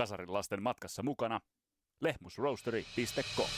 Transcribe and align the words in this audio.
Kasarin 0.00 0.32
lasten 0.32 0.62
matkassa 0.62 1.02
mukana 1.02 1.40
lehmusroasteri.com. 2.00 3.48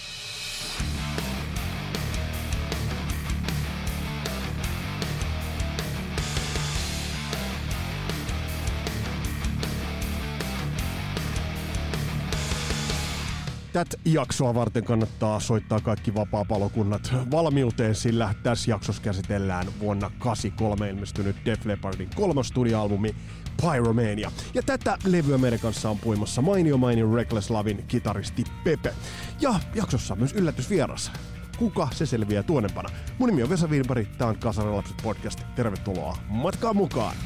Tätä 13.72 13.96
jaksoa 14.04 14.54
varten 14.54 14.84
kannattaa 14.84 15.40
soittaa 15.40 15.80
kaikki 15.80 16.14
vapaa-palokunnat 16.14 17.12
valmiuteen, 17.30 17.94
sillä 17.94 18.34
tässä 18.42 18.70
jaksossa 18.70 19.02
käsitellään 19.02 19.66
vuonna 19.80 20.10
83 20.18 20.90
ilmestynyt 20.90 21.36
Def 21.44 21.66
Leppardin 21.66 22.10
kolmas 22.14 22.48
studioalbumi 22.48 23.14
Pyromania. 23.60 24.32
Ja 24.54 24.62
tätä 24.62 24.98
levyä 25.04 25.38
meidän 25.38 25.60
kanssa 25.60 25.90
on 25.90 25.98
puimassa 25.98 26.42
mainio 26.42 26.76
mainio 26.76 27.14
Reckless 27.14 27.50
Lavin 27.50 27.84
kitaristi 27.88 28.44
Pepe. 28.64 28.94
Ja 29.40 29.54
jaksossa 29.74 30.16
myös 30.16 30.32
yllätysvieras. 30.32 31.12
Kuka 31.58 31.88
se 31.92 32.06
selviää 32.06 32.42
tuonempana? 32.42 32.88
Mun 33.18 33.28
nimi 33.28 33.42
on 33.42 33.50
Vesa 33.50 33.66
Wienberg, 33.66 34.08
tää 34.18 34.28
on 34.28 34.38
Kasarilapset 34.38 34.96
podcast. 35.02 35.40
Tervetuloa 35.54 36.16
matkaan 36.28 36.76
mukaan! 36.76 37.16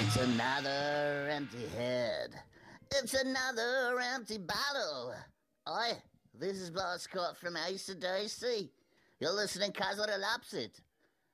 It's 0.00 0.16
another 0.16 1.28
empty 1.30 1.68
head. 1.76 2.30
It's 2.90 3.14
another 3.14 4.00
empty 4.14 4.38
bottle. 4.38 5.14
Hi, 5.66 6.02
this 6.40 6.56
is 6.56 6.70
Blas 6.70 7.02
Scott 7.02 7.36
from 7.36 7.54
ACDC. 7.56 8.70
You're 9.20 9.42
listening 9.42 9.72
Kasari 9.72 10.18
Lapsit. 10.20 10.82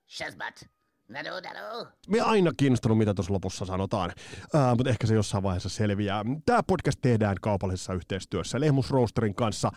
Shazbat. 0.08 0.68
Nado, 1.08 1.30
nado. 1.40 1.86
Me 2.08 2.20
aina 2.20 2.52
kiinnostunut, 2.56 2.98
mitä 2.98 3.14
tuossa 3.14 3.32
lopussa 3.32 3.64
sanotaan, 3.64 4.12
uh, 4.54 4.76
mutta 4.76 4.90
ehkä 4.90 5.06
se 5.06 5.14
jossain 5.14 5.42
vaiheessa 5.42 5.68
selviää. 5.68 6.24
Tämä 6.46 6.62
podcast 6.62 6.98
tehdään 7.02 7.36
kaupallisessa 7.40 7.94
yhteistyössä 7.94 8.60
Lehmus 8.60 8.90
Roasterin 8.90 9.34
kanssa. 9.34 9.70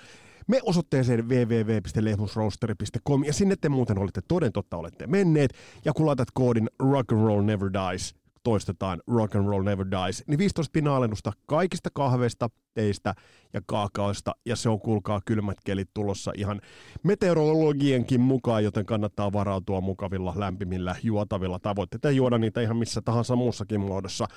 Me 0.48 0.60
osoitteeseen 0.64 1.30
www.lehmusroasteri.com 1.30 3.24
ja 3.24 3.34
sinne 3.34 3.56
te 3.56 3.70
muuten 3.70 4.00
olette 4.00 4.22
toden 4.28 4.52
totta 4.52 4.78
olette 4.78 5.08
menneet. 5.08 5.54
Ja 5.86 5.94
kun 5.94 6.06
laitat 6.06 6.28
koodin 6.34 6.70
Rock 6.80 7.12
and 7.12 7.22
Roll 7.26 7.44
Never 7.44 7.70
Dies, 7.74 8.16
toistetaan 8.48 9.02
Rock 9.08 9.36
and 9.36 9.48
Roll 9.48 9.64
Never 9.64 9.86
Dies, 9.92 10.24
niin 10.28 10.38
15 10.38 10.72
pinnan 10.72 10.94
alennusta 10.94 11.32
kaikista 11.46 11.90
kahveista, 11.94 12.50
teistä 12.74 13.16
ja 13.54 13.62
kaakaoista, 13.66 14.36
ja 14.46 14.56
se 14.56 14.70
on 14.70 14.80
kuulkaa 14.80 15.22
kylmät 15.26 15.58
kelit 15.66 15.90
tulossa 15.94 16.32
ihan 16.36 16.62
meteorologienkin 17.04 18.22
mukaan, 18.22 18.64
joten 18.64 18.86
kannattaa 18.86 19.34
varautua 19.34 19.82
mukavilla, 19.82 20.34
lämpimillä, 20.36 20.96
juotavilla. 21.04 21.60
Tavoitteita 21.60 22.12
juoda 22.12 22.38
niitä 22.38 22.62
ihan 22.62 22.78
missä 22.78 23.02
tahansa 23.02 23.36
muussakin 23.36 23.82
muodossa. 23.82 24.28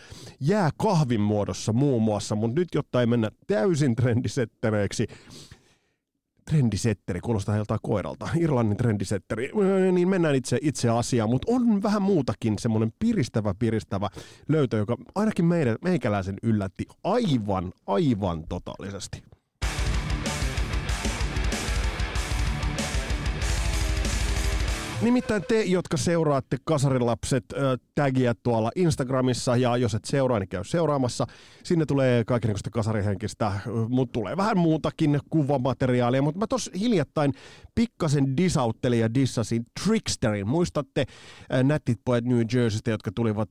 Jää 0.41 0.71
kahvin 0.77 1.21
muodossa 1.21 1.73
muun 1.73 2.03
muassa, 2.03 2.35
mutta 2.35 2.61
nyt 2.61 2.69
jotta 2.75 3.01
ei 3.01 3.07
mennä 3.07 3.31
täysin 3.47 3.97
trendisettereiksi, 3.97 5.07
trendisetteri, 6.51 7.21
kuulostaa 7.21 7.57
joltain 7.57 7.81
koiralta, 7.83 8.29
Irlannin 8.39 8.77
trendisetteri, 8.77 9.51
niin 9.93 10.09
mennään 10.09 10.35
itse, 10.35 10.59
itse 10.63 10.89
asiaan, 10.89 11.31
mutta 11.31 11.53
on 11.53 11.83
vähän 11.83 12.03
muutakin 12.03 12.59
semmoinen 12.59 12.93
piristävä, 12.99 13.55
piristävä 13.59 14.09
löytö, 14.49 14.77
joka 14.77 14.97
ainakin 15.15 15.45
meidän, 15.45 15.77
meikäläisen 15.85 16.37
yllätti 16.43 16.87
aivan, 17.05 17.73
aivan 17.87 18.45
totaalisesti. 18.49 19.23
Nimittäin 25.03 25.45
te, 25.49 25.63
jotka 25.63 25.97
seuraatte 25.97 26.57
Kasarilapset 26.65 27.45
äh, 27.53 27.61
tagia 27.95 28.35
tuolla 28.43 28.71
Instagramissa, 28.75 29.57
ja 29.57 29.77
jos 29.77 29.95
et 29.95 30.05
seuraa, 30.05 30.39
niin 30.39 30.49
käy 30.49 30.65
seuraamassa. 30.65 31.27
Sinne 31.65 31.87
tulee 31.87 32.25
kaikenlaista 32.25 32.71
kasarihenkistä, 32.71 33.53
mutta 33.89 34.13
tulee 34.13 34.37
vähän 34.37 34.59
muutakin 34.59 35.21
kuvamateriaalia, 35.31 36.23
mutta 36.23 36.39
mä 36.39 36.47
tos 36.47 36.71
hiljattain 36.81 37.33
pikkasen 37.75 38.37
disauttelin 38.37 39.01
ja 39.01 39.15
dissasin 39.15 39.67
Tricksterin. 39.85 40.49
Muistatte 40.49 41.05
äh, 41.55 41.65
nättit 41.65 41.99
pojat 42.05 42.25
New 42.25 42.41
Jerseystä, 42.55 42.91
jotka 42.91 43.11
tulivat, 43.15 43.51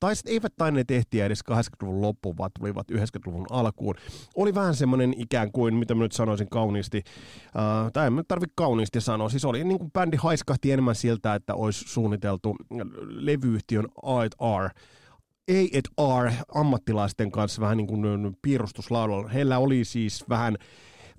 tai 0.00 0.14
eivät 0.26 0.52
tainneet 0.56 0.90
ehtiä 0.90 1.26
edes 1.26 1.40
80-luvun 1.50 2.02
loppuun, 2.02 2.38
vaan 2.38 2.50
tulivat 2.58 2.90
90-luvun 2.92 3.46
alkuun. 3.50 3.94
Oli 4.36 4.54
vähän 4.54 4.74
semmoinen 4.74 5.14
ikään 5.16 5.52
kuin, 5.52 5.74
mitä 5.74 5.94
mä 5.94 6.02
nyt 6.02 6.12
sanoisin 6.12 6.48
kauniisti, 6.48 7.02
äh, 7.46 7.92
tai 7.92 8.06
en 8.06 8.24
tarvitse 8.28 8.52
kauniisti 8.56 9.00
sanoa, 9.00 9.28
siis 9.28 9.44
oli 9.44 9.64
niin 9.64 9.78
kuin 9.78 9.92
bändi 9.92 10.16
haiskahti 10.16 10.72
enemmän 10.82 10.94
siltä, 10.94 11.34
että 11.34 11.54
olisi 11.54 11.84
suunniteltu 11.88 12.56
levyyhtiön 13.08 13.88
A&R 14.02 14.70
A&R 15.98 16.32
ammattilaisten 16.54 17.30
kanssa 17.30 17.60
vähän 17.60 17.76
niin 17.76 17.86
kuin 17.86 18.36
piirustuslaudalla. 18.42 19.28
Heillä 19.28 19.58
oli 19.58 19.84
siis 19.84 20.24
vähän 20.28 20.56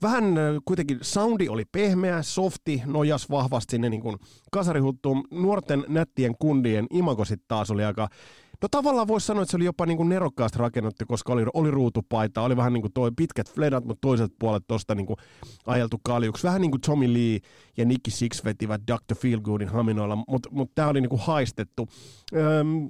vähän 0.01 0.23
kuitenkin 0.65 0.97
soundi 1.01 1.49
oli 1.49 1.65
pehmeä, 1.71 2.21
softi, 2.21 2.81
nojas 2.85 3.29
vahvasti 3.29 3.71
sinne 3.71 3.89
niin 3.89 4.01
kuin 4.01 4.17
kasarihuttuun. 4.51 5.23
Nuorten 5.31 5.85
nättien 5.87 6.35
kundien 6.39 6.87
imago 6.89 7.25
sitten 7.25 7.47
taas 7.47 7.71
oli 7.71 7.83
aika 7.83 8.07
No 8.63 8.67
tavallaan 8.71 9.07
voisi 9.07 9.27
sanoa, 9.27 9.43
että 9.43 9.51
se 9.51 9.57
oli 9.57 9.65
jopa 9.65 9.85
niin 9.85 9.97
kuin 9.97 10.09
nerokkaasti 10.09 10.59
rakennettu, 10.59 11.05
koska 11.07 11.33
oli, 11.33 11.45
oli 11.53 11.71
ruutupaita, 11.71 12.41
oli 12.41 12.57
vähän 12.57 12.73
niin 12.73 12.81
kuin 12.81 12.93
toi 12.93 13.11
pitkät 13.17 13.51
fledat, 13.53 13.85
mutta 13.85 14.01
toiselta 14.01 14.35
puolet 14.39 14.63
tuosta 14.67 14.95
niin 14.95 15.07
ajeltu 15.65 15.99
kaljuksi. 16.03 16.47
Vähän 16.47 16.61
niin 16.61 16.71
kuin 16.71 16.81
Tommy 16.81 17.13
Lee 17.13 17.39
ja 17.77 17.85
Nicky 17.85 18.11
Six 18.11 18.45
vetivät 18.45 18.81
Dr. 18.87 19.15
Feelgoodin 19.15 19.69
haminoilla, 19.69 20.17
mutta 20.27 20.49
mut 20.51 20.71
tämä 20.75 20.87
oli 20.87 21.01
niin 21.01 21.09
kuin 21.09 21.21
haistettu. 21.21 21.87
Öm, 22.35 22.89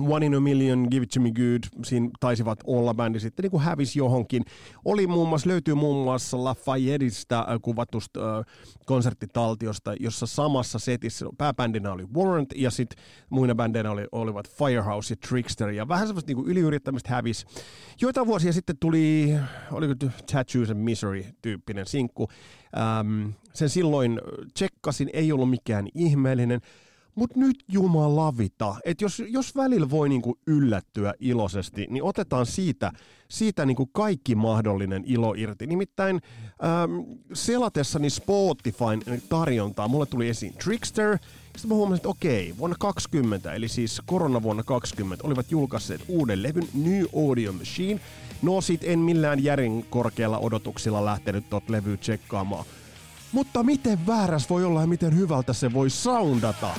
One 0.00 0.26
in 0.26 0.34
a 0.34 0.40
Million, 0.40 0.86
Give 0.90 1.04
It 1.04 1.10
To 1.10 1.20
Me 1.20 1.30
Good, 1.30 1.84
siinä 1.84 2.10
taisivat 2.20 2.58
olla 2.66 2.94
bändi 2.94 3.20
sitten 3.20 3.42
niin 3.42 3.50
kuin 3.50 3.62
hävisi 3.62 3.98
johonkin. 3.98 4.44
Oli 4.84 5.06
muun 5.06 5.28
muassa, 5.28 5.48
löytyy 5.48 5.74
muun 5.74 6.04
muassa 6.04 6.44
Lafayetteista 6.44 7.46
kuvatusta 7.62 8.38
äh, 8.38 8.44
konserttitaltiosta, 8.86 9.94
jossa 10.00 10.26
samassa 10.26 10.78
setissä 10.78 11.26
pääbändinä 11.38 11.92
oli 11.92 12.06
Warrant 12.16 12.52
ja 12.56 12.70
sitten 12.70 13.04
muina 13.30 13.54
bändeinä 13.54 13.90
oli, 13.90 14.06
olivat 14.12 14.50
Firehouse 14.50 15.12
ja 15.12 15.28
Trickster 15.28 15.70
ja 15.70 15.88
vähän 15.88 16.06
semmoista 16.06 16.32
niin 16.32 16.46
yliyrittämistä 16.46 17.10
hävisi. 17.10 17.46
Joitain 18.00 18.26
vuosia 18.26 18.52
sitten 18.52 18.76
tuli, 18.80 19.34
oliko 19.72 19.94
Tattoos 20.32 20.70
and 20.70 20.78
Misery 20.78 21.24
tyyppinen 21.42 21.86
sinkku. 21.86 22.28
Ähm, 22.78 23.30
sen 23.52 23.68
silloin 23.68 24.20
tsekkasin, 24.54 25.10
ei 25.12 25.32
ollut 25.32 25.50
mikään 25.50 25.88
ihmeellinen. 25.94 26.60
Mutta 27.18 27.38
nyt 27.38 27.64
jumalavita, 27.68 28.76
että 28.84 29.04
jos, 29.04 29.22
jos 29.28 29.56
välillä 29.56 29.90
voi 29.90 30.08
niinku 30.08 30.38
yllättyä 30.46 31.14
iloisesti, 31.20 31.86
niin 31.90 32.02
otetaan 32.02 32.46
siitä, 32.46 32.92
siitä 33.28 33.66
niinku 33.66 33.86
kaikki 33.86 34.34
mahdollinen 34.34 35.02
ilo 35.06 35.34
irti. 35.34 35.66
Nimittäin 35.66 36.20
ähm, 36.64 37.00
selatessani 37.32 38.10
Spotifyn 38.10 39.02
tarjontaa, 39.28 39.88
mulle 39.88 40.06
tuli 40.06 40.28
esiin 40.28 40.54
Trickster, 40.54 41.18
sitten 41.42 41.68
mä 41.68 41.74
huomasin, 41.74 41.96
että 41.96 42.08
okei, 42.08 42.54
vuonna 42.58 42.76
20, 42.80 43.52
eli 43.52 43.68
siis 43.68 44.02
koronavuonna 44.06 44.62
20, 44.62 45.26
olivat 45.26 45.50
julkaisseet 45.50 46.00
uuden 46.08 46.42
levyn 46.42 46.68
New 46.74 47.04
Audio 47.28 47.52
Machine. 47.52 48.00
No 48.42 48.60
sit 48.60 48.80
en 48.84 48.98
millään 48.98 49.44
järin 49.44 49.86
korkealla 49.90 50.38
odotuksilla 50.38 51.04
lähtenyt 51.04 51.50
tot 51.50 51.68
levyä 51.68 51.96
tsekkaamaan. 51.96 52.64
Mutta 53.32 53.62
miten 53.62 54.06
vääräs 54.06 54.50
voi 54.50 54.64
olla 54.64 54.80
ja 54.80 54.86
miten 54.86 55.16
hyvältä 55.16 55.52
se 55.52 55.72
voi 55.72 55.90
soundata? 55.90 56.70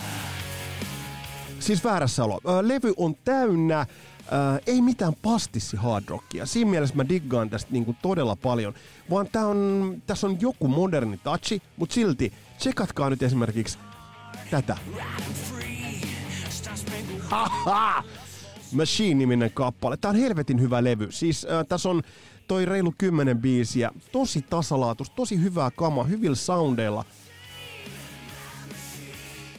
Siis 1.59 1.83
väärässä 1.83 2.23
olo. 2.23 2.39
Levy 2.61 2.93
on 2.97 3.15
täynnä 3.25 3.85
Äh, 4.33 4.61
ei 4.67 4.81
mitään 4.81 5.13
pastissi 5.21 5.77
hard 5.77 6.05
rockia. 6.07 6.45
Siinä 6.45 6.71
mielessä 6.71 6.95
mä 6.95 7.09
diggaan 7.09 7.49
tästä 7.49 7.71
niinku 7.71 7.95
todella 8.01 8.35
paljon. 8.35 8.73
Vaan 9.09 9.27
tää 9.31 9.47
on, 9.47 10.01
tässä 10.07 10.27
on 10.27 10.41
joku 10.41 10.67
moderni 10.67 11.17
touchi, 11.17 11.61
mutta 11.77 11.93
silti 11.93 12.33
tsekatkaa 12.57 13.09
nyt 13.09 13.23
esimerkiksi 13.23 13.77
tätä. 14.51 14.77
Haha! 17.19 18.03
Machine-niminen 18.71 19.51
kappale. 19.53 19.97
Tää 19.97 20.12
on 20.12 20.18
helvetin 20.18 20.62
hyvä 20.62 20.83
levy. 20.83 21.07
Siis 21.12 21.45
äh, 21.45 21.65
tässä 21.65 21.89
on 21.89 22.03
toi 22.50 22.66
reilu 22.66 22.94
kymmenen 22.98 23.38
biisiä. 23.38 23.92
Tosi 24.12 24.42
tasalaatus, 24.42 25.10
tosi 25.10 25.42
hyvää 25.42 25.72
kama, 25.72 26.04
hyvillä 26.04 26.36
soundeilla. 26.36 27.06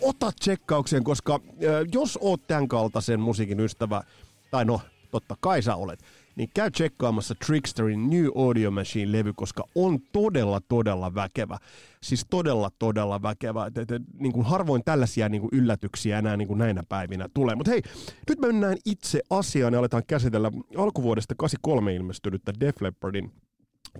Ota 0.00 0.32
tsekkaukseen, 0.40 1.04
koska 1.04 1.34
äh, 1.34 1.60
jos 1.92 2.18
oot 2.22 2.46
tämän 2.46 2.68
kaltaisen 2.68 3.20
musiikin 3.20 3.60
ystävä, 3.60 4.02
tai 4.50 4.64
no, 4.64 4.80
totta 5.10 5.36
kai 5.40 5.62
sä 5.62 5.74
olet, 5.74 6.04
niin 6.36 6.50
käy 6.54 6.70
tsekkaamassa 6.70 7.34
Tricksterin 7.46 8.10
New 8.10 8.26
Audio 8.34 8.70
Machine-levy, 8.70 9.32
koska 9.36 9.64
on 9.74 9.98
todella, 10.12 10.60
todella 10.68 11.14
väkevä. 11.14 11.58
Siis 12.02 12.26
todella, 12.30 12.70
todella 12.78 13.22
väkevä. 13.22 13.66
Et, 13.66 13.78
et, 13.78 13.90
et, 13.90 14.02
niin 14.18 14.32
kuin 14.32 14.46
harvoin 14.46 14.84
tällaisia 14.84 15.28
niin 15.28 15.40
kuin 15.40 15.50
yllätyksiä 15.52 16.18
enää 16.18 16.36
niin 16.36 16.48
kuin 16.48 16.58
näinä 16.58 16.82
päivinä 16.88 17.28
tulee. 17.34 17.54
Mutta 17.54 17.70
hei, 17.70 17.82
nyt 18.28 18.38
mennään 18.38 18.76
itse 18.84 19.20
asiaan 19.30 19.72
ja 19.72 19.78
aletaan 19.78 20.02
käsitellä 20.06 20.50
alkuvuodesta 20.76 21.34
83 21.34 21.94
ilmestynyttä 21.94 22.52
Def 22.60 22.80
Leppardin 22.80 23.32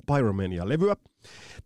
Pyromania-levyä. 0.07 0.97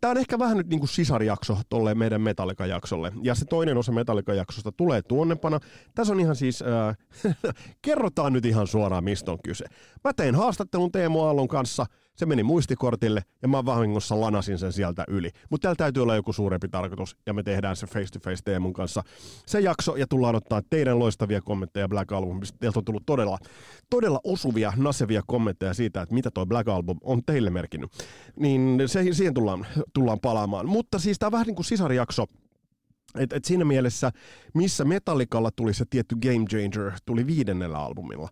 Tämä 0.01 0.11
on 0.11 0.17
ehkä 0.17 0.39
vähän 0.39 0.57
nyt 0.57 0.67
niin 0.67 0.79
kuin 0.79 0.89
sisarjakso 0.89 1.57
tolleen 1.69 1.97
meidän 1.97 2.21
Metallica-jaksolle. 2.21 3.11
Ja 3.21 3.35
se 3.35 3.45
toinen 3.45 3.77
osa 3.77 3.91
Metallica-jaksosta 3.91 4.71
tulee 4.71 5.01
tuonnepana. 5.01 5.59
Tässä 5.95 6.13
on 6.13 6.19
ihan 6.19 6.35
siis, 6.35 6.61
äh, 6.61 6.97
kerrotaan 7.81 8.33
nyt 8.33 8.45
ihan 8.45 8.67
suoraan, 8.67 9.03
mistä 9.03 9.31
on 9.31 9.39
kyse. 9.43 9.65
Mä 10.03 10.13
tein 10.13 10.35
haastattelun 10.35 10.91
Teemu 10.91 11.23
Aallon 11.23 11.47
kanssa– 11.47 11.85
se 12.15 12.25
meni 12.25 12.43
muistikortille 12.43 13.21
ja 13.41 13.47
mä 13.47 13.65
vahingossa 13.65 14.21
lanasin 14.21 14.57
sen 14.57 14.73
sieltä 14.73 15.03
yli. 15.07 15.29
Mutta 15.49 15.65
täällä 15.65 15.75
täytyy 15.75 16.03
olla 16.03 16.15
joku 16.15 16.33
suurempi 16.33 16.67
tarkoitus 16.67 17.17
ja 17.25 17.33
me 17.33 17.43
tehdään 17.43 17.75
se 17.75 17.87
face 17.87 18.07
to 18.13 18.19
face 18.19 18.43
Teemun 18.45 18.73
kanssa 18.73 19.03
se 19.45 19.59
jakso 19.59 19.95
ja 19.95 20.07
tullaan 20.07 20.35
ottaa 20.35 20.61
teidän 20.69 20.99
loistavia 20.99 21.41
kommentteja 21.41 21.87
Black 21.87 22.11
Albumista. 22.11 22.57
Teiltä 22.59 22.79
on 22.79 22.85
tullut 22.85 23.03
todella, 23.05 23.37
todella 23.89 24.19
osuvia, 24.23 24.73
nasevia 24.77 25.21
kommentteja 25.27 25.73
siitä, 25.73 26.01
että 26.01 26.15
mitä 26.15 26.31
toi 26.31 26.45
Black 26.45 26.69
Album 26.69 26.97
on 27.03 27.21
teille 27.25 27.49
merkinnyt. 27.49 27.91
Niin 28.39 28.83
se, 28.85 29.03
siihen 29.11 29.33
tullaan, 29.45 29.65
tullaan 29.93 30.19
palaamaan. 30.19 30.69
Mutta 30.69 30.99
siis 30.99 31.19
tää 31.19 31.27
on 31.27 31.31
vähän 31.31 31.47
niin 31.47 31.55
kuin 31.55 31.65
sisarjakso, 31.65 32.25
et, 33.19 33.33
et 33.33 33.45
siinä 33.45 33.65
mielessä, 33.65 34.11
missä 34.53 34.85
Metallicalla 34.85 35.51
tuli 35.55 35.73
se 35.73 35.85
tietty 35.89 36.15
Game 36.15 36.45
Changer, 36.45 36.91
tuli 37.05 37.27
viidennellä 37.27 37.77
albumilla. 37.77 38.29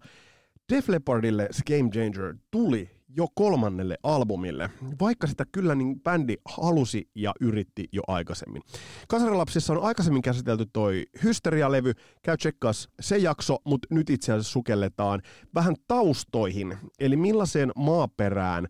Def 0.74 0.90
Leppardille 0.90 1.48
se 1.52 1.64
Game 1.68 1.90
Changer 1.90 2.36
tuli 2.52 2.90
jo 3.18 3.28
kolmannelle 3.36 3.98
albumille, 4.04 4.70
vaikka 5.02 5.28
sitä 5.28 5.46
kyllä 5.52 5.76
niin 5.76 6.02
bändi 6.02 6.36
halusi 6.46 7.10
ja 7.16 7.34
yritti 7.42 7.88
jo 7.92 8.02
aikaisemmin. 8.08 8.62
Kasarilapsissa 9.08 9.74
on 9.74 9.84
aikaisemmin 9.84 10.22
käsitelty 10.22 10.66
toi 10.74 11.06
Hysteria-levy, 11.24 11.94
käy 12.24 12.38
tsekkaas 12.38 12.90
se 13.00 13.18
jakso, 13.18 13.58
mutta 13.64 13.88
nyt 13.92 14.10
itse 14.10 14.34
asiassa 14.34 14.52
sukelletaan 14.52 15.22
vähän 15.56 15.76
taustoihin, 15.88 16.78
eli 17.00 17.16
millaiseen 17.16 17.72
maaperään 17.76 18.68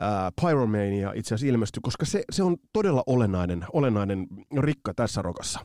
ää, 0.00 0.32
Pyromania 0.42 1.12
itse 1.14 1.34
asiassa 1.34 1.50
ilmestyi, 1.52 1.80
koska 1.82 2.06
se, 2.06 2.22
se 2.32 2.42
on 2.42 2.56
todella 2.72 3.02
olennainen, 3.06 3.64
olennainen 3.72 4.26
rikka 4.60 4.94
tässä 4.94 5.22
rokassa. 5.22 5.60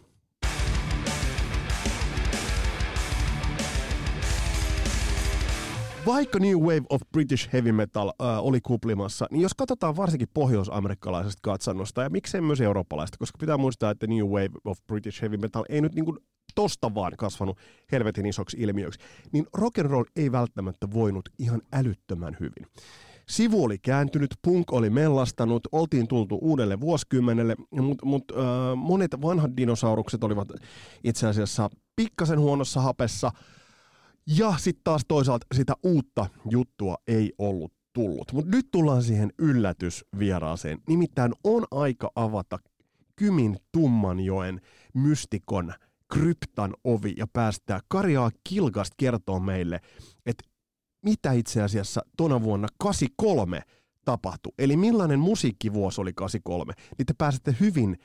vaikka 6.06 6.40
New 6.40 6.60
Wave 6.60 6.82
of 6.90 7.02
British 7.12 7.54
Heavy 7.54 7.72
Metal 7.72 8.08
äh, 8.22 8.46
oli 8.46 8.62
kuplimassa, 8.62 9.28
niin 9.32 9.42
jos 9.42 9.54
katsotaan 9.54 9.98
varsinkin 9.98 10.28
pohjois-amerikkalaisesta 10.34 11.40
katsannosta 11.42 12.04
ja 12.04 12.10
miksei 12.10 12.42
myös 12.42 12.62
eurooppalaista, 12.62 13.18
koska 13.18 13.38
pitää 13.38 13.58
muistaa, 13.58 13.92
että 13.92 14.08
New 14.08 14.26
Wave 14.26 14.50
of 14.66 14.78
British 14.88 15.22
Heavy 15.22 15.38
Metal 15.38 15.64
ei 15.70 15.82
nyt 15.82 15.96
niin 15.96 16.06
kuin 16.06 16.18
tosta 16.56 16.96
vaan 16.96 17.14
kasvanut 17.18 17.58
helvetin 17.92 18.26
isoksi 18.26 18.58
ilmiöksi, 18.60 19.00
niin 19.32 19.48
rock 19.54 19.80
and 19.80 19.88
roll 19.90 20.04
ei 20.16 20.32
välttämättä 20.32 20.88
voinut 20.94 21.30
ihan 21.40 21.62
älyttömän 21.74 22.38
hyvin. 22.40 22.68
Sivu 23.30 23.64
oli 23.64 23.78
kääntynyt, 23.78 24.36
punk 24.42 24.74
oli 24.74 24.90
mellastanut, 24.90 25.68
oltiin 25.72 26.08
tultu 26.08 26.40
uudelle 26.42 26.80
vuosikymmenelle, 26.80 27.56
mutta 27.72 28.06
mut, 28.06 28.24
monet 28.76 29.12
vanhat 29.22 29.52
dinosaurukset 29.58 30.24
olivat 30.24 30.48
itse 31.04 31.28
asiassa 31.28 31.70
pikkasen 31.96 32.40
huonossa 32.40 32.82
hapessa– 32.82 33.32
ja 34.28 34.54
sitten 34.58 34.84
taas 34.84 35.02
toisaalta 35.08 35.46
sitä 35.56 35.74
uutta 35.84 36.26
juttua 36.50 36.98
ei 37.08 37.34
ollut 37.38 37.74
tullut. 37.94 38.34
Mutta 38.34 38.52
nyt 38.56 38.68
tullaan 38.72 39.04
siihen 39.04 39.34
yllätysvieraaseen. 39.40 40.78
Nimittäin 40.90 41.34
on 41.44 41.66
aika 41.72 42.12
avata 42.16 42.60
Kymin 43.16 43.58
Tummanjoen 43.72 44.62
mystikon 44.94 45.74
kryptan 46.14 46.74
ovi 46.84 47.14
ja 47.18 47.28
päästää 47.34 47.80
Karjaa 47.88 48.32
Kilgast 48.50 48.94
kertoo 48.98 49.40
meille, 49.40 49.80
että 50.26 50.44
mitä 51.06 51.32
itse 51.32 51.62
asiassa 51.62 52.02
tuona 52.18 52.42
vuonna 52.42 52.68
83 52.78 53.62
tapahtui. 54.06 54.52
Eli 54.60 54.78
millainen 54.78 55.20
musiikkivuosi 55.20 56.02
oli 56.02 56.14
83. 56.14 56.74
Niin 56.98 57.06
te 57.06 57.14
pääsette 57.18 57.56
hyvin 57.60 57.98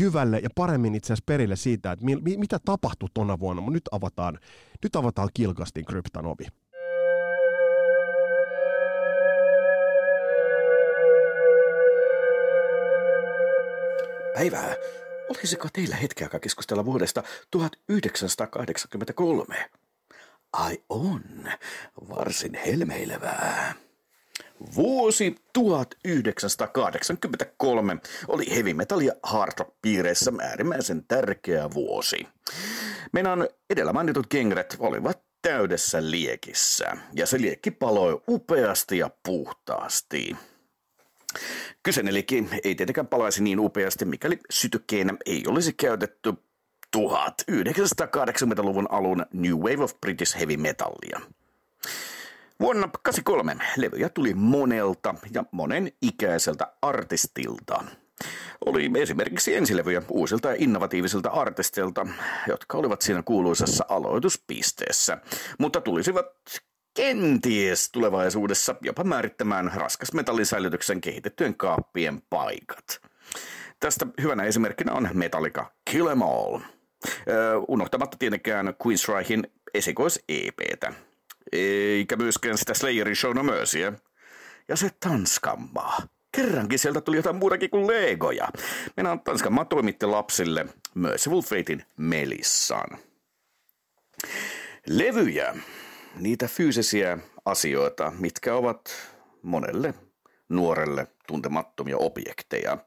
jyvälle 0.00 0.38
ja 0.38 0.48
paremmin 0.54 0.94
itse 0.94 1.06
asiassa 1.06 1.24
perille 1.26 1.56
siitä, 1.56 1.92
että 1.92 2.04
mi, 2.04 2.16
mi, 2.16 2.36
mitä 2.36 2.58
tapahtui 2.64 3.08
tuona 3.14 3.38
vuonna. 3.38 3.70
Nyt 3.70 3.88
avataan, 3.92 4.38
nyt 4.82 4.96
avataan 4.96 5.28
Kilkastin 5.34 5.84
kryptan 5.84 6.26
ovi. 6.26 6.46
Päivää. 14.34 14.74
Olisiko 15.28 15.68
teillä 15.72 15.96
aikaa 16.20 16.40
keskustella 16.40 16.84
vuodesta 16.84 17.22
1983? 17.50 19.70
Ai 20.52 20.78
on. 20.88 21.22
Varsin 22.08 22.54
helmeilevää. 22.54 23.74
Vuosi 24.74 25.36
1983 25.52 27.96
oli 28.28 28.54
heavy 28.54 28.74
metal 28.74 29.00
ja 29.00 29.12
hard 29.22 29.52
rock 29.58 29.70
piireissä 29.82 30.32
äärimmäisen 30.40 31.04
tärkeä 31.08 31.70
vuosi. 31.74 32.28
Meidän 33.12 33.48
edellä 33.70 33.92
mainitut 33.92 34.26
gengret 34.30 34.76
olivat 34.78 35.22
täydessä 35.42 36.10
liekissä, 36.10 36.96
ja 37.14 37.26
se 37.26 37.40
liekki 37.40 37.70
paloi 37.70 38.22
upeasti 38.28 38.98
ja 38.98 39.10
puhtaasti. 39.22 40.36
Kyseinen 41.82 42.14
ei 42.64 42.74
tietenkään 42.74 43.06
palaisi 43.06 43.42
niin 43.42 43.60
upeasti, 43.60 44.04
mikäli 44.04 44.38
sytykkeenä 44.50 45.14
ei 45.26 45.42
olisi 45.46 45.72
käytetty 45.72 46.34
1980-luvun 46.96 48.86
alun 48.90 49.26
New 49.32 49.54
Wave 49.54 49.84
of 49.84 50.00
British 50.00 50.38
Heavy 50.38 50.56
Metallia. 50.56 51.20
Vuonna 52.60 52.88
1983 52.88 53.56
levyjä 53.76 54.08
tuli 54.08 54.34
monelta 54.34 55.14
ja 55.34 55.44
monen 55.50 55.92
ikäiseltä 56.02 56.72
artistilta. 56.82 57.84
Oli 58.66 58.90
esimerkiksi 58.98 59.56
ensilevyjä 59.56 60.02
uusilta 60.10 60.48
ja 60.48 60.56
innovatiivisilta 60.58 61.30
artisteilta, 61.30 62.06
jotka 62.48 62.78
olivat 62.78 63.02
siinä 63.02 63.22
kuuluisassa 63.22 63.84
aloituspisteessä, 63.88 65.18
mutta 65.58 65.80
tulisivat 65.80 66.26
kenties 66.94 67.90
tulevaisuudessa 67.92 68.74
jopa 68.82 69.04
määrittämään 69.04 69.72
raskasmetallisäilytyksen 69.74 71.00
kehitettyjen 71.00 71.54
kaappien 71.54 72.22
paikat. 72.30 73.00
Tästä 73.80 74.06
hyvänä 74.22 74.42
esimerkkinä 74.42 74.92
on 74.92 75.08
Metallica 75.12 75.72
Kill 75.90 76.06
Em 76.06 76.22
All. 76.22 76.58
Unohtamatta 77.68 78.16
tietenkään 78.16 78.74
Queensrychin 78.86 79.46
esikois-EPtä 79.74 80.92
eikä 81.52 82.16
myöskään 82.16 82.58
sitä 82.58 82.74
Slayerin 82.74 83.16
show 83.16 83.36
no 83.36 83.42
Mercyä. 83.42 83.92
Ja 84.68 84.76
se 84.76 84.90
Tanskanmaa. 85.00 85.96
Kerrankin 86.36 86.78
sieltä 86.78 87.00
tuli 87.00 87.16
jotain 87.16 87.36
muutakin 87.36 87.70
kuin 87.70 87.86
Legoja. 87.86 88.48
Minä 88.96 89.18
Tanskanmaa 89.24 89.64
toimitti 89.64 90.06
lapsille 90.06 90.66
Merciful 90.94 91.42
Fatein 91.42 91.84
Melissan. 91.96 92.98
Levyjä, 94.86 95.54
niitä 96.16 96.48
fyysisiä 96.48 97.18
asioita, 97.44 98.12
mitkä 98.18 98.54
ovat 98.54 98.90
monelle 99.42 99.94
nuorelle 100.48 101.06
tuntemattomia 101.26 101.96
objekteja. 101.96 102.78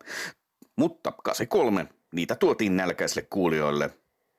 Mutta 0.76 1.12
83 1.24 1.88
niitä 2.14 2.36
tuotiin 2.36 2.78
nälkäisille 2.78 3.28
kuulijoille 3.30 3.90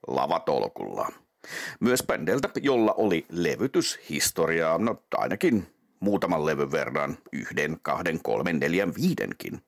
lavatolkulla. 0.07 1.13
Myös 1.81 2.03
bändeltä, 2.07 2.49
jolla 2.57 2.93
oli 2.93 3.27
levytyshistoriaa, 3.29 4.79
no 4.79 5.03
ainakin 5.15 5.67
muutaman 6.01 6.47
levyn 6.47 6.73
verran, 6.73 7.19
yhden, 7.33 7.79
kahden, 7.83 8.23
kolmen, 8.23 8.59
neljän, 8.59 8.95
viidenkin. 8.95 9.63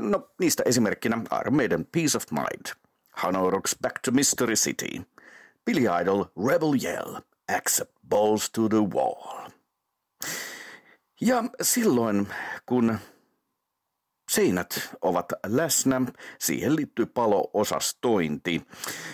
No 0.00 0.30
niistä 0.40 0.62
esimerkkinä 0.66 1.18
Iron 1.40 1.56
Maiden 1.56 1.86
Peace 1.92 2.16
of 2.16 2.24
Mind, 2.30 2.76
Hanoi 3.12 3.50
Rocks 3.50 3.76
Back 3.82 3.96
to 4.04 4.10
Mystery 4.10 4.54
City, 4.54 5.02
Billy 5.64 6.02
Idol 6.02 6.24
Rebel 6.48 6.72
Yell, 6.84 7.20
Accept 7.56 7.92
Balls 8.08 8.50
to 8.50 8.68
the 8.68 8.82
Wall. 8.94 9.50
Ja 11.20 11.44
silloin, 11.62 12.28
kun 12.66 12.98
seinät 14.30 14.96
ovat 15.02 15.32
läsnä, 15.46 16.02
siihen 16.38 16.76
liittyy 16.76 17.06
palo-osastointi 17.06 18.62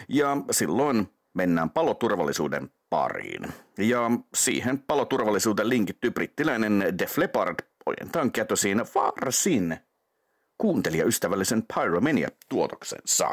ja 0.09 0.37
silloin 0.51 1.09
mennään 1.35 1.71
paloturvallisuuden 1.71 2.71
pariin. 2.91 3.53
Ja 3.79 4.11
siihen 4.35 4.79
paloturvallisuuteen 4.79 5.69
linkittyy 5.69 6.11
brittiläinen 6.11 6.85
Def 6.99 7.19
Leppard 7.19 7.57
ojentaan 7.87 8.33
kätösiin 8.33 8.79
varsin 8.95 9.77
kuuntelijaystävällisen 10.59 11.63
Pyromania-tuotoksensa. 11.75 13.33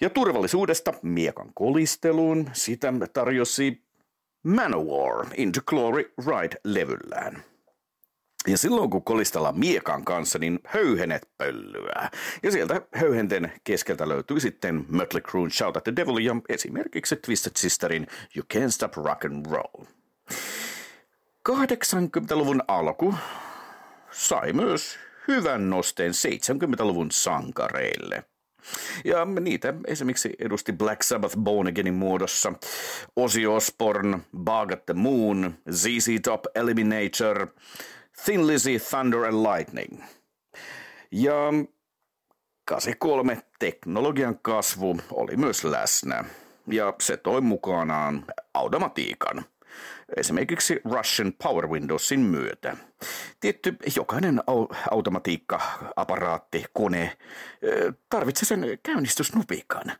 Ja 0.00 0.10
turvallisuudesta 0.10 0.92
miekan 1.02 1.50
kolisteluun 1.54 2.50
sitä 2.52 2.92
tarjosi 3.12 3.84
Manowar 4.42 5.26
Into 5.36 5.60
Glory 5.66 6.12
Ride-levyllään. 6.26 7.42
Ja 8.48 8.58
silloin 8.58 8.90
kun 8.90 9.04
kolistellaan 9.04 9.58
miekan 9.58 10.04
kanssa, 10.04 10.38
niin 10.38 10.58
höyhenet 10.64 11.28
pöllyää. 11.38 12.10
Ja 12.42 12.50
sieltä 12.50 12.82
höyhenten 12.94 13.52
keskeltä 13.64 14.08
löytyy 14.08 14.40
sitten 14.40 14.86
Mötley 14.88 15.22
Crue 15.22 15.50
Shout 15.50 15.76
at 15.76 15.84
the 15.84 15.96
Devil 15.96 16.18
ja 16.18 16.36
esimerkiksi 16.48 17.16
Twisted 17.16 17.52
Sisterin 17.56 18.06
You 18.36 18.44
Can't 18.54 18.70
Stop 18.70 18.94
Rock 18.96 19.24
and 19.24 19.46
Roll. 19.50 19.84
80-luvun 21.48 22.62
alku 22.68 23.14
sai 24.10 24.52
myös 24.52 24.98
hyvän 25.28 25.70
nosteen 25.70 26.12
70-luvun 26.12 27.10
sankareille. 27.10 28.24
Ja 29.04 29.24
niitä 29.24 29.74
esimerkiksi 29.86 30.34
edusti 30.38 30.72
Black 30.72 31.02
Sabbath 31.02 31.36
Born 31.36 31.68
Againin 31.68 31.94
muodossa 31.94 32.52
Ozzy 33.16 33.46
Osbourne, 33.46 34.18
Bug 34.38 34.72
at 34.72 34.86
the 34.86 34.94
Moon, 34.94 35.54
ZZ 35.70 36.08
Top 36.22 36.44
Eliminator, 36.54 37.46
Thin 38.24 38.46
Lizzy 38.46 38.78
Thunder 38.90 39.24
and 39.24 39.42
Lightning. 39.52 40.02
Ja 41.12 41.34
83 42.64 43.42
teknologian 43.58 44.38
kasvu 44.42 44.96
oli 45.12 45.36
myös 45.36 45.64
läsnä 45.64 46.24
ja 46.66 46.94
se 47.00 47.16
toi 47.16 47.40
mukanaan 47.40 48.24
automatiikan– 48.54 49.44
esimerkiksi 50.16 50.80
Russian 50.84 51.32
Power 51.42 51.66
Windowsin 51.68 52.20
myötä. 52.20 52.76
Tietty 53.40 53.76
jokainen 53.96 54.42
automatiikka, 54.90 55.60
aparaatti, 55.96 56.64
kone 56.72 57.18
tarvitsee 58.10 58.46
sen 58.46 58.78
käynnistysnupikan. 58.82 59.92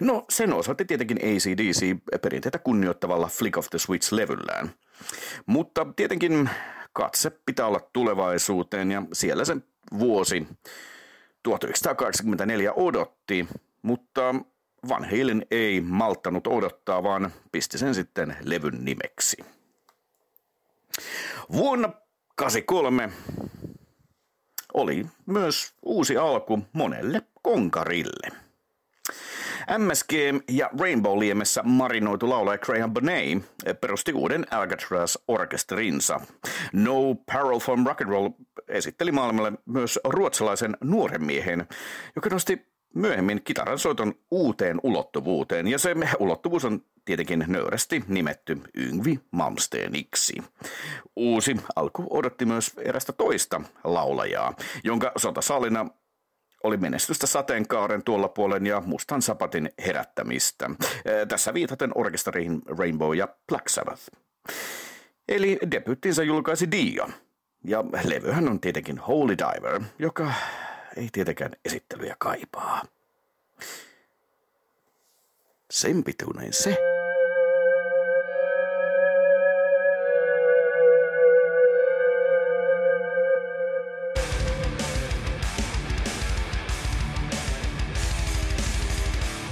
No, 0.00 0.24
sen 0.30 0.52
osoitti 0.52 0.84
tietenkin 0.84 1.18
ACDC 1.18 1.96
perinteitä 2.22 2.58
kunnioittavalla 2.58 3.26
Flick 3.26 3.56
of 3.56 3.66
the 3.70 3.78
Switch-levyllään. 3.78 4.68
Mutta 5.46 5.86
tietenkin 5.96 6.50
katse 6.96 7.30
pitää 7.30 7.66
olla 7.66 7.80
tulevaisuuteen 7.92 8.90
ja 8.90 9.02
siellä 9.12 9.44
se 9.44 9.56
vuosi 9.98 10.46
1984 11.42 12.72
odotti, 12.72 13.48
mutta 13.82 14.34
Van 14.88 15.04
Halen 15.04 15.46
ei 15.50 15.80
malttanut 15.80 16.46
odottaa, 16.46 17.02
vaan 17.02 17.32
pisti 17.52 17.78
sen 17.78 17.94
sitten 17.94 18.36
levyn 18.44 18.84
nimeksi. 18.84 19.36
Vuonna 21.52 21.92
83 22.36 23.10
oli 24.74 25.06
myös 25.26 25.74
uusi 25.82 26.16
alku 26.16 26.58
monelle 26.72 27.22
konkarille. 27.42 28.45
MSG 29.78 30.12
ja 30.50 30.70
Rainbow-liemessä 30.80 31.62
marinoitu 31.62 32.28
laulaja 32.28 32.58
Graham 32.58 32.92
Bonet 32.94 33.80
perusti 33.80 34.12
uuden 34.12 34.46
Alcatraz-orkesterinsa. 34.50 36.20
No 36.72 37.14
Parallel 37.32 37.58
from 37.58 37.86
Rock 37.86 38.00
and 38.00 38.10
Roll 38.10 38.28
esitteli 38.68 39.12
maailmalle 39.12 39.52
myös 39.66 39.98
ruotsalaisen 40.04 40.76
nuoren 40.84 41.24
miehen, 41.24 41.66
joka 42.16 42.30
nosti 42.30 42.66
myöhemmin 42.94 43.42
kitaran 43.42 43.78
soiton 43.78 44.14
uuteen 44.30 44.80
ulottuvuuteen, 44.82 45.68
ja 45.68 45.78
se 45.78 45.94
ulottuvuus 46.18 46.64
on 46.64 46.82
tietenkin 47.04 47.44
nöyrästi 47.48 48.04
nimetty 48.08 48.60
Yngvi 48.74 49.20
Malmsteeniksi. 49.30 50.42
Uusi 51.16 51.56
alku 51.76 52.06
odotti 52.10 52.44
myös 52.44 52.72
erästä 52.78 53.12
toista 53.12 53.60
laulajaa, 53.84 54.54
jonka 54.84 55.12
sotasalina 55.16 55.86
oli 56.66 56.76
menestystä 56.76 57.26
sateenkaaren 57.26 58.02
tuolla 58.02 58.28
puolen 58.28 58.66
ja 58.66 58.82
mustan 58.86 59.22
sapatin 59.22 59.70
herättämistä. 59.86 60.70
Tässä 61.28 61.54
viitaten 61.54 61.90
orkesteriin 61.94 62.62
Rainbow 62.78 63.16
ja 63.16 63.28
Black 63.48 63.68
Sabbath. 63.68 64.02
Eli 65.28 65.58
debyttinsä 65.70 66.22
julkaisi 66.22 66.70
Dio. 66.70 67.08
Ja 67.64 67.84
levyhän 68.04 68.48
on 68.48 68.60
tietenkin 68.60 68.98
Holy 68.98 69.36
Diver, 69.38 69.80
joka 69.98 70.32
ei 70.96 71.08
tietenkään 71.12 71.52
esittelyjä 71.64 72.16
kaipaa. 72.18 72.82
Sen 75.70 76.04
se. 76.50 76.95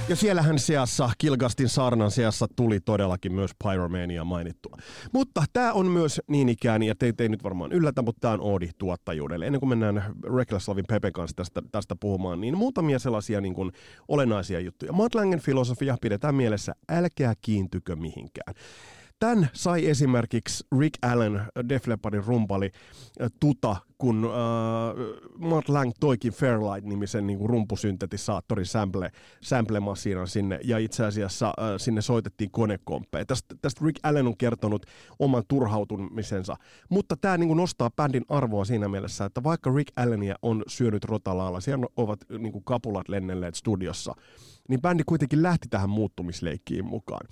Ja 0.09 0.15
siellähän 0.15 0.59
seassa, 0.59 1.09
Kilgastin 1.17 1.69
saarnan 1.69 2.11
seassa 2.11 2.47
tuli 2.55 2.79
todellakin 2.79 3.33
myös 3.33 3.51
Pyromania 3.63 4.23
mainittua. 4.23 4.77
Mutta 5.13 5.43
tämä 5.53 5.73
on 5.73 5.85
myös 5.87 6.21
niin 6.27 6.49
ikään, 6.49 6.83
ja 6.83 6.95
teitä 6.95 7.23
ei 7.23 7.29
nyt 7.29 7.43
varmaan 7.43 7.71
yllätä, 7.71 8.01
mutta 8.01 8.19
tämä 8.19 8.33
on 8.33 8.41
Oodi 8.41 8.69
tuottajuudelle. 8.77 9.45
Ennen 9.45 9.59
kuin 9.59 9.69
mennään 9.69 10.03
Reckless 10.37 10.67
Lovin 10.67 10.85
Pepe 10.87 11.11
kanssa 11.11 11.35
tästä, 11.35 11.61
tästä 11.71 11.95
puhumaan, 11.99 12.41
niin 12.41 12.57
muutamia 12.57 12.99
sellaisia 12.99 13.41
niin 13.41 13.53
kuin 13.53 13.71
olennaisia 14.07 14.59
juttuja. 14.59 14.93
Matt 14.93 15.15
Langen 15.15 15.39
filosofia 15.39 15.97
pidetään 16.01 16.35
mielessä, 16.35 16.75
älkää 16.89 17.33
kiintykö 17.41 17.95
mihinkään. 17.95 18.55
Tämän 19.19 19.49
sai 19.53 19.89
esimerkiksi 19.89 20.63
Rick 20.79 20.97
Allen, 21.01 21.41
Def 21.69 21.87
Leppardin 21.87 22.23
rumpali, 22.23 22.71
äh, 23.21 23.31
tuta, 23.39 23.75
kun 23.97 24.25
äh, 24.25 25.49
Matt 25.49 25.69
Lang 25.69 25.91
toikin 25.99 26.33
Fairlight-nimisen 26.33 27.27
niin 27.27 27.49
rumpusyntetisaattorin 27.49 28.65
sample, 28.65 29.11
sample-masiinan 29.41 30.27
sinne, 30.27 30.59
ja 30.63 30.77
itse 30.77 31.05
asiassa 31.05 31.47
äh, 31.47 31.53
sinne 31.77 32.01
soitettiin 32.01 32.51
konekomppeja. 32.51 33.25
Tästä, 33.25 33.55
tästä 33.61 33.85
Rick 33.85 33.99
Allen 34.03 34.27
on 34.27 34.37
kertonut 34.37 34.85
oman 35.19 35.43
turhautumisensa, 35.47 36.55
mutta 36.89 37.17
tämä 37.17 37.37
niin 37.37 37.57
nostaa 37.57 37.89
bändin 37.95 38.25
arvoa 38.29 38.65
siinä 38.65 38.87
mielessä, 38.87 39.25
että 39.25 39.43
vaikka 39.43 39.71
Rick 39.75 39.91
Allenia 39.95 40.35
on 40.41 40.63
syönyt 40.67 41.05
rotalaalla, 41.05 41.59
siellä 41.59 41.87
ovat 41.97 42.19
niin 42.39 42.51
kuin 42.51 42.63
kapulat 42.63 43.09
lennelleet 43.09 43.55
studiossa, 43.55 44.15
niin 44.69 44.81
bändi 44.81 45.03
kuitenkin 45.05 45.43
lähti 45.43 45.67
tähän 45.69 45.89
muuttumisleikkiin 45.89 46.85
mukaan. 46.85 47.27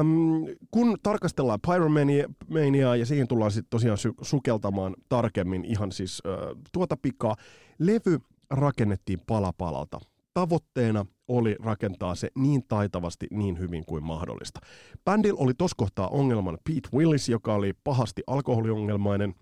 Um, 0.00 0.46
kun 0.70 0.96
tarkastellaan 1.02 1.58
Pyromaniaa 1.66 2.96
ja 2.96 3.06
siihen 3.06 3.28
tullaan 3.28 3.50
sitten 3.50 3.70
tosiaan 3.70 3.98
sy- 3.98 4.14
sukeltamaan 4.22 4.94
tarkemmin 5.08 5.64
ihan 5.64 5.92
siis 5.92 6.22
uh, 6.26 6.62
tuota 6.72 6.96
pikaa, 7.02 7.36
levy 7.78 8.18
rakennettiin 8.50 9.20
pala 9.26 9.52
palalta. 9.58 10.00
Tavoitteena 10.34 11.06
oli 11.28 11.56
rakentaa 11.62 12.14
se 12.14 12.28
niin 12.38 12.64
taitavasti, 12.68 13.26
niin 13.30 13.58
hyvin 13.58 13.84
kuin 13.84 14.04
mahdollista. 14.04 14.60
Bändillä 15.04 15.40
oli 15.40 15.54
tos 15.54 15.74
kohtaa 15.74 16.08
ongelman 16.08 16.58
Pete 16.64 16.88
Willis, 16.94 17.28
joka 17.28 17.54
oli 17.54 17.72
pahasti 17.84 18.22
alkoholiongelmainen, 18.26 19.34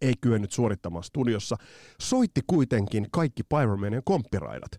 ei 0.00 0.14
kyennyt 0.20 0.52
suorittamaan 0.52 1.04
studiossa, 1.04 1.56
soitti 2.00 2.40
kuitenkin 2.46 3.06
kaikki 3.10 3.42
Pyromanian 3.42 4.02
komppiraidat. 4.04 4.70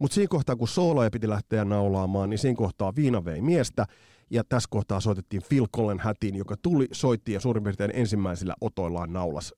Mutta 0.00 0.14
siinä 0.14 0.28
kohtaa, 0.28 0.56
kun 0.56 0.68
sooloja 0.68 1.10
piti 1.10 1.28
lähteä 1.28 1.64
naulaamaan, 1.64 2.30
niin 2.30 2.38
siinä 2.38 2.56
kohtaa 2.56 2.92
viina 2.96 3.24
vei 3.24 3.40
miestä, 3.40 3.86
ja 4.30 4.44
tässä 4.44 4.68
kohtaa 4.70 5.00
soitettiin 5.00 5.42
Phil 5.48 5.66
Collen 5.76 5.98
hätiin, 5.98 6.36
joka 6.36 6.56
tuli, 6.62 6.88
soitti 6.92 7.32
ja 7.32 7.40
suurin 7.40 7.62
piirtein 7.64 7.90
ensimmäisillä 7.94 8.54
otoillaan 8.60 9.12
naulas. 9.12 9.54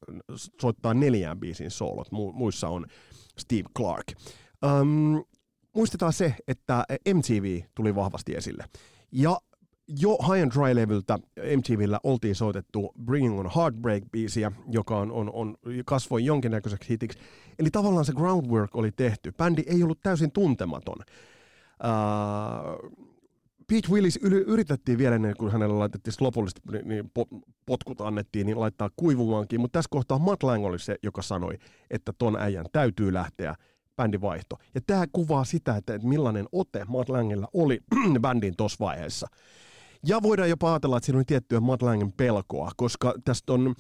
Soittaa 0.60 0.94
neljään 0.94 1.40
biisin 1.40 1.70
soolot, 1.70 2.08
Mu- 2.08 2.32
muissa 2.32 2.68
on 2.68 2.86
Steve 3.38 3.68
Clark. 3.76 4.06
Um, 4.64 5.24
muistetaan 5.74 6.12
se, 6.12 6.34
että 6.48 6.84
MTV 7.14 7.60
tuli 7.74 7.94
vahvasti 7.94 8.34
esille. 8.36 8.64
Ja 9.12 9.40
jo 9.88 10.10
High 10.10 10.42
and 10.42 10.52
Dry-levyltä 10.52 11.18
MTVllä 11.56 12.00
oltiin 12.02 12.34
soitettu 12.34 12.92
Bringing 13.04 13.38
on 13.38 13.50
Heartbreak-biisiä, 13.56 14.52
joka 14.70 14.98
on, 14.98 15.12
on, 15.12 15.30
on, 15.32 15.56
kasvoi 15.84 16.24
jonkinnäköiseksi 16.24 16.90
hitiksi. 16.90 17.18
Eli 17.58 17.70
tavallaan 17.70 18.04
se 18.04 18.12
groundwork 18.12 18.76
oli 18.76 18.92
tehty. 18.92 19.32
Bändi 19.32 19.62
ei 19.66 19.82
ollut 19.82 20.00
täysin 20.00 20.32
tuntematon. 20.32 20.96
Uh, 21.84 23.06
Pete 23.66 23.88
Willis 23.90 24.18
yritettiin 24.46 24.98
vielä 24.98 25.14
ennen 25.14 25.36
kuin 25.38 25.52
hänelle 25.52 25.74
laitettiin 25.74 26.14
lopullisesti, 26.20 26.60
niin, 26.72 26.88
niin 26.88 27.10
potkut 27.66 28.00
annettiin, 28.00 28.46
niin 28.46 28.60
laittaa 28.60 28.90
kuivumaankin, 28.96 29.60
mutta 29.60 29.78
tässä 29.78 29.88
kohtaa 29.90 30.18
Matt 30.18 30.42
Lang 30.42 30.64
oli 30.64 30.78
se, 30.78 30.96
joka 31.02 31.22
sanoi, 31.22 31.58
että 31.90 32.12
ton 32.18 32.36
äijän 32.36 32.66
täytyy 32.72 33.12
lähteä 33.12 33.54
bändivaihto. 33.96 34.58
Ja 34.74 34.80
tämä 34.86 35.04
kuvaa 35.12 35.44
sitä, 35.44 35.76
että, 35.76 35.98
millainen 36.02 36.46
ote 36.52 36.84
Matt 36.88 37.08
Langilla 37.08 37.48
oli 37.52 37.80
bändin 38.20 38.56
tuossa 38.56 38.84
vaiheessa. 38.84 39.26
Ja 40.06 40.22
voidaan 40.22 40.48
jopa 40.48 40.72
ajatella, 40.72 40.96
että 40.96 41.04
siinä 41.06 41.18
oli 41.18 41.24
tiettyä 41.24 41.60
Matt 41.60 41.82
Langen 41.82 42.12
pelkoa, 42.12 42.70
koska 42.76 43.14
tästä 43.24 43.52
on, 43.52 43.74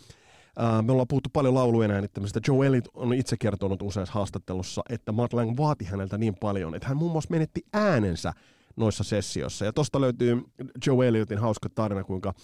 me 0.82 0.92
ollaan 0.92 1.08
puhuttu 1.08 1.30
paljon 1.32 1.54
laulujen 1.54 1.90
äänittämisestä. 1.90 2.40
Joe 2.48 2.66
Elliot 2.66 2.88
on 2.94 3.14
itse 3.14 3.36
kertonut 3.36 3.82
useassa 3.82 4.14
haastattelussa, 4.14 4.82
että 4.90 5.12
Matt 5.12 5.32
Lang 5.32 5.56
vaati 5.56 5.84
häneltä 5.84 6.18
niin 6.18 6.34
paljon, 6.34 6.74
että 6.74 6.88
hän 6.88 6.96
muun 6.96 7.12
muassa 7.12 7.30
menetti 7.30 7.62
äänensä 7.72 8.32
noissa 8.76 9.04
sessioissa. 9.04 9.64
Ja 9.64 9.72
tosta 9.72 10.00
löytyy 10.00 10.42
Joe 10.86 11.08
Elliotin 11.08 11.38
hauska 11.38 11.68
tarina, 11.74 12.04
kuinka 12.04 12.34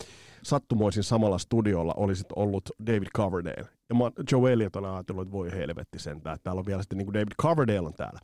sattumoisin 0.43 1.03
samalla 1.03 1.39
studiolla 1.39 1.95
olisi 1.97 2.25
ollut 2.37 2.71
David 2.87 3.09
Coverdale. 3.17 3.69
Ja 3.89 3.95
mä, 3.95 4.11
Joe 4.33 4.53
Elliot 4.53 4.77
on 4.77 4.85
ajatellut, 4.85 5.23
että 5.23 5.33
voi 5.33 5.53
helvetti 5.53 5.99
sentään, 5.99 6.35
että 6.35 6.45
täällä 6.45 6.59
on 6.59 6.67
vielä 6.67 6.83
sitten 6.83 6.99
niin 6.99 7.07
kuin 7.07 7.15
David 7.15 7.33
Coverdale 7.43 7.87
on 7.87 7.95
täällä. 7.95 8.21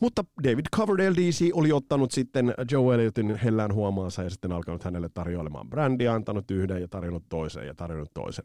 Mutta 0.00 0.24
David 0.44 0.64
Coverdale 0.76 1.14
DC 1.14 1.48
oli 1.52 1.72
ottanut 1.72 2.10
sitten 2.10 2.54
Joe 2.70 2.94
Elliotin 2.94 3.36
hellään 3.36 3.74
huomaansa 3.74 4.22
ja 4.22 4.30
sitten 4.30 4.52
alkanut 4.52 4.84
hänelle 4.84 5.08
tarjoilemaan 5.14 5.70
brändiä, 5.70 6.14
antanut 6.14 6.50
yhden 6.50 6.80
ja 6.80 6.88
tarjonnut 6.88 7.24
toisen 7.28 7.66
ja 7.66 7.74
tarjonnut 7.74 8.10
toisen. 8.14 8.44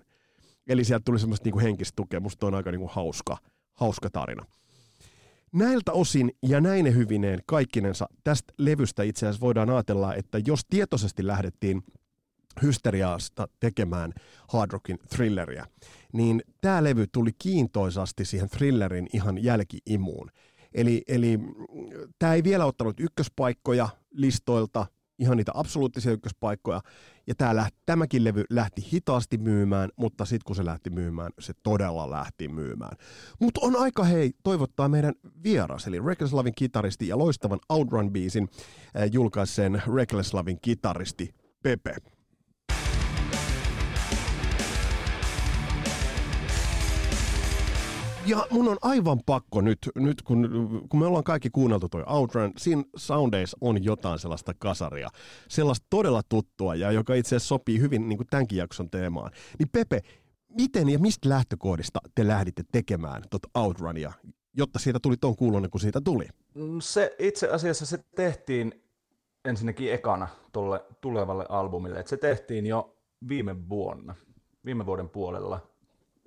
Eli 0.68 0.84
sieltä 0.84 1.04
tuli 1.06 1.20
semmoista 1.20 1.46
niin 1.46 1.54
kuin 1.54 1.64
henkistä 1.64 1.94
tukea. 1.96 2.20
Musta 2.20 2.48
on 2.48 2.56
aika 2.56 2.72
niin 2.72 2.80
kuin 2.80 2.92
hauska, 2.94 3.38
hauska 3.74 4.10
tarina. 4.10 4.46
Näiltä 5.54 5.92
osin 5.92 6.32
ja 6.42 6.62
näin 6.62 6.96
hyvineen 6.96 7.40
kaikkinensa 7.46 8.10
tästä 8.24 8.54
levystä 8.58 9.04
itse 9.04 9.26
asiassa 9.26 9.46
voidaan 9.46 9.70
ajatella, 9.70 10.16
että 10.16 10.38
jos 10.46 10.62
tietoisesti 10.70 11.28
lähdettiin 11.28 11.84
hysteriaasta 12.62 13.48
tekemään 13.60 14.14
hard 14.48 14.72
rockin 14.72 15.00
thrilleriä, 15.10 15.66
niin 16.14 16.44
tämä 16.62 16.84
levy 16.84 17.08
tuli 17.12 17.32
kiintoisasti 17.40 18.26
siihen 18.26 18.50
thrillerin 18.50 19.08
ihan 19.14 19.44
jälkiimuun. 19.44 20.32
Eli, 20.74 21.04
eli 21.08 21.40
tämä 22.20 22.34
ei 22.34 22.44
vielä 22.44 22.66
ottanut 22.66 23.00
ykköspaikkoja 23.00 23.90
listoilta, 24.12 24.86
ihan 25.20 25.38
niitä 25.38 25.52
absoluuttisia 25.56 26.12
ykköspaikkoja, 26.12 26.82
ja 27.28 27.36
tää 27.36 27.56
lähti, 27.56 27.78
tämäkin 27.86 28.24
levy 28.24 28.44
lähti 28.50 28.88
hitaasti 28.94 29.38
myymään, 29.38 29.90
mutta 29.96 30.26
sitten 30.26 30.46
kun 30.46 30.56
se 30.56 30.66
lähti 30.66 30.90
myymään, 30.90 31.32
se 31.40 31.54
todella 31.64 32.10
lähti 32.10 32.48
myymään. 32.48 32.98
Mutta 33.40 33.60
on 33.64 33.76
aika 33.76 34.04
hei 34.04 34.34
toivottaa 34.44 34.90
meidän 34.90 35.14
vieras, 35.44 35.88
eli 35.88 36.00
Reckless 36.06 36.34
Lovin 36.34 36.56
kitaristi 36.56 37.08
ja 37.08 37.18
loistavan 37.18 37.60
Outrun-biisin 37.70 38.48
äh, 38.98 39.10
julkaisseen 39.12 39.82
Reckless 39.96 40.34
Lovin 40.34 40.58
kitaristi 40.62 41.36
Pepe. 41.64 41.96
Ja 48.26 48.48
mun 48.52 48.68
on 48.68 48.78
aivan 48.82 49.20
pakko 49.26 49.62
nyt, 49.62 49.78
nyt 49.96 50.22
kun, 50.22 50.50
kun 50.90 51.00
me 51.00 51.06
ollaan 51.06 51.24
kaikki 51.24 51.50
kuunneltu 51.50 51.90
toi 51.90 52.04
Outrun, 52.08 52.52
siinä 52.58 52.84
soundeissa 52.96 53.58
on 53.62 53.84
jotain 53.84 54.20
sellaista 54.20 54.54
kasaria, 54.60 55.10
sellaista 55.50 55.88
todella 55.90 56.22
tuttua 56.30 56.76
ja 56.76 56.92
joka 56.92 57.14
itse 57.14 57.36
asiassa 57.36 57.48
sopii 57.48 57.80
hyvin 57.80 58.10
niin 58.10 58.18
kuin 58.18 58.28
tämänkin 58.28 58.58
jakson 58.58 58.90
teemaan. 58.90 59.32
Niin 59.60 59.70
Pepe, 59.72 60.02
miten 60.58 60.90
ja 60.90 61.00
mistä 61.00 61.30
lähtökohdista 61.30 62.00
te 62.16 62.28
lähditte 62.28 62.64
tekemään 62.72 63.24
tuota 63.30 63.48
Outrunia, 63.56 64.12
jotta 64.58 64.80
siitä 64.80 65.00
tuli 65.00 65.18
ton 65.18 65.36
kuulonen, 65.36 65.70
kun 65.70 65.82
siitä 65.82 66.02
tuli? 66.02 66.28
Mm, 66.56 66.80
se 66.82 67.16
itse 67.20 67.50
asiassa 67.50 67.86
se 67.86 67.98
tehtiin 68.16 68.84
ensinnäkin 69.46 69.94
ekana 69.94 70.28
tuolle 70.52 70.86
tulevalle 71.02 71.46
albumille, 71.50 72.00
että 72.00 72.10
se 72.10 72.18
tehtiin 72.18 72.66
jo 72.66 72.98
viime 73.28 73.70
vuonna, 73.70 74.16
viime 74.66 74.86
vuoden 74.86 75.10
puolella 75.10 75.73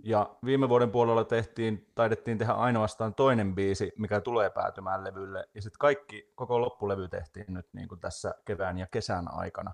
ja 0.02 0.36
viime 0.44 0.68
vuoden 0.68 0.90
puolella 0.90 1.24
tehtiin, 1.24 1.90
taidettiin 1.94 2.38
tehdä 2.38 2.52
ainoastaan 2.52 3.14
toinen 3.14 3.54
biisi, 3.54 3.92
mikä 3.98 4.20
tulee 4.20 4.50
päätymään 4.50 5.04
levylle. 5.04 5.48
Ja 5.54 5.62
sitten 5.62 5.78
kaikki, 5.78 6.32
koko 6.34 6.60
loppulevy 6.60 7.08
tehtiin 7.08 7.46
nyt 7.48 7.66
niin 7.72 7.88
kuin 7.88 8.00
tässä 8.00 8.34
kevään 8.44 8.78
ja 8.78 8.86
kesän 8.86 9.34
aikana. 9.34 9.72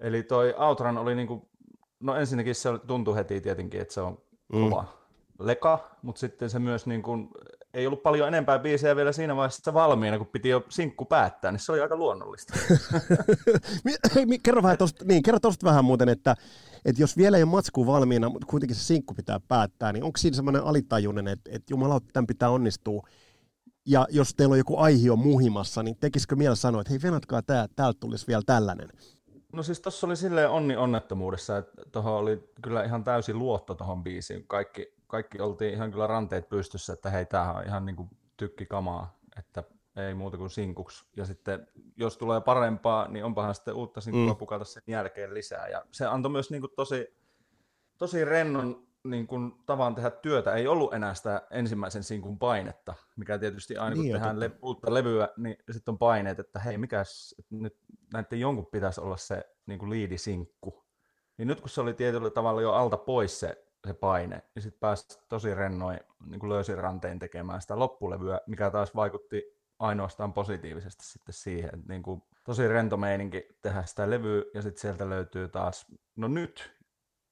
Eli 0.00 0.22
toi 0.22 0.54
Outran 0.58 0.98
oli 0.98 1.14
niin 1.14 1.28
kuin, 1.28 1.48
no 2.00 2.16
ensinnäkin 2.16 2.54
se 2.54 2.68
tuntui 2.86 3.16
heti 3.16 3.40
tietenkin, 3.40 3.80
että 3.80 3.94
se 3.94 4.00
on 4.00 4.18
mm. 4.52 4.70
kova 4.70 4.82
mm. 4.82 5.46
leka, 5.46 5.90
mutta 6.02 6.20
sitten 6.20 6.50
se 6.50 6.58
myös 6.58 6.86
niin 6.86 7.02
kuin, 7.02 7.28
ei 7.74 7.86
ollut 7.86 8.02
paljon 8.02 8.28
enempää 8.28 8.58
biisejä 8.58 8.96
vielä 8.96 9.12
siinä 9.12 9.36
vaiheessa 9.36 9.74
valmiina, 9.74 10.18
kun 10.18 10.26
piti 10.26 10.48
jo 10.48 10.64
sinkku 10.68 11.04
päättää, 11.04 11.52
niin 11.52 11.60
se 11.60 11.72
oli 11.72 11.80
aika 11.80 11.96
luonnollista. 11.96 12.54
kerro 14.42 14.62
vähän 14.62 14.78
tosta, 14.78 15.04
niin, 15.04 15.22
kerro 15.22 15.40
tosta 15.40 15.66
vähän 15.66 15.84
muuten, 15.84 16.08
että 16.08 16.34
että 16.86 17.02
jos 17.02 17.16
vielä 17.16 17.36
ei 17.36 17.42
ole 17.42 17.50
matsku 17.50 17.86
valmiina, 17.86 18.28
mutta 18.28 18.46
kuitenkin 18.46 18.76
se 18.76 18.84
sinkku 18.84 19.14
pitää 19.14 19.40
päättää, 19.48 19.92
niin 19.92 20.04
onko 20.04 20.16
siinä 20.18 20.36
semmoinen 20.36 20.64
alitajuinen, 20.64 21.28
että, 21.28 21.50
että 21.54 21.72
jumala, 21.72 22.00
tämän 22.12 22.26
pitää 22.26 22.50
onnistua, 22.50 23.02
ja 23.86 24.06
jos 24.10 24.34
teillä 24.34 24.52
on 24.52 24.58
joku 24.58 24.76
aihio 24.76 25.16
muhimassa, 25.16 25.82
niin 25.82 25.96
tekisikö 26.00 26.36
mielessä 26.36 26.62
sanoa, 26.62 26.80
että 26.80 26.90
hei 26.90 27.02
venatkaa 27.02 27.42
tämä, 27.42 27.66
täältä 27.76 28.00
tulisi 28.00 28.26
vielä 28.26 28.42
tällainen? 28.46 28.88
No 29.52 29.62
siis 29.62 29.80
tuossa 29.80 30.06
oli 30.06 30.16
silleen 30.16 30.50
onni 30.50 30.76
onnettomuudessa, 30.76 31.56
että 31.56 31.82
tuohon 31.92 32.14
oli 32.14 32.50
kyllä 32.62 32.84
ihan 32.84 33.04
täysin 33.04 33.38
luotto 33.38 33.74
tuohon 33.74 34.02
biisiin. 34.02 34.44
Kaikki, 34.46 34.94
kaikki 35.06 35.40
oltiin 35.40 35.74
ihan 35.74 35.90
kyllä 35.90 36.06
ranteet 36.06 36.48
pystyssä, 36.48 36.92
että 36.92 37.10
hei, 37.10 37.26
tämähän 37.26 37.56
on 37.56 37.64
ihan 37.64 37.86
niin 37.86 37.96
kuin 37.96 38.08
tykkikamaa, 38.36 39.18
että 39.38 39.64
ei 39.96 40.14
muuta 40.14 40.36
kuin 40.36 40.50
sinkuksi. 40.50 41.04
Ja 41.16 41.24
sitten 41.24 41.68
jos 41.96 42.18
tulee 42.18 42.40
parempaa, 42.40 43.08
niin 43.08 43.24
onpahan 43.24 43.54
sitten 43.54 43.74
uutta 43.74 44.00
sinkkua 44.00 44.32
mm. 44.32 44.36
pukata 44.36 44.64
sen 44.64 44.82
jälkeen 44.86 45.34
lisää. 45.34 45.68
Ja 45.68 45.84
se 45.92 46.06
antoi 46.06 46.32
myös 46.32 46.50
niin 46.50 46.60
kuin 46.60 46.72
tosi, 46.76 47.16
tosi 47.98 48.24
rennon 48.24 48.86
niin 49.04 49.26
kuin, 49.26 49.52
tavan 49.66 49.94
tehdä 49.94 50.10
työtä. 50.10 50.54
Ei 50.54 50.66
ollut 50.66 50.94
enää 50.94 51.14
sitä 51.14 51.42
ensimmäisen 51.50 52.04
sinkun 52.04 52.38
painetta, 52.38 52.94
mikä 53.16 53.38
tietysti 53.38 53.76
aina 53.76 53.96
kun 53.96 54.04
niin, 54.04 54.12
tehdään 54.12 54.40
le- 54.40 54.50
uutta 54.62 54.94
levyä, 54.94 55.28
niin 55.36 55.56
sitten 55.70 55.92
on 55.92 55.98
paineet, 55.98 56.38
että 56.38 56.58
hei, 56.58 56.78
mikäs, 56.78 57.34
nyt 57.50 57.76
näiden 58.12 58.40
jonkun 58.40 58.66
pitäisi 58.66 59.00
olla 59.00 59.16
se 59.16 59.44
niin 59.66 59.78
kuin 59.78 59.90
liidisinkku. 59.90 60.84
Niin 61.38 61.48
nyt 61.48 61.60
kun 61.60 61.70
se 61.70 61.80
oli 61.80 61.94
tietyllä 61.94 62.30
tavalla 62.30 62.62
jo 62.62 62.72
alta 62.72 62.96
pois 62.96 63.40
se, 63.40 63.64
se 63.86 63.94
paine, 63.94 64.42
niin 64.54 64.62
sitten 64.62 64.80
pääsi 64.80 65.18
tosi 65.28 65.54
rennoin 65.54 66.00
niin 66.26 66.40
kuin 66.40 66.50
löysin 66.50 66.78
rantein 66.78 67.18
tekemään 67.18 67.60
sitä 67.60 67.78
loppulevyä, 67.78 68.40
mikä 68.46 68.70
taas 68.70 68.94
vaikutti 68.94 69.55
ainoastaan 69.78 70.32
positiivisesti 70.32 71.04
sitten 71.06 71.34
siihen. 71.34 71.70
Että 71.74 71.92
niin 71.92 72.02
kuin, 72.02 72.22
tosi 72.44 72.68
rento 72.68 72.96
meininki 72.96 73.48
tehdä 73.62 73.84
sitä 73.84 74.10
levyä 74.10 74.42
ja 74.54 74.62
sitten 74.62 74.80
sieltä 74.80 75.10
löytyy 75.10 75.48
taas, 75.48 75.86
no 76.16 76.28
nyt 76.28 76.76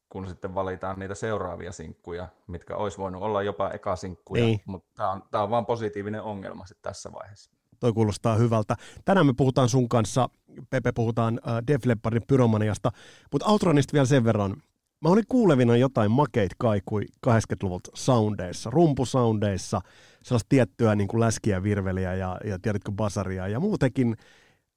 kun 0.09 0.29
sitten 0.29 0.55
valitaan 0.55 0.99
niitä 0.99 1.15
seuraavia 1.15 1.73
sinkkuja, 1.73 2.29
mitkä 2.47 2.77
olisi 2.77 2.99
voinut 2.99 3.23
olla 3.23 3.43
jopa 3.43 3.71
eka 3.71 3.97
sinkkuja, 3.97 4.45
niin. 4.45 4.61
mutta 4.67 4.91
tämä 4.97 5.11
on, 5.11 5.23
tää 5.31 5.43
on 5.43 5.51
vaan 5.51 5.67
positiivinen 5.67 6.23
ongelma 6.23 6.67
sitten 6.67 6.83
tässä 6.93 7.13
vaiheessa. 7.13 7.51
Toi 7.81 7.93
kuulostaa 7.93 8.37
hyvältä. 8.37 8.77
Tänään 9.05 9.27
me 9.27 9.33
puhutaan 9.37 9.69
sun 9.69 9.89
kanssa, 9.89 10.29
Pepe, 10.71 10.93
puhutaan 10.93 11.41
äh, 11.49 11.55
Def 11.67 11.87
Leppardin 11.87 12.23
pyromaniasta, 12.27 12.93
mutta 13.33 13.47
Outronista 13.47 13.93
vielä 13.93 14.07
sen 14.07 14.25
verran. 14.25 14.57
Mä 15.01 15.09
olin 15.09 15.25
kuulevina 15.29 15.77
jotain 15.77 16.11
makeit 16.11 16.53
kaikui 16.59 17.03
80-luvulta 17.27 17.91
soundeissa, 17.95 18.71
rumpusoundeissa, 18.71 19.81
sellaista 20.23 20.49
tiettyä 20.49 20.95
niin 20.95 21.09
kuin 21.09 21.21
läskiä, 21.21 21.63
virveliä 21.63 22.15
ja, 22.15 22.39
ja 22.45 22.59
tiedätkö 22.59 22.93
basaria 22.93 23.49
ja 23.49 23.61
muutenkin. 23.61 24.17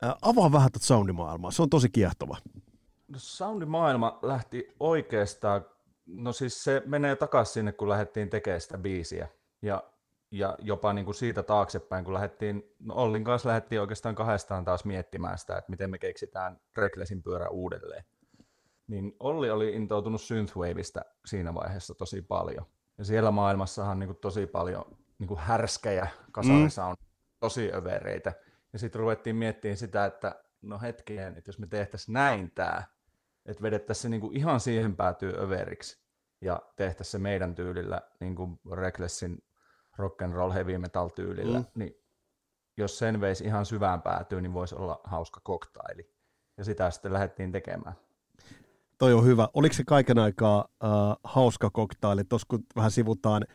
Äh, 0.03 0.15
avaa 0.21 0.51
vähän 0.51 0.71
tuota 0.71 0.85
soundimaailmaa, 0.85 1.51
se 1.51 1.61
on 1.61 1.69
tosi 1.69 1.89
kiehtova. 1.89 2.37
No, 3.07 3.17
soundimaailma 3.17 4.19
lähti 4.21 4.67
oikeastaan, 4.79 5.65
no 6.05 6.33
siis 6.33 6.63
se 6.63 6.81
menee 6.85 7.15
takaisin 7.15 7.53
sinne, 7.53 7.71
kun 7.71 7.89
lähdettiin 7.89 8.29
tekemään 8.29 8.61
sitä 8.61 8.77
biisiä. 8.77 9.27
Ja, 9.61 9.83
ja 10.31 10.57
jopa 10.61 10.93
niin 10.93 11.05
kuin 11.05 11.15
siitä 11.15 11.43
taaksepäin, 11.43 12.05
kun 12.05 12.13
lähdettiin, 12.13 12.75
no 12.79 12.95
Ollin 12.95 13.23
kanssa 13.23 13.49
lähdettiin 13.49 13.81
oikeastaan 13.81 14.15
kahdestaan 14.15 14.65
taas 14.65 14.85
miettimään 14.85 15.37
sitä, 15.37 15.57
että 15.57 15.71
miten 15.71 15.89
me 15.89 15.97
keksitään 15.97 16.59
Reklesin 16.77 17.23
pyörä 17.23 17.49
uudelleen. 17.49 18.03
Niin 18.87 19.15
Olli 19.19 19.49
oli 19.49 19.73
intoutunut 19.73 20.21
Synthwaveista 20.21 21.01
siinä 21.25 21.53
vaiheessa 21.53 21.95
tosi 21.95 22.21
paljon. 22.21 22.65
Ja 22.97 23.05
siellä 23.05 23.31
maailmassahan 23.31 23.99
niin 23.99 24.07
kuin 24.07 24.17
tosi 24.17 24.47
paljon 24.47 24.85
niin 25.19 25.27
kuin 25.27 25.39
härskejä 25.39 26.07
kasarissa 26.31 26.81
mm. 26.81 26.89
on 26.89 26.95
tosi 27.39 27.73
övereitä. 27.73 28.33
Ja 28.73 28.79
sitten 28.79 28.99
ruvettiin 28.99 29.35
miettimään 29.35 29.77
sitä, 29.77 30.05
että 30.05 30.43
no 30.61 30.79
hetkeen, 30.79 31.37
että 31.37 31.49
jos 31.49 31.59
me 31.59 31.67
tehtäisiin 31.67 32.13
näin 32.13 32.51
tämä, 32.51 32.83
että 33.45 33.63
vedettäisiin 33.63 34.01
se 34.01 34.09
niin 34.09 34.21
kuin 34.21 34.37
ihan 34.37 34.59
siihen 34.59 34.95
päätyy 34.95 35.33
överiksi 35.37 36.07
ja 36.41 36.61
tehtäisiin 36.75 37.11
se 37.11 37.17
meidän 37.17 37.55
tyylillä, 37.55 38.01
niin 38.19 38.35
kuin 38.35 38.59
Recklessin 38.71 39.43
rock 39.97 40.21
and 40.21 40.33
roll 40.33 40.51
heavy 40.51 40.77
metal 40.77 41.09
tyylillä, 41.09 41.59
mm. 41.59 41.65
niin 41.75 42.03
jos 42.77 42.99
sen 42.99 43.21
veisi 43.21 43.43
ihan 43.43 43.65
syvään 43.65 44.01
päätyy, 44.01 44.41
niin 44.41 44.53
voisi 44.53 44.75
olla 44.75 45.01
hauska 45.03 45.41
koktaili. 45.43 46.13
Ja 46.57 46.63
sitä 46.63 46.91
sitten 46.91 47.13
lähdettiin 47.13 47.51
tekemään. 47.51 47.95
Toi 48.97 49.13
on 49.13 49.25
hyvä. 49.25 49.47
Oliko 49.53 49.73
se 49.73 49.83
kaiken 49.83 50.19
aikaa 50.19 50.67
äh, 50.83 50.89
hauska 51.23 51.69
koktaili? 51.69 52.23
Tuossa 52.23 52.45
kun 52.49 52.63
vähän 52.75 52.91
sivutaan 52.91 53.45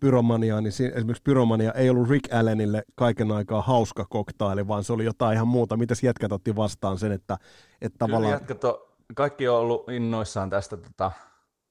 pyromaniaa, 0.00 0.60
niin 0.60 0.72
esimerkiksi 0.94 1.22
pyromania 1.22 1.72
ei 1.72 1.90
ollut 1.90 2.10
Rick 2.10 2.34
Allenille 2.34 2.82
kaiken 2.94 3.32
aikaa 3.32 3.62
hauska 3.62 4.04
koktaili, 4.10 4.68
vaan 4.68 4.84
se 4.84 4.92
oli 4.92 5.04
jotain 5.04 5.34
ihan 5.34 5.48
muuta. 5.48 5.76
Mitäs 5.76 6.02
jätkät 6.02 6.32
otti 6.32 6.56
vastaan 6.56 6.98
sen, 6.98 7.12
että, 7.12 7.34
että 7.34 7.98
Kyllä 7.98 7.98
tavallaan... 7.98 8.32
jätkät 8.32 8.64
on, 8.64 8.78
kaikki 9.14 9.48
on 9.48 9.58
ollut 9.58 9.88
innoissaan 9.88 10.50
tästä. 10.50 10.76
Tota, 10.76 11.12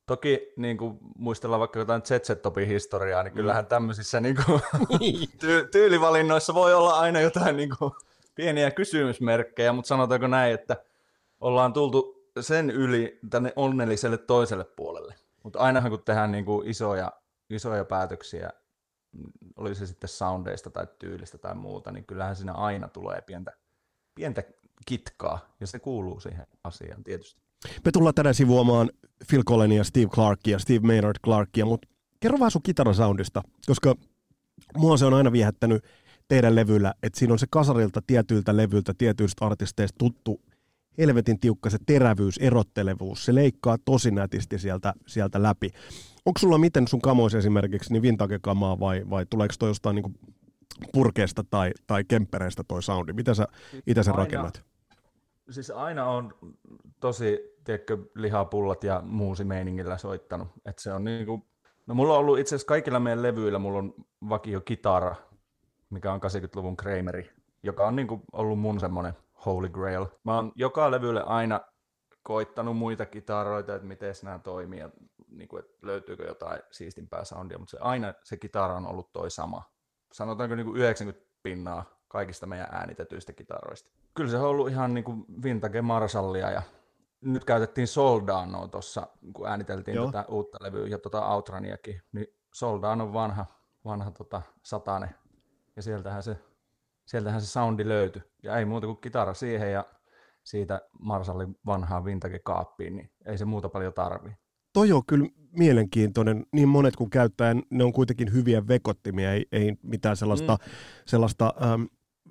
toki 0.06 0.54
niin 0.58 0.78
kuin 0.78 0.98
muistellaan 1.18 1.60
vaikka 1.60 1.80
jotain 1.80 2.02
Zetsetopin 2.02 2.68
historiaa, 2.68 3.24
niin 3.24 3.34
kyllähän 3.34 3.66
tämmöisissä 3.66 4.20
niin 4.20 4.36
kuin, 4.46 4.62
ty- 5.44 5.68
tyylivalinnoissa 5.72 6.54
voi 6.54 6.74
olla 6.74 7.00
aina 7.00 7.22
jotain 7.22 7.58
niin 7.58 7.70
kuin, 7.80 7.92
pieniä 8.36 8.72
kysymysmerkkejä, 8.72 9.74
mutta 9.74 9.90
sanotaanko 9.90 10.28
näin, 10.28 10.54
että 10.54 10.78
ollaan 11.42 11.74
tultu 11.74 12.15
sen 12.42 12.70
yli 12.70 13.20
tänne 13.30 13.54
onnelliselle 13.56 14.18
toiselle 14.18 14.66
puolelle. 14.66 15.16
Mutta 15.44 15.60
ainahan 15.60 15.92
kun 15.92 16.04
tehdään 16.06 16.32
niin 16.32 16.46
kuin 16.46 16.68
isoja 16.68 17.12
isoja 17.50 17.86
päätöksiä, 17.86 18.50
oli 19.56 19.76
se 19.76 19.88
sitten 19.88 20.10
soundeista 20.10 20.70
tai 20.70 20.88
tyylistä 21.00 21.38
tai 21.38 21.56
muuta, 21.56 21.92
niin 21.92 22.06
kyllähän 22.06 22.36
siinä 22.36 22.54
aina 22.54 22.88
tulee 22.88 23.22
pientä, 23.22 23.52
pientä 24.16 24.44
kitkaa, 24.86 25.56
ja 25.60 25.68
se 25.68 25.80
kuuluu 25.80 26.20
siihen 26.20 26.48
asiaan 26.64 27.04
tietysti. 27.04 27.42
Me 27.86 27.92
tullaan 27.92 28.16
tänään 28.16 28.36
sivuamaan 28.36 28.90
Phil 29.30 29.44
Collenia, 29.44 29.84
Steve 29.84 30.08
Clarkia, 30.08 30.60
Steve 30.60 30.88
Maynard 30.88 31.16
Clarkia, 31.24 31.66
mutta 31.66 31.88
kerro 32.20 32.40
vähän 32.40 32.52
sun 32.52 32.62
kitaran 32.62 32.96
soundista, 32.96 33.42
koska 33.66 33.96
mua 34.78 34.98
se 34.98 35.06
on 35.06 35.14
aina 35.14 35.32
viehättänyt 35.32 35.84
teidän 36.28 36.56
levyllä, 36.56 36.94
että 37.04 37.20
siinä 37.20 37.34
on 37.34 37.40
se 37.40 37.48
kasarilta 37.50 38.02
tietyiltä 38.08 38.58
levyiltä, 38.58 38.94
tietyistä 38.98 39.46
artisteista 39.46 39.96
tuttu 39.98 40.42
helvetin 40.98 41.40
tiukka 41.40 41.70
se 41.70 41.78
terävyys, 41.86 42.38
erottelevuus, 42.38 43.26
se 43.26 43.36
leikkaa 43.36 43.78
tosi 43.86 44.12
nätisti 44.12 44.60
sieltä, 44.60 44.94
sieltä 45.08 45.44
läpi. 45.44 45.70
Onko 46.26 46.40
sulla 46.40 46.58
miten 46.58 46.88
sun 46.88 47.02
kamois 47.02 47.36
esimerkiksi 47.36 47.94
niin 47.94 48.02
vintage-kamaa 48.02 48.80
vai, 48.80 49.04
vai 49.10 49.26
tuleeko 49.26 49.54
toi 49.60 49.70
jostain 49.70 49.96
niin 49.96 50.20
purkeesta 50.94 51.44
tai, 51.50 51.72
tai 51.88 52.04
kemppereistä 52.04 52.64
toi 52.68 52.84
soundi? 52.84 53.14
Miten 53.14 53.36
sä 53.36 53.48
itse 53.88 54.04
sen 54.04 54.16
rakennat? 54.16 54.64
siis 55.50 55.72
aina 55.72 56.06
on 56.06 56.34
tosi, 57.00 57.40
tiedätkö, 57.64 57.98
lihapullat 58.16 58.84
ja 58.84 59.02
muusimeiningillä 59.06 59.98
soittanut. 59.98 60.48
Et 60.66 60.80
se 60.80 60.94
on 60.94 61.04
niinku, 61.04 61.48
no 61.88 61.96
mulla 61.96 62.14
on 62.14 62.20
ollut 62.20 62.40
itse 62.40 62.56
asiassa 62.56 62.68
kaikilla 62.68 63.00
meidän 63.00 63.24
levyillä, 63.24 63.60
mulla 63.60 63.80
on 63.80 63.94
vakio 64.30 64.62
kitara, 64.62 65.16
mikä 65.90 66.14
on 66.14 66.20
80-luvun 66.20 66.78
Krameri, 66.78 67.30
joka 67.64 67.88
on 67.88 67.96
niinku 67.96 68.22
ollut 68.32 68.60
mun 68.60 68.80
semmonen 68.80 69.14
holy 69.46 69.70
grail. 69.70 70.06
Mä 70.24 70.36
oon 70.36 70.52
joka 70.56 70.92
levylle 70.92 71.24
aina 71.24 71.62
koittanut 72.24 72.78
muita 72.78 73.06
kitaroita, 73.06 73.76
että 73.76 73.88
miten 73.88 74.14
nämä 74.24 74.40
toimii 74.40 74.80
ja 74.80 74.90
niin 75.28 75.48
kuin, 75.48 75.60
että 75.60 75.74
löytyykö 75.82 76.24
jotain 76.28 76.62
siistimpää 76.72 77.24
soundia, 77.24 77.58
mutta 77.58 77.72
se, 77.72 77.78
aina 77.82 78.14
se 78.24 78.38
kitara 78.38 78.76
on 78.76 78.88
ollut 78.88 79.14
toi 79.14 79.32
sama. 79.32 79.64
Sanotaanko 80.12 80.56
niin 80.56 80.66
kuin 80.66 80.78
90 80.78 81.30
pinnaa 81.44 81.86
kaikista 82.08 82.46
meidän 82.46 82.68
äänitetyistä 82.72 83.34
kitaroista. 83.34 83.92
Kyllä 84.14 84.32
se 84.32 84.38
on 84.38 84.50
ollut 84.50 84.70
ihan 84.70 84.94
niin 84.94 85.04
kuin 85.04 85.26
vintage 85.44 85.82
Marshallia 85.82 86.52
ja 86.52 86.62
nyt 87.22 87.46
käytettiin 87.46 87.88
Soldanoa 87.88 88.68
tuossa, 88.68 89.08
kun 89.34 89.48
ääniteltiin 89.48 89.96
Joo. 89.96 90.06
tätä 90.06 90.26
uutta 90.28 90.58
levyä 90.62 90.88
ja 90.88 90.98
tuota 90.98 91.28
Outraniakin, 91.28 92.02
niin 92.12 92.28
Soldano 92.54 93.04
on 93.04 93.14
vanha, 93.14 93.46
vanha 93.86 94.12
tota, 94.12 94.42
satane 94.64 95.16
ja 95.76 95.82
sieltähän 95.82 96.24
se, 96.24 96.38
sieltähän 97.06 97.42
se 97.42 97.48
soundi 97.48 97.88
löytyi. 97.88 98.22
Ja 98.44 98.58
ei 98.58 98.66
muuta 98.66 98.88
kuin 98.88 99.02
kitara 99.02 99.34
siihen 99.34 99.72
ja 99.72 99.86
siitä 100.44 100.82
Marshallin 101.00 101.56
vanhaan 101.66 102.06
vintage-kaappiin, 102.06 102.96
niin 102.96 103.12
ei 103.26 103.38
se 103.38 103.46
muuta 103.46 103.70
paljon 103.70 103.94
tarvii. 103.94 104.34
Toi 104.74 104.92
on 104.92 105.06
kyllä 105.08 105.28
mielenkiintoinen. 105.52 106.46
Niin 106.52 106.70
monet 106.70 106.96
kun 106.96 107.10
käyttää, 107.10 107.56
ne 107.70 107.84
on 107.84 107.94
kuitenkin 107.94 108.34
hyviä 108.34 108.68
vekottimia, 108.68 109.34
ei, 109.34 109.46
ei 109.52 109.74
mitään 109.84 110.18
sellaista, 110.18 110.58
mm. 110.62 110.72
sellaista 111.06 111.54
äm, 111.74 111.88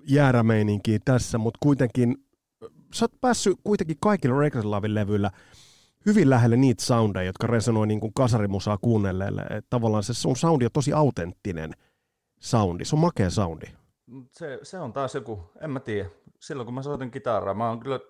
jäärämeininkiä 0.09 0.99
tässä, 1.05 1.39
mutta 1.39 1.59
kuitenkin 1.63 2.17
sä 2.95 3.05
oot 3.05 3.21
päässyt 3.21 3.59
kuitenkin 3.65 3.97
kaikilla 4.01 4.41
Reckless 4.41 4.67
Lavin 4.67 4.95
levyillä 4.95 5.31
hyvin 6.07 6.31
lähelle 6.31 6.57
niitä 6.57 6.85
soundeja, 6.85 7.27
jotka 7.27 7.47
resonoi 7.47 7.87
niin 7.87 8.01
kuin 8.01 8.15
kasarimusaa 8.15 8.79
kuunnelleelle. 8.79 9.43
Et 9.43 9.67
tavallaan 9.71 10.03
se 10.03 10.15
sun 10.15 10.37
soundi 10.37 10.65
on 10.65 10.71
tosi 10.73 10.93
autenttinen 10.93 11.73
soundi. 12.41 12.85
Se 12.85 12.97
on 12.97 13.01
makea 13.01 13.31
soundi. 13.31 13.67
Se, 14.33 14.59
se 14.63 14.79
on 14.79 14.93
taas 14.93 15.15
joku, 15.15 15.51
en 15.61 15.71
mä 15.71 15.81
tiedä. 15.81 16.09
Silloin 16.41 16.65
kun 16.65 16.75
mä 16.75 16.83
soitan 16.83 17.11
kitaraa, 17.11 17.55
mä 17.55 17.69
oon 17.69 17.81
kyllä 17.81 18.01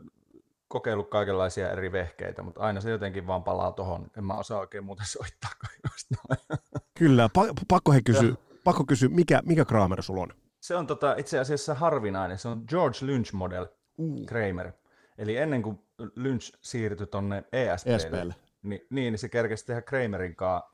kokeillut 0.69 1.11
kaikenlaisia 1.11 1.71
eri 1.71 1.93
vehkeitä, 1.93 2.43
mutta 2.43 2.61
aina 2.61 2.81
se 2.81 2.91
jotenkin 2.91 3.27
vaan 3.27 3.45
palaa 3.45 3.73
tohon. 3.73 4.11
En 4.17 4.25
mä 4.25 4.35
osaa 4.35 4.61
oikein 4.61 4.85
muuten 4.85 5.07
soittaa 5.07 5.51
kuin 5.61 5.91
just 5.93 6.07
noin. 6.11 6.61
Kyllä, 6.99 7.29
pa- 7.39 7.55
pakko 7.69 7.93
he 7.93 8.03
kysyä, 8.03 8.35
pakko 8.65 8.85
kysyä 8.85 9.09
mikä, 9.09 9.43
mikä 9.45 9.65
Kramer 9.65 10.03
sulla 10.03 10.23
on? 10.23 10.29
Se 10.61 10.77
on 10.77 10.87
tota, 10.87 11.15
itse 11.19 11.39
asiassa 11.39 11.75
harvinainen. 11.75 12.39
Se 12.39 12.49
on 12.49 12.65
George 12.69 12.99
Lynch 13.03 13.33
Model 13.33 13.67
Uh. 13.99 14.27
Kramer. 14.27 14.73
Eli 15.19 15.37
ennen 15.37 15.63
kuin 15.63 15.79
Lynch 16.15 16.59
siirtyi 16.61 17.07
tonne 17.07 17.45
ESPlle, 17.53 17.95
ESPlle. 17.95 18.35
Niin, 18.63 18.87
niin, 18.91 19.13
niin 19.13 19.19
se 19.19 19.29
kerkesi 19.29 19.67
tehdä 19.67 19.83
Kramerin 19.83 20.37
kanssa 20.37 20.71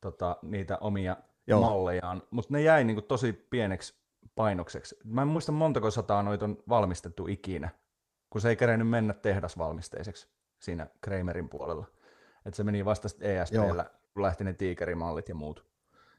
tota, 0.00 0.36
niitä 0.42 0.78
omia. 0.80 1.16
Joo. 1.46 1.60
mallejaan, 1.60 2.22
mutta 2.30 2.52
ne 2.52 2.62
jäi 2.62 2.84
niinku 2.84 3.02
tosi 3.02 3.32
pieneksi 3.32 3.94
painokseksi. 4.34 4.96
Mä 5.04 5.22
en 5.22 5.28
muista 5.28 5.52
montako 5.52 5.90
sataa 5.90 6.22
noita 6.22 6.44
on 6.44 6.56
valmistettu 6.68 7.26
ikinä, 7.26 7.68
kun 8.30 8.40
se 8.40 8.48
ei 8.48 8.56
kerennyt 8.56 8.88
mennä 8.88 9.14
tehdasvalmisteiseksi 9.14 10.28
siinä 10.58 10.86
Kramerin 11.00 11.48
puolella. 11.48 11.86
Et 12.46 12.54
se 12.54 12.64
meni 12.64 12.84
vasta 12.84 13.08
ESPllä, 13.20 13.90
kun 14.14 14.22
lähti 14.22 14.44
ne 14.44 14.52
tiikerimallit 14.52 15.28
ja 15.28 15.34
muut. 15.34 15.66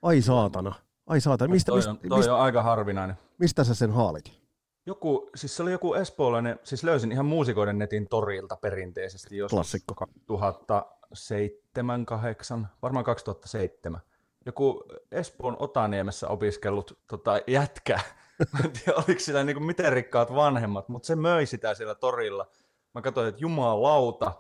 Ai 0.02 0.22
saatana. 0.22 0.76
Ai 1.08 1.22
saatana. 1.22 1.52
Mistä, 1.52 1.72
toi 1.72 1.78
mistä, 1.78 1.92
on, 1.92 1.98
toi 1.98 2.18
mistä, 2.18 2.36
on 2.36 2.42
aika 2.42 2.64
harvinainen. 2.64 3.16
mistä 3.38 3.64
sä 3.64 3.76
sen 3.76 3.92
haalit? 3.92 4.40
Joku, 4.86 5.30
siis 5.36 5.56
se 5.56 5.64
oli 5.64 5.72
joku 5.72 5.94
espoolainen, 5.94 6.60
siis 6.64 6.84
löysin 6.84 7.12
ihan 7.12 7.26
muusikoiden 7.26 7.78
netin 7.78 8.08
torilta 8.08 8.56
perinteisesti 8.56 9.38
joskus 9.38 9.56
Klassikko. 9.56 9.96
2007, 9.96 12.06
8, 12.06 12.68
varmaan 12.82 13.06
2007. 13.06 14.02
Joku 14.46 14.84
Espoon 15.12 15.56
Otaniemessä 15.60 16.28
opiskellut 16.28 17.00
tota, 17.08 17.40
jätkä, 17.48 18.00
en 18.64 18.72
tiedä 18.72 18.98
oliko 18.98 19.20
sillä 19.20 19.44
niinku 19.44 19.64
miten 19.64 19.94
rikkaat 19.94 20.36
vanhemmat, 20.36 20.90
mutta 20.90 21.08
se 21.08 21.16
möi 21.16 21.46
sitä 21.46 21.74
siellä 21.74 21.96
torilla. 21.96 22.48
Mä 22.94 23.02
katsoin, 23.02 23.28
että 23.28 23.42
jumalauta, 23.42 24.32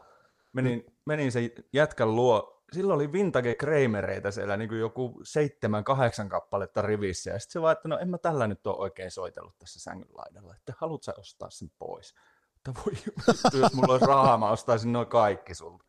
menin, 0.53 0.85
menin 1.05 1.31
sen 1.31 1.49
jätkän 1.73 2.15
luo, 2.15 2.63
silloin 2.73 2.95
oli 2.95 3.11
vintage 3.11 3.55
Kramereita 3.55 4.31
siellä, 4.31 4.57
niin 4.57 4.69
kuin 4.69 4.79
joku 4.79 5.21
seitsemän, 5.23 5.83
kahdeksan 5.83 6.29
kappaletta 6.29 6.81
rivissä, 6.81 7.31
ja 7.31 7.39
sitten 7.39 7.53
se 7.53 7.61
vaan, 7.61 7.71
että 7.71 7.87
no 7.87 7.97
en 7.97 8.09
mä 8.09 8.17
tällä 8.17 8.47
nyt 8.47 8.67
ole 8.67 8.77
oikein 8.77 9.11
soitellut 9.11 9.57
tässä 9.59 9.79
sängyn 9.79 10.17
laidalla, 10.17 10.55
että 10.55 10.73
haluat 10.77 11.03
sä 11.03 11.13
ostaa 11.17 11.49
sen 11.49 11.71
pois? 11.79 12.15
Että 12.55 12.81
voi 12.85 12.93
vittu, 13.27 13.57
jos 13.57 13.73
mulla 13.73 13.93
olisi 13.93 14.05
rahaa, 14.05 14.37
mä 14.37 14.49
ostaisin 14.49 14.93
noin 14.93 15.07
kaikki 15.07 15.55
sulta. 15.55 15.85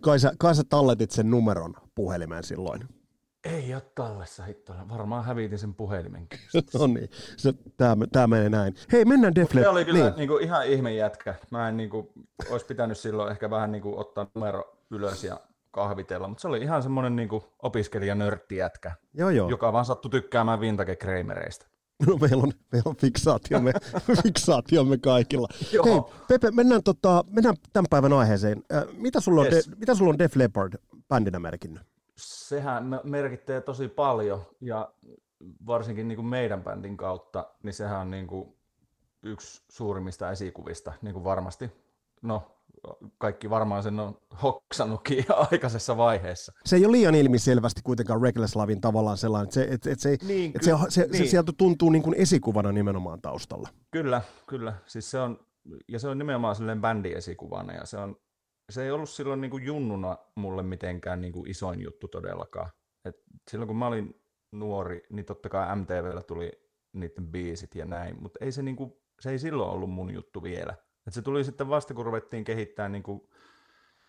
Kai 0.00 0.18
sä, 0.18 0.32
kai 0.38 0.54
sä 0.54 0.62
talletit 0.68 1.10
sen 1.10 1.30
numeron 1.30 1.74
puhelimeen 1.94 2.44
silloin. 2.44 2.97
Ei 3.44 3.74
ole 3.74 3.82
tallessa 3.94 4.42
hittoilla, 4.42 4.88
varmaan 4.88 5.24
hävitin 5.24 5.58
sen 5.58 5.74
puhelimenkin. 5.74 6.38
no 6.78 6.86
niin, 6.86 7.10
se, 7.36 7.52
tää, 7.76 7.96
tää 8.12 8.26
menee 8.26 8.48
näin. 8.48 8.74
Hei, 8.92 9.04
mennään 9.04 9.34
Def 9.34 9.50
Se 9.52 9.68
oli 9.68 9.84
kyllä 9.84 9.98
niin. 9.98 10.16
niin. 10.16 10.28
Niin 10.28 10.42
ihan 10.42 10.66
ihme 10.66 10.94
jätkä. 10.94 11.34
Mä 11.50 11.68
en 11.68 11.76
niin 11.76 11.90
kuin, 11.90 12.08
olisi 12.50 12.66
pitänyt 12.66 12.98
silloin 12.98 13.30
ehkä 13.30 13.50
vähän 13.50 13.72
niin 13.72 13.82
kuin, 13.82 13.98
ottaa 13.98 14.26
numero 14.34 14.78
ylös 14.90 15.24
ja 15.24 15.40
kahvitella, 15.70 16.28
mutta 16.28 16.42
se 16.42 16.48
oli 16.48 16.62
ihan 16.62 16.82
semmoinen 16.82 17.16
niin 17.16 17.28
kuin, 17.28 17.42
opiskelija-nörtti 17.62 18.56
jätkä, 18.56 18.92
Joo, 19.14 19.30
joo. 19.30 19.50
joka 19.50 19.72
vaan 19.72 19.84
sattui 19.84 20.10
tykkäämään 20.10 20.60
vintage 20.60 20.96
Kramereista. 20.96 21.66
No, 22.06 22.16
meillä 22.16 22.42
on, 22.42 22.52
meillä 22.72 22.88
on 22.90 22.96
fiksaatiomme, 22.96 23.72
fiksaatiomme 24.22 24.98
kaikilla. 24.98 25.48
Joo. 25.72 25.84
Hei, 25.84 26.00
Pepe, 26.28 26.50
mennään, 26.50 26.82
tota, 26.82 27.24
mennään 27.30 27.56
tämän 27.72 27.86
päivän 27.90 28.12
aiheeseen. 28.12 28.62
Äh, 28.74 28.84
mitä, 28.92 29.20
sulla 29.20 29.40
on 29.40 29.46
Yes. 29.52 29.70
de, 29.70 29.76
mitä 29.76 29.94
sulla 29.94 30.10
on 30.10 30.18
Def 30.18 30.36
Leppard 30.36 30.72
bändinä 31.08 31.38
merkinnyt? 31.38 31.82
Sehän 32.18 32.84
me- 32.86 33.00
merkittää 33.04 33.60
tosi 33.60 33.88
paljon 33.88 34.42
ja 34.60 34.92
varsinkin 35.66 36.08
niin 36.08 36.16
kuin 36.16 36.26
meidän 36.26 36.62
bändin 36.62 36.96
kautta, 36.96 37.46
niin 37.62 37.72
sehän 37.74 38.00
on 38.00 38.10
niin 38.10 38.26
kuin 38.26 38.54
yksi 39.22 39.62
suurimmista 39.68 40.30
esikuvista, 40.30 40.92
niin 41.02 41.12
kuin 41.14 41.24
varmasti. 41.24 41.70
No, 42.22 42.42
kaikki 43.18 43.50
varmaan 43.50 43.82
sen 43.82 44.00
on 44.00 44.18
hoksannutkin 44.42 45.24
aikaisessa 45.52 45.96
vaiheessa. 45.96 46.52
Se 46.64 46.76
ei 46.76 46.84
ole 46.84 46.92
liian 46.92 47.14
ilmiselvästi 47.14 47.80
kuitenkaan 47.84 48.22
Reckless 48.22 48.56
Lavin 48.56 48.80
tavallaan 48.80 49.16
sellainen, 49.16 49.44
että 49.44 49.54
se, 49.54 49.66
et, 49.70 49.86
et 49.86 50.00
se, 50.00 50.16
Niin, 50.26 50.52
et 50.54 50.62
se, 50.62 50.70
se, 50.88 51.00
se 51.02 51.18
niin. 51.18 51.28
sieltä 51.28 51.52
tuntuu 51.58 51.90
niin 51.90 52.02
kuin 52.02 52.14
esikuvana 52.18 52.72
nimenomaan 52.72 53.20
taustalla. 53.22 53.68
Kyllä, 53.90 54.22
kyllä. 54.46 54.74
Siis 54.86 55.10
se 55.10 55.18
on, 55.18 55.40
ja 55.88 55.98
se 55.98 56.08
on 56.08 56.18
nimenomaan 56.18 56.56
silleen 56.56 56.80
bändiesikuvana 56.80 57.72
ja 57.72 57.86
se 57.86 57.96
on, 57.98 58.16
se 58.70 58.84
ei 58.84 58.90
ollut 58.90 59.10
silloin 59.10 59.40
niin 59.40 59.50
kuin 59.50 59.64
junnuna 59.64 60.18
mulle 60.34 60.62
mitenkään 60.62 61.20
niin 61.20 61.32
kuin 61.32 61.50
isoin 61.50 61.80
juttu 61.82 62.08
todellakaan. 62.08 62.70
Et 63.04 63.22
silloin 63.50 63.66
kun 63.66 63.76
mä 63.76 63.86
olin 63.86 64.22
nuori, 64.52 65.02
niin 65.10 65.24
totta 65.24 65.48
kai 65.48 65.76
MTVllä 65.76 66.22
tuli 66.22 66.52
niiden 66.92 67.26
biisit 67.26 67.74
ja 67.74 67.84
näin, 67.84 68.22
mutta 68.22 68.44
ei 68.44 68.52
se, 68.52 68.62
niin 68.62 68.76
kuin, 68.76 68.92
se 69.20 69.30
ei 69.30 69.38
silloin 69.38 69.70
ollut 69.70 69.90
mun 69.90 70.14
juttu 70.14 70.42
vielä. 70.42 70.74
Et 71.06 71.14
se 71.14 71.22
tuli 71.22 71.44
sitten 71.44 71.68
vasta, 71.68 71.94
kun 71.94 72.06
ruvettiin 72.06 72.44
kehittämään 72.44 72.92
niin 72.92 73.02
kuin 73.02 73.28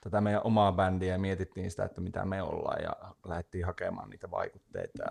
tätä 0.01 0.21
meidän 0.21 0.41
omaa 0.43 0.71
bändiä 0.71 1.13
ja 1.13 1.19
mietittiin 1.19 1.71
sitä, 1.71 1.85
että 1.85 2.01
mitä 2.01 2.25
me 2.25 2.41
ollaan 2.41 2.83
ja 2.83 2.93
lähdettiin 3.25 3.65
hakemaan 3.65 4.09
niitä 4.09 4.31
vaikutteita. 4.31 5.03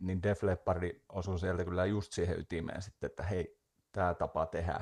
Niin 0.00 0.22
Def 0.22 0.42
Leppardi 0.42 0.90
osui 1.08 1.38
sieltä 1.38 1.64
kyllä 1.64 1.84
just 1.84 2.12
siihen 2.12 2.40
ytimeen 2.40 2.82
sitten, 2.82 3.06
että 3.06 3.22
hei, 3.22 3.58
tämä 3.92 4.14
tapa 4.14 4.46
tehdä 4.46 4.80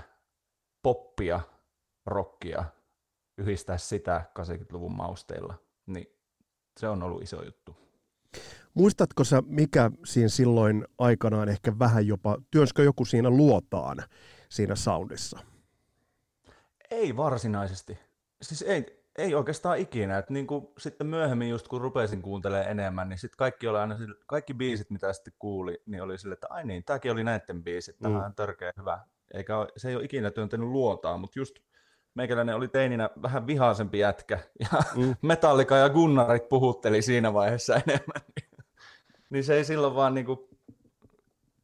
poppia, 0.83 1.41
rockia, 2.07 2.65
yhdistää 3.41 3.79
sitä 3.79 4.25
80-luvun 4.39 4.97
mausteilla, 4.97 5.55
niin 5.87 6.07
se 6.81 6.89
on 6.89 7.03
ollut 7.03 7.23
iso 7.23 7.43
juttu. 7.45 7.77
Muistatko 8.75 9.25
sä, 9.25 9.43
mikä 9.47 9.91
siinä 10.05 10.29
silloin 10.29 10.87
aikanaan 10.99 11.49
ehkä 11.49 11.79
vähän 11.79 12.07
jopa, 12.07 12.39
työnskö 12.51 12.83
joku 12.83 13.05
siinä 13.05 13.31
luotaan 13.31 13.97
siinä 14.49 14.75
soundissa? 14.75 15.39
Ei 16.91 17.17
varsinaisesti. 17.17 17.99
Siis 18.43 18.63
ei, 18.63 19.03
ei 19.19 19.35
oikeastaan 19.35 19.79
ikinä. 19.79 20.19
Et 20.19 20.31
niin 20.31 20.47
kuin 20.47 20.67
sitten 20.79 21.07
myöhemmin, 21.07 21.49
just 21.51 21.69
kun 21.69 21.81
rupesin 21.81 22.23
kuuntelemaan 22.23 22.69
enemmän, 22.71 23.09
niin 23.09 23.19
sitten 23.19 23.37
kaikki, 23.37 23.69
oli 23.69 23.79
aina, 23.79 23.95
sille- 23.97 24.25
kaikki 24.27 24.55
biisit, 24.55 24.91
mitä 24.91 25.13
sitten 25.13 25.33
kuuli, 25.39 25.83
niin 25.87 26.03
oli 26.03 26.19
sille, 26.19 26.33
että 26.33 26.47
ai 26.51 26.65
niin, 26.67 26.85
tämäkin 26.85 27.13
oli 27.13 27.25
näiden 27.25 27.65
biisit, 27.65 27.99
tämä 27.99 28.19
Mm. 28.19 28.25
on 28.25 28.35
törkeä 28.35 28.73
hyvä. 28.79 28.99
Eikä 29.35 29.55
se 29.77 29.89
ei 29.89 29.97
ole 29.97 30.05
ikinä 30.05 30.31
työntänyt 30.31 30.69
luotaa, 30.69 31.19
mutta 31.19 31.39
just 31.39 31.55
meikäläinen 32.21 32.57
oli 32.57 32.69
teininä 32.69 33.11
vähän 33.23 33.47
vihaisempi 33.47 33.99
jätkä, 33.99 34.39
ja 34.61 34.81
Mm. 34.97 35.15
Metallika 35.29 35.77
ja 35.77 35.89
Gunnarit 35.89 36.49
puhutteli 36.49 37.03
siinä 37.03 37.35
vaiheessa 37.35 37.75
enemmän. 37.75 38.23
niin 39.31 39.45
se 39.45 39.55
ei 39.55 39.65
silloin 39.65 39.95
vaan 39.95 40.15
niinku 40.15 40.49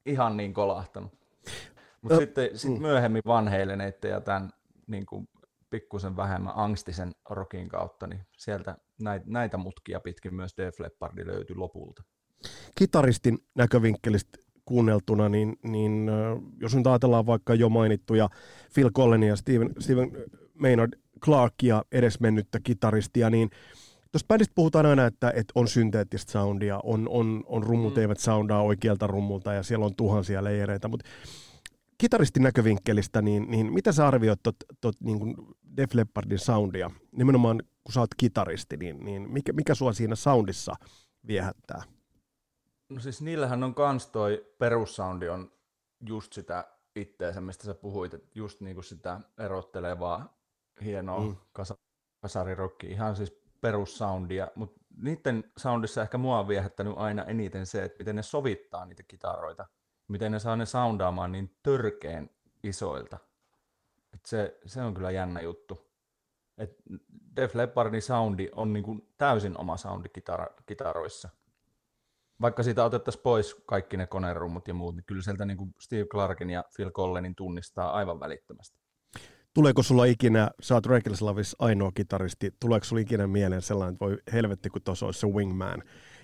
ihan 0.07 0.37
niin 0.37 0.55
kolahtanut. 0.55 1.12
Mutta 2.03 2.14
Ö, 2.14 2.21
sitten 2.21 2.59
sit 2.59 2.71
mm. 2.71 2.81
myöhemmin 2.81 3.23
vanheileneiden 3.27 4.11
ja 4.11 4.21
tämän 4.21 4.51
niin 4.87 5.07
kuin 5.07 5.29
pikkusen 5.71 6.16
vähemmän 6.16 6.53
angstisen 6.57 7.12
rokin 7.31 7.69
kautta, 7.69 8.07
niin 8.07 8.21
sieltä 8.37 8.77
näitä, 9.01 9.27
näitä 9.29 9.57
mutkia 9.57 10.01
pitkin 10.01 10.35
myös 10.35 10.57
Def 10.57 10.81
Leppardi 10.81 11.27
löytyi 11.27 11.57
lopulta. 11.57 12.03
Kitaristin 12.75 13.38
näkövinkkelistä 13.55 14.38
kuunneltuna, 14.64 15.29
niin, 15.29 15.57
niin 15.62 16.11
jos 16.61 16.77
nyt 16.77 16.87
ajatellaan 16.87 17.27
vaikka 17.27 17.55
jo 17.55 17.69
mainittuja 17.69 18.29
Phil 18.75 18.90
Collins 18.90 19.29
ja 19.29 19.37
Steven, 19.37 19.75
Steven 19.79 20.11
Maynard 20.59 20.92
Clarkia, 21.21 21.83
edesmennyttä 21.92 22.61
kitaristia, 22.61 23.31
niin 23.31 23.51
Tuosta 24.12 24.27
bändistä 24.29 24.53
puhutaan 24.55 24.87
aina, 24.87 25.07
että, 25.07 25.31
että 25.31 25.53
on 25.55 25.69
synteettistä 25.69 26.33
soundia, 26.33 26.81
on, 26.83 27.09
on, 27.09 27.45
on 27.47 27.62
rummut 27.62 27.95
mm. 27.95 28.01
eivät 28.01 28.21
soundaa 28.21 28.62
oikealta 28.62 29.07
rummulta 29.07 29.53
ja 29.53 29.62
siellä 29.62 29.87
on 29.87 29.97
tuhansia 29.97 30.45
leijereitä, 30.45 30.88
mutta 30.88 31.09
kitaristin 31.99 32.42
näkövinkkelistä, 32.42 33.23
niin, 33.23 33.51
niin 33.51 33.73
mitä 33.73 33.92
sä 33.92 34.07
arvioit 34.07 34.40
tot, 34.42 34.57
tot, 34.81 35.01
niin 35.01 35.19
kuin 35.19 35.35
Def 35.77 35.95
Leppardin 35.95 36.38
soundia? 36.38 36.90
Nimenomaan 37.12 37.62
kun 37.85 37.92
sä 37.92 38.01
oot 38.01 38.14
kitaristi, 38.16 38.77
niin, 38.77 39.05
niin 39.05 39.31
mikä, 39.31 39.53
mikä 39.53 39.75
sua 39.75 39.92
siinä 39.92 40.14
soundissa 40.14 40.75
viehättää? 41.27 41.83
No 42.88 43.01
siis 43.01 43.23
niillähän 43.23 43.62
on 43.62 43.75
kans 43.75 44.07
toi 44.07 44.47
perussoundi 44.59 45.29
on 45.29 45.53
just 46.09 46.33
sitä 46.33 46.64
itteensä, 46.97 47.40
mistä 47.40 47.64
sä 47.64 47.75
puhuit, 47.75 48.14
että 48.14 48.29
just 48.35 48.61
niinku 48.61 48.83
sitä 48.83 49.21
erottelevaa, 49.38 50.37
hienoa 50.84 51.20
mm. 51.20 51.36
kasarirokki, 52.20 52.86
ihan 52.86 53.16
siis 53.16 53.40
perussoundia, 53.60 54.48
mutta 54.54 54.80
niiden 54.96 55.52
soundissa 55.56 56.02
ehkä 56.02 56.18
mua 56.18 56.38
on 56.38 56.48
viehättänyt 56.48 56.94
aina 56.96 57.24
eniten 57.24 57.66
se, 57.66 57.84
että 57.84 57.98
miten 57.98 58.16
ne 58.16 58.22
sovittaa 58.22 58.84
niitä 58.84 59.02
kitaroita, 59.02 59.66
miten 60.08 60.32
ne 60.32 60.38
saa 60.38 60.56
ne 60.56 60.66
soundaamaan 60.66 61.32
niin 61.32 61.56
törkeen 61.62 62.30
isoilta. 62.62 63.18
Et 64.14 64.26
se, 64.26 64.58
se 64.66 64.82
on 64.82 64.94
kyllä 64.94 65.10
jännä 65.10 65.40
juttu. 65.40 65.86
Et 66.58 66.76
Def 67.36 67.54
Leppardin 67.54 68.02
soundi 68.02 68.48
on 68.52 68.72
niinku 68.72 69.08
täysin 69.18 69.58
oma 69.58 69.76
soundi 69.76 70.08
kitara, 70.08 70.46
kitaroissa. 70.66 71.28
Vaikka 72.40 72.62
siitä 72.62 72.84
otettaisiin 72.84 73.22
pois 73.22 73.54
kaikki 73.66 73.96
ne 73.96 74.06
konerummut 74.06 74.68
ja 74.68 74.74
muut, 74.74 74.96
niin 74.96 75.04
kyllä 75.04 75.22
sieltä 75.22 75.44
niinku 75.44 75.68
Steve 75.80 76.04
Clarkin 76.04 76.50
ja 76.50 76.64
Phil 76.76 76.90
Collenin 76.90 77.34
tunnistaa 77.34 77.92
aivan 77.92 78.20
välittömästi. 78.20 78.86
Tuleeko 79.57 79.83
sulla 79.83 80.05
ikinä, 80.05 80.51
sä 80.61 80.75
oot 80.75 80.87
Loves 81.21 81.57
ainoa 81.59 81.92
kitaristi, 81.95 82.51
tuleeko 82.61 82.85
sulla 82.85 83.03
ikinä 83.03 83.27
mieleen 83.27 83.62
sellainen, 83.62 83.92
että 83.95 84.05
voi 84.05 84.19
helvetti, 84.33 84.71
kun 84.71 84.83
tuossa 84.83 85.07
olisi 85.07 85.21
se 85.21 85.27
wingman, 85.27 85.83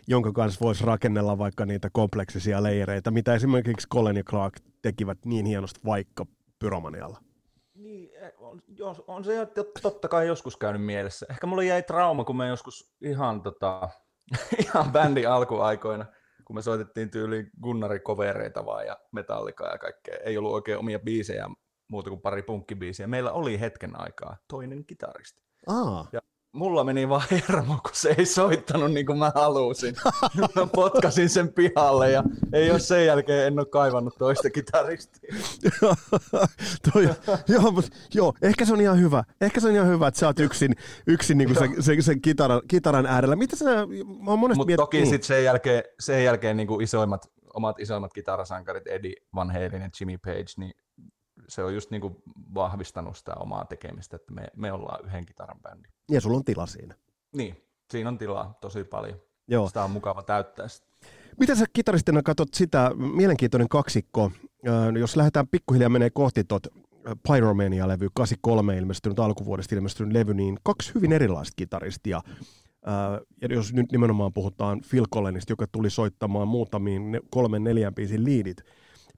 jonka 0.09 0.33
kanssa 0.33 0.65
voisi 0.65 0.85
rakennella 0.85 1.39
vaikka 1.39 1.67
niitä 1.67 1.91
kompleksisia 1.93 2.63
leireitä, 2.63 3.11
mitä 3.11 3.35
esimerkiksi 3.35 3.89
Colin 3.89 4.17
ja 4.17 4.25
Clark 4.25 4.55
tekivät 4.83 5.19
niin 5.25 5.47
hienosti 5.47 5.81
vaikka 5.85 6.27
Pyromanialla? 6.59 7.19
Niin, 7.75 8.11
e, 8.15 8.33
on, 8.39 8.63
on 9.07 9.25
se 9.25 9.47
totta 9.83 10.09
kai 10.09 10.27
joskus 10.27 10.57
käynyt 10.57 10.85
mielessä. 10.85 11.27
Ehkä 11.31 11.47
mulla 11.47 11.63
jäi 11.63 11.83
trauma, 11.83 12.25
kun 12.25 12.37
me 12.37 12.49
joskus 12.49 12.95
ihan, 13.01 13.43
tota, 13.43 13.89
ihan 14.65 14.93
bändin 14.93 15.29
alkuaikoina, 15.29 16.07
kun 16.45 16.57
me 16.57 16.63
soitettiin 16.63 17.11
tyyliin 17.11 17.51
Gunnari-kovereita 17.63 18.67
vaan 18.67 18.87
ja 18.87 18.99
metallikaa 19.13 19.73
ja 19.73 19.79
kaikkea. 19.79 20.17
Ei 20.25 20.39
ollut 20.39 20.53
oikein 20.53 20.79
omia 20.79 20.99
biisejä 20.99 21.49
muuta 21.93 22.11
kuin 22.11 22.21
pari 22.21 22.43
punkkibiisiä. 22.43 23.07
Meillä 23.07 23.33
oli 23.33 23.61
hetken 23.61 24.01
aikaa 24.01 24.37
toinen 24.49 24.85
kitaristi. 24.85 25.43
Aa. 25.67 26.09
Ja 26.13 26.21
mulla 26.53 26.85
meni 26.85 27.09
vaan 27.09 27.23
hermo, 27.31 27.75
kun 27.75 27.91
se 27.95 28.15
ei 28.19 28.27
soittanut 28.27 28.93
niin 28.93 29.07
kuin 29.07 29.19
mä 29.19 29.33
halusin. 29.35 29.95
mä 30.57 30.67
potkasin 30.75 31.29
sen 31.29 31.53
pihalle 31.53 32.11
ja 32.11 32.23
ei 32.53 32.71
ole 32.71 32.79
sen 32.79 33.07
jälkeen 33.07 33.47
en 33.47 33.59
ole 33.59 33.67
kaivannut 33.67 34.15
toista 34.19 34.51
kitaristia. 34.51 35.35
Toi, 36.93 37.09
joo, 37.49 37.71
mutta, 37.71 37.91
joo, 38.15 38.35
ehkä 38.43 38.65
se 38.65 38.73
on 38.73 38.81
ihan 38.81 39.01
hyvä. 39.01 39.25
Ehkä 39.41 39.61
se 39.61 39.69
on 39.69 39.75
ihan 39.75 39.89
hyvä, 39.89 40.09
että 40.09 40.21
sä 40.21 40.27
oot 40.27 40.41
yksin, 40.41 40.73
yksin 41.07 41.39
niin 41.39 41.49
kuin 41.49 41.59
sen, 41.59 41.83
sen, 41.83 42.03
sen 42.03 42.21
kitaran, 42.21 42.61
kitaran 42.69 43.07
äärellä. 43.07 43.37
Mitä 43.37 43.57
sä, 43.57 43.65
mä 44.25 44.37
Mutta 44.37 44.65
miet... 44.65 44.77
toki 44.77 44.97
niin. 44.97 45.07
sitten 45.07 45.27
sen 45.27 45.45
jälkeen, 45.45 45.83
sen 46.01 46.25
jälkeen 46.25 46.57
niin 46.57 46.67
kuin 46.67 46.83
isoimmat, 46.83 47.27
omat 47.55 47.81
isoimmat 47.81 48.13
kitarasankarit, 48.13 48.87
Eddie 48.87 49.15
Van 49.35 49.51
Halen 49.51 49.83
ja 49.83 49.89
Jimmy 50.01 50.19
Page, 50.19 50.53
niin 50.57 50.73
se 51.53 51.65
on 51.65 51.75
just 51.75 51.91
niin 51.91 52.01
kuin 52.01 52.17
vahvistanut 52.55 53.17
sitä 53.17 53.35
omaa 53.35 53.65
tekemistä, 53.65 54.17
että 54.17 54.33
me, 54.33 54.47
me 54.57 54.73
ollaan 54.73 55.05
yhden 55.05 55.27
kitaran 55.27 55.61
bändi. 55.63 55.89
Ja 56.11 56.21
sulla 56.21 56.37
on 56.37 56.45
tila 56.45 56.67
siinä. 56.67 56.95
Niin, 57.37 57.65
siinä 57.91 58.09
on 58.09 58.19
tilaa 58.19 58.59
tosi 58.61 58.85
paljon. 58.85 59.21
Joo. 59.49 59.69
Sitä 59.69 59.85
on 59.85 59.91
mukava 59.91 60.23
täyttää 60.23 60.69
sitä. 60.69 60.87
Miten 61.41 61.57
sä 61.57 61.65
kitaristina 61.73 62.23
katsot 62.23 62.55
sitä, 62.55 62.91
mielenkiintoinen 62.97 63.69
kaksikko, 63.69 64.31
jos 65.01 65.17
lähdetään 65.17 65.49
pikkuhiljaa 65.49 65.89
menee 65.89 66.11
kohti 66.11 66.45
tuot 66.45 66.67
Pyromania-levy, 67.29 68.09
83 68.15 68.79
ilmestynyt 68.79 69.19
alkuvuodesta 69.19 69.75
ilmestynyt 69.75 70.13
levy, 70.13 70.35
niin 70.35 70.59
kaksi 70.63 70.95
hyvin 70.95 71.13
erilaista 71.13 71.53
kitaristia. 71.57 72.21
Ja 73.43 73.49
jos 73.55 73.73
nyt 73.73 73.93
nimenomaan 73.93 74.33
puhutaan 74.33 74.81
Phil 74.91 75.07
Collinista, 75.15 75.53
joka 75.53 75.67
tuli 75.67 75.91
soittamaan 75.91 76.49
muutamiin 76.49 77.21
kolmen 77.31 77.65
neljän 77.65 77.95
biisin 77.95 78.25
liidit 78.25 78.63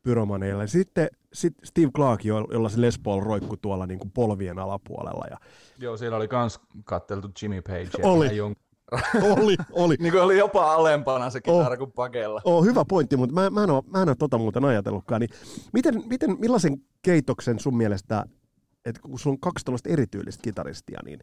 pyromaneille. 0.04 0.66
Sitten 0.66 1.08
sit 1.32 1.54
Steve 1.64 1.90
Clark, 1.96 2.24
jolla 2.24 2.68
se 2.68 2.80
Les 2.80 2.98
Paul 2.98 3.20
roikkui 3.20 3.58
tuolla 3.62 3.86
niin 3.86 3.98
kuin 3.98 4.10
polvien 4.10 4.58
alapuolella. 4.58 5.26
Ja... 5.30 5.36
Joo, 5.78 5.96
siellä 5.96 6.16
oli 6.16 6.28
kans 6.28 6.60
katteltu 6.84 7.30
Jimmy 7.42 7.62
Page. 7.62 7.90
Oli. 8.02 8.36
Jon... 8.36 8.54
oli, 9.38 9.56
oli. 9.72 9.96
niin 9.98 10.12
kuin 10.12 10.22
oli 10.22 10.38
jopa 10.38 10.74
alempana 10.74 11.30
se 11.30 11.40
kitara 11.40 11.72
oh, 11.72 11.78
kuin 11.78 11.92
pakella. 11.92 12.40
Oh, 12.44 12.64
hyvä 12.64 12.84
pointti, 12.88 13.16
mutta 13.16 13.34
mä, 13.34 13.50
mä, 13.50 13.64
en 13.64 13.70
ole, 13.70 13.82
mä 13.86 14.02
en 14.02 14.08
ole 14.08 14.16
tota 14.18 14.38
muuten 14.38 14.64
ajatellutkaan. 14.64 15.20
Niin 15.20 15.30
miten, 15.72 16.02
miten, 16.06 16.36
millaisen 16.40 16.76
keitoksen 17.02 17.58
sun 17.58 17.76
mielestä, 17.76 18.24
että 18.84 19.00
kun 19.02 19.18
sulla 19.18 19.34
on 19.34 19.40
kaksi 19.40 19.64
tällaista 19.64 19.88
erityylistä 19.88 20.42
kitaristia, 20.42 21.00
niin 21.04 21.20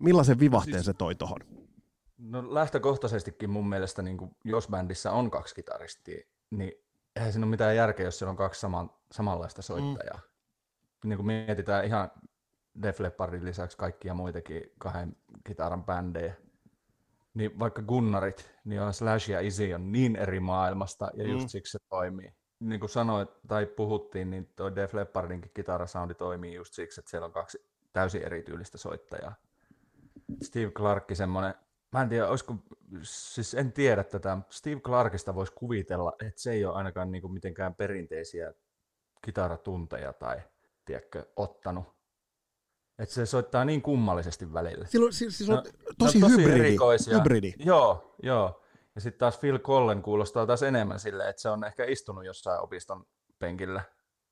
millaisen 0.00 0.40
vivahteen 0.40 0.74
siis, 0.74 0.86
se 0.86 0.94
toi 0.94 1.14
tohon? 1.14 1.38
No 2.18 2.54
lähtökohtaisestikin 2.54 3.50
mun 3.50 3.68
mielestä, 3.68 4.02
niin 4.02 4.16
kuin, 4.16 4.30
jos 4.44 4.68
bändissä 4.68 5.12
on 5.12 5.30
kaksi 5.30 5.54
kitaristia, 5.54 6.26
niin 6.50 6.72
eihän 7.18 7.32
siinä 7.32 7.44
ole 7.44 7.50
mitään 7.50 7.76
järkeä, 7.76 8.06
jos 8.06 8.18
siellä 8.18 8.30
on 8.30 8.36
kaksi 8.36 8.60
saman, 8.60 8.90
samanlaista 9.12 9.62
soittajaa. 9.62 10.20
Mm. 11.04 11.08
Niin 11.08 11.16
kuin 11.16 11.26
mietitään 11.26 11.84
ihan 11.84 12.10
Def 12.82 13.00
Leppardin 13.00 13.44
lisäksi 13.44 13.76
kaikkia 13.76 14.14
muitakin 14.14 14.62
kahden 14.78 15.16
kitaran 15.46 15.84
bändejä, 15.84 16.34
niin 17.34 17.58
vaikka 17.58 17.82
Gunnarit, 17.82 18.50
niin 18.64 18.80
on 18.80 18.92
Slash 18.92 19.30
ja 19.30 19.40
Izzy 19.40 19.72
on 19.72 19.92
niin 19.92 20.16
eri 20.16 20.40
maailmasta, 20.40 21.10
ja 21.14 21.28
just 21.28 21.44
mm. 21.44 21.48
siksi 21.48 21.72
se 21.72 21.78
toimii. 21.88 22.32
Niin 22.60 22.80
kuin 22.80 22.90
sanoit 22.90 23.28
tai 23.48 23.66
puhuttiin, 23.66 24.30
niin 24.30 24.52
tuo 24.56 24.74
Def 24.74 24.94
Leppardinkin 24.94 25.50
kitarasoundi 25.54 26.14
toimii 26.14 26.54
just 26.54 26.74
siksi, 26.74 27.00
että 27.00 27.10
siellä 27.10 27.26
on 27.26 27.32
kaksi 27.32 27.58
täysin 27.92 28.22
erityylistä 28.22 28.78
soittajaa. 28.78 29.34
Steve 30.42 30.70
Clarkki 30.70 31.14
semmoinen 31.14 31.54
Mä 31.92 32.02
en 32.02 32.08
tiedä, 32.08 32.28
olisiko, 32.28 32.54
siis 33.02 33.54
en 33.54 33.72
tiedä 33.72 34.04
tätä. 34.04 34.38
Steve 34.50 34.80
Clarkista 34.80 35.34
voisi 35.34 35.52
kuvitella, 35.52 36.12
että 36.26 36.40
se 36.40 36.52
ei 36.52 36.64
ole 36.64 36.74
ainakaan 36.74 37.10
niin 37.10 37.22
kuin 37.22 37.32
mitenkään 37.32 37.74
perinteisiä 37.74 38.54
kitaratunteja 39.24 40.12
tai, 40.12 40.36
tiedätkö, 40.84 41.26
ottanut. 41.36 41.98
Että 42.98 43.14
se 43.14 43.26
soittaa 43.26 43.64
niin 43.64 43.82
kummallisesti 43.82 44.52
välillä. 44.52 44.86
Silloin, 44.86 45.12
siis, 45.12 45.38
siis 45.38 45.50
on 45.50 45.56
no, 45.56 45.62
tosi, 45.98 46.20
tosi 46.20 46.36
hybridi. 46.36 46.60
Erikoisia. 46.60 47.16
hybridi. 47.16 47.54
Joo, 47.58 48.14
joo. 48.22 48.62
Ja 48.94 49.00
sitten 49.00 49.18
taas 49.18 49.38
Phil 49.38 49.58
Collen 49.58 50.02
kuulostaa 50.02 50.46
taas 50.46 50.62
enemmän 50.62 51.00
silleen, 51.00 51.30
että 51.30 51.42
se 51.42 51.48
on 51.48 51.64
ehkä 51.64 51.84
istunut 51.84 52.24
jossain 52.24 52.60
opiston 52.60 53.06
penkillä, 53.38 53.82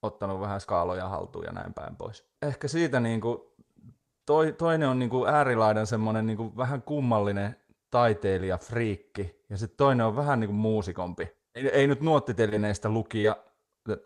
ottanut 0.03 0.41
vähän 0.41 0.61
skaaloja 0.61 1.09
haltuun 1.09 1.45
ja 1.45 1.53
näin 1.53 1.75
päin 1.75 1.97
pois. 1.97 2.27
Ehkä 2.43 2.69
siitä 2.69 3.01
niin 3.01 3.21
kuin 3.21 3.39
toi, 4.27 4.53
toinen 4.53 4.89
on 4.89 4.99
niinku 4.99 5.27
äärilaidan 5.27 5.87
semmoinen 5.87 6.27
niinku 6.27 6.53
vähän 6.57 6.83
kummallinen 6.83 7.57
taiteilija, 7.91 8.59
friikki, 8.59 9.43
ja 9.51 9.57
sitten 9.57 9.77
toinen 9.77 10.07
on 10.07 10.17
vähän 10.17 10.41
niinku 10.41 10.55
muusikompi. 10.55 11.29
Ei, 11.55 11.69
ei 11.69 11.87
nyt 11.87 12.01
nuottitelineistä 12.01 12.89
lukija, 12.89 13.37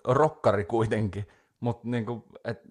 rokkari 0.05 0.65
kuitenkin, 0.65 1.27
mutta 1.61 1.89
niinku, 1.89 2.25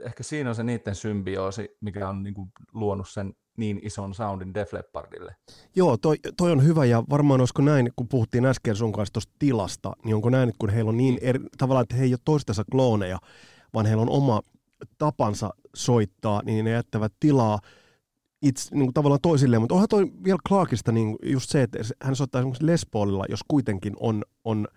ehkä 0.06 0.24
siinä 0.24 0.50
on 0.50 0.56
se 0.56 0.64
niiden 0.64 0.96
symbioosi, 0.96 1.78
mikä 1.82 2.10
on 2.10 2.24
niinku 2.24 2.48
luonut 2.74 3.10
sen 3.10 3.34
niin 3.58 3.80
ison 3.84 4.14
soundin 4.14 4.54
Def 4.54 4.74
Leppardille. 4.74 5.36
Joo, 5.76 5.98
toi, 5.98 6.16
toi 6.38 6.52
on 6.52 6.64
hyvä 6.64 6.86
ja 6.86 7.04
varmaan 7.10 7.42
olisiko 7.42 7.62
näin, 7.62 7.90
kun 7.96 8.08
puhuttiin 8.08 8.46
äsken 8.46 8.76
sun 8.76 8.92
kanssa 8.92 9.14
tuosta 9.14 9.34
tilasta, 9.40 9.94
niin 10.06 10.16
onko 10.16 10.30
näin, 10.30 10.50
että 10.50 10.60
kun 10.60 10.70
heillä 10.70 10.90
on 10.90 10.98
niin 10.98 11.20
eri, 11.22 11.40
tavallaan, 11.58 11.84
että 11.84 11.96
he 11.96 12.04
ei 12.04 12.14
ole 12.14 12.20
toistensa 12.26 12.64
klooneja, 12.72 13.18
vaan 13.74 13.86
heillä 13.86 14.02
on 14.02 14.10
oma 14.10 14.42
tapansa 14.98 15.54
soittaa, 15.76 16.42
niin 16.46 16.66
ne 16.66 16.72
jättävät 16.72 17.14
tilaa 17.20 17.60
itse, 18.42 18.76
niin 18.76 18.86
kuin 18.86 18.94
tavallaan 18.94 19.22
toisilleen, 19.22 19.62
mutta 19.62 19.76
onhan 19.76 19.90
toi 19.90 20.12
vielä 20.24 20.40
Clarkista 20.48 20.92
niin 20.92 21.16
just 21.24 21.50
se, 21.50 21.62
että 21.62 21.80
hän 22.04 22.16
soittaa 22.16 22.40
esimerkiksi 22.40 22.66
Les 22.66 22.86
Paulilla, 22.92 23.26
jos 23.30 23.40
kuitenkin 23.48 23.94
on, 24.00 24.24
on 24.44 24.68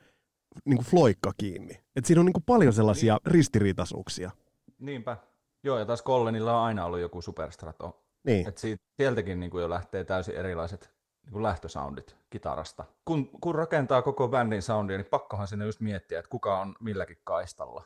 niin 0.64 0.76
kuin 0.76 0.86
floikka 0.86 1.32
kiinni. 1.36 1.80
Et 1.96 2.04
siinä 2.04 2.20
on 2.20 2.26
niin 2.26 2.32
kuin 2.32 2.44
paljon 2.46 2.72
sellaisia 2.72 3.14
niin. 3.14 3.34
ristiriitaisuuksia. 3.34 4.30
Niinpä. 4.78 5.16
Joo, 5.64 5.78
ja 5.78 5.86
taas 5.86 6.02
Collenilla 6.02 6.58
on 6.58 6.64
aina 6.64 6.84
ollut 6.84 7.00
joku 7.00 7.22
superstrato. 7.22 8.02
Niin. 8.24 8.48
Et 8.48 8.58
siitä, 8.58 8.84
sieltäkin 8.96 9.40
niin 9.40 9.50
kuin 9.50 9.62
jo 9.62 9.70
lähtee 9.70 10.04
täysin 10.04 10.34
erilaiset 10.34 10.92
niin 11.22 11.32
kuin 11.32 11.42
lähtösoundit 11.42 12.16
kitarasta. 12.30 12.84
Kun, 13.04 13.28
kun 13.40 13.54
rakentaa 13.54 14.02
koko 14.02 14.28
bändin 14.28 14.62
soundia, 14.62 14.96
niin 14.96 15.06
pakkohan 15.06 15.48
sinne 15.48 15.66
just 15.66 15.80
miettiä, 15.80 16.18
että 16.18 16.28
kuka 16.28 16.60
on 16.60 16.74
milläkin 16.80 17.18
kaistalla. 17.24 17.84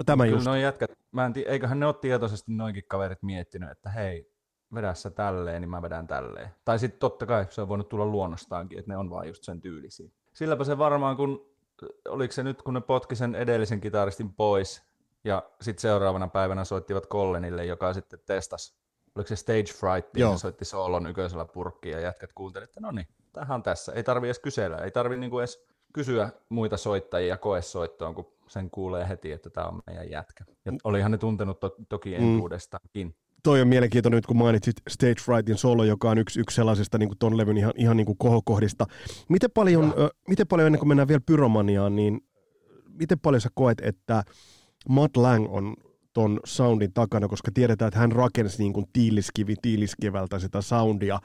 No 0.00 0.04
tämä 0.04 0.26
just. 0.26 0.46
Noi 0.46 0.62
jätkät, 0.62 0.90
mä 1.12 1.26
en 1.26 1.32
tii, 1.32 1.44
eiköhän 1.48 1.80
ne 1.80 1.86
ole 1.86 1.94
tietoisesti 1.94 2.52
noinkin 2.52 2.84
kaverit 2.88 3.22
miettinyt, 3.22 3.70
että 3.70 3.90
hei, 3.90 4.32
vedä 4.74 4.94
sä 4.94 5.10
tälleen, 5.10 5.62
niin 5.62 5.70
mä 5.70 5.82
vedän 5.82 6.06
tälleen. 6.06 6.50
Tai 6.64 6.78
sitten 6.78 7.00
totta 7.00 7.26
kai 7.26 7.46
se 7.50 7.62
on 7.62 7.68
voinut 7.68 7.88
tulla 7.88 8.06
luonnostaankin, 8.06 8.78
että 8.78 8.90
ne 8.90 8.96
on 8.96 9.10
vaan 9.10 9.26
just 9.26 9.44
sen 9.44 9.60
tyylisiä. 9.60 10.10
Silläpä 10.32 10.64
se 10.64 10.78
varmaan, 10.78 11.16
kun 11.16 11.50
oliko 12.08 12.32
se 12.32 12.42
nyt, 12.42 12.62
kun 12.62 12.74
ne 12.74 12.80
potki 12.80 13.16
sen 13.16 13.34
edellisen 13.34 13.80
kitaristin 13.80 14.32
pois, 14.32 14.82
ja 15.24 15.42
sitten 15.60 15.82
seuraavana 15.82 16.28
päivänä 16.28 16.64
soittivat 16.64 17.06
Collenille, 17.06 17.64
joka 17.64 17.94
sitten 17.94 18.20
testasi, 18.26 18.74
oliko 19.14 19.28
se 19.28 19.36
Stage 19.36 19.72
Fright, 19.78 20.16
ja 20.16 20.36
soitti 20.36 20.64
soolon 20.64 21.06
yköisellä 21.06 21.44
purkkiin, 21.44 21.92
ja 21.92 22.00
jätkät 22.00 22.32
kuuntelivat, 22.32 22.70
että 22.70 22.80
no 22.80 22.90
niin, 22.90 23.08
tähän 23.32 23.54
on 23.54 23.62
tässä. 23.62 23.92
Ei 23.92 24.02
tarvi 24.02 24.26
edes 24.26 24.38
kysellä, 24.38 24.76
ei 24.76 24.90
tarvi 24.90 25.16
niinku 25.16 25.38
edes 25.38 25.66
kysyä 25.92 26.30
muita 26.48 26.76
soittajia 26.76 27.36
koesoittoon, 27.36 28.14
kun 28.14 28.32
sen 28.48 28.70
kuulee 28.70 29.08
heti, 29.08 29.32
että 29.32 29.50
tämä 29.50 29.66
on 29.66 29.80
meidän 29.86 30.10
jätkä. 30.10 30.44
Ja 30.64 30.72
olihan 30.84 31.10
ne 31.10 31.18
tuntenut 31.18 31.60
to- 31.60 31.76
toki 31.88 32.18
mm. 32.18 32.24
entuudestaankin 32.24 33.14
toi 33.42 33.60
on 33.60 33.68
mielenkiintoinen 33.68 34.16
nyt, 34.16 34.26
kun 34.26 34.36
mainitsit 34.36 34.76
Stage 34.88 35.20
Frightin 35.22 35.56
solo, 35.56 35.84
joka 35.84 36.10
on 36.10 36.18
yksi, 36.18 36.40
yksi 36.40 36.54
sellaisista 36.54 36.98
niin 36.98 37.08
kuin 37.08 37.18
ton 37.18 37.36
levyn 37.36 37.56
ihan, 37.56 37.72
ihan 37.76 37.96
niin 37.96 38.06
kuin 38.06 38.18
kohokohdista. 38.18 38.86
Miten 39.28 39.50
paljon, 39.54 39.94
ö, 39.98 40.08
miten 40.28 40.46
paljon, 40.46 40.66
ennen 40.66 40.78
kuin 40.78 40.88
mennään 40.88 41.08
vielä 41.08 41.20
pyromaniaan, 41.26 41.96
niin 41.96 42.20
miten 42.88 43.18
paljon 43.18 43.40
sä 43.40 43.48
koet, 43.54 43.78
että 43.80 44.22
Matt 44.88 45.16
Lang 45.16 45.46
on 45.54 45.74
ton 46.12 46.40
soundin 46.44 46.92
takana, 46.92 47.28
koska 47.28 47.50
tiedetään, 47.54 47.88
että 47.88 48.00
hän 48.00 48.12
rakensi 48.12 48.62
niin 48.62 48.72
kuin 48.72 48.86
tiiliskivi 48.92 49.54
tiiliskivältä 49.62 50.38
sitä 50.38 50.60
soundia. 50.60 51.18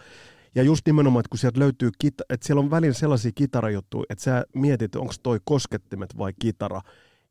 Ja 0.56 0.64
just 0.64 0.82
nimenomaan, 0.86 1.20
että 1.20 1.30
kun 1.30 1.40
sieltä 1.40 1.60
löytyy, 1.60 1.90
kita- 2.04 2.26
että 2.30 2.48
siellä 2.48 2.60
on 2.60 2.72
välillä 2.72 2.94
sellaisia 2.94 3.32
kitarajuttuja, 3.36 4.06
että 4.10 4.24
sä 4.24 4.46
mietit, 4.56 4.96
onko 4.96 5.14
toi 5.24 5.40
koskettimet 5.44 6.18
vai 6.18 6.34
kitara. 6.40 6.82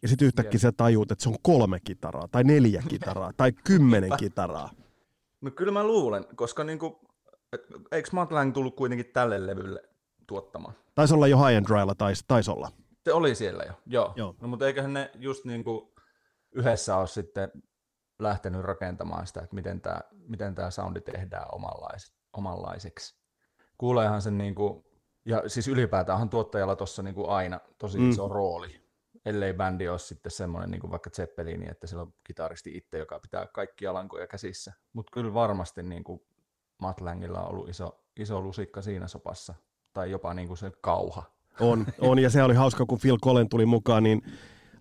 Ja 0.03 0.09
sitten 0.09 0.27
yhtäkkiä 0.27 0.61
sä 0.61 0.73
tajuut, 0.73 1.13
että 1.13 1.23
se 1.23 1.29
on 1.29 1.37
kolme 1.43 1.81
kitaraa, 1.81 2.29
tai 2.29 2.45
neljä 2.45 2.83
kitaraa, 2.91 3.33
tai 3.37 3.53
kymmenen 3.53 4.11
kitaraa. 4.19 4.71
No 5.41 5.51
kyllä 5.51 5.73
mä 5.73 5.85
luulen, 5.85 6.25
koska 6.37 6.65
niinku, 6.65 7.01
et, 7.53 7.61
eikö 7.93 8.09
Matt 8.13 8.33
Lang 8.33 8.55
tullut 8.55 8.77
kuitenkin 8.77 9.07
tälle 9.13 9.47
levylle 9.47 9.83
tuottamaan? 10.27 10.75
Taisi 10.95 11.15
olla 11.15 11.27
jo 11.27 11.39
High 11.45 11.57
and 11.57 11.67
Drylla, 11.67 11.95
taisi, 11.95 12.25
tais 12.29 12.49
olla. 12.49 12.71
Se 13.05 13.13
oli 13.13 13.35
siellä 13.35 13.65
jo, 13.65 13.73
joo. 13.87 14.13
joo. 14.17 14.35
No, 14.41 14.49
mutta 14.49 14.67
eiköhän 14.67 14.93
ne 14.93 15.11
just 15.15 15.45
niinku 15.45 15.95
yhdessä 16.53 16.97
ole 16.97 17.07
sitten 17.07 17.51
lähtenyt 18.19 18.61
rakentamaan 18.63 19.27
sitä, 19.27 19.41
että 19.41 19.55
miten 19.55 19.81
tämä 19.81 20.01
miten 20.29 20.55
tää 20.55 20.71
soundi 20.71 21.01
tehdään 21.01 21.47
omanlais, 21.53 22.14
omanlaiseksi. 22.37 23.17
Kuuleehan 23.79 24.23
sen 24.23 24.39
niinku, 24.39 24.85
ja 25.25 25.43
siis 25.47 25.69
ylipäätään 25.69 26.29
tuottajalla 26.29 26.77
tuossa 26.77 27.03
niinku 27.03 27.29
aina 27.29 27.61
tosi 27.79 27.99
mm. 27.99 28.11
iso 28.11 28.29
rooli 28.29 28.85
ellei 29.25 29.55
bändi 29.55 29.89
ole 29.89 29.99
sitten 29.99 30.33
semmoinen 30.33 30.71
niin 30.71 30.81
kuin 30.81 30.91
vaikka 30.91 31.11
Zeppelini, 31.11 31.71
että 31.71 31.87
sillä 31.87 32.03
on 32.03 32.15
kitaristi 32.25 32.77
itse, 32.77 32.99
joka 32.99 33.19
pitää 33.19 33.47
kaikki 33.47 33.87
alankoja 33.87 34.27
käsissä. 34.27 34.73
Mutta 34.93 35.11
kyllä 35.13 35.35
varmasti 35.35 35.83
niin 35.83 36.05
kuin 36.05 36.23
Matt 36.79 37.01
Langilla 37.01 37.41
on 37.41 37.51
ollut 37.51 37.69
iso, 37.69 38.05
iso 38.17 38.41
lusikka 38.41 38.83
siinä 38.83 39.09
sopassa, 39.09 39.55
tai 39.93 40.11
jopa 40.11 40.35
niin 40.35 40.49
kuin 40.49 40.59
se 40.59 40.73
kauha. 40.81 41.23
On, 41.61 41.87
on, 41.99 42.19
ja 42.19 42.31
se 42.31 42.43
oli 42.43 42.55
hauska, 42.55 42.87
kun 42.87 42.99
Phil 43.01 43.19
Collen 43.25 43.49
tuli 43.49 43.67
mukaan, 43.67 44.03
niin 44.03 44.23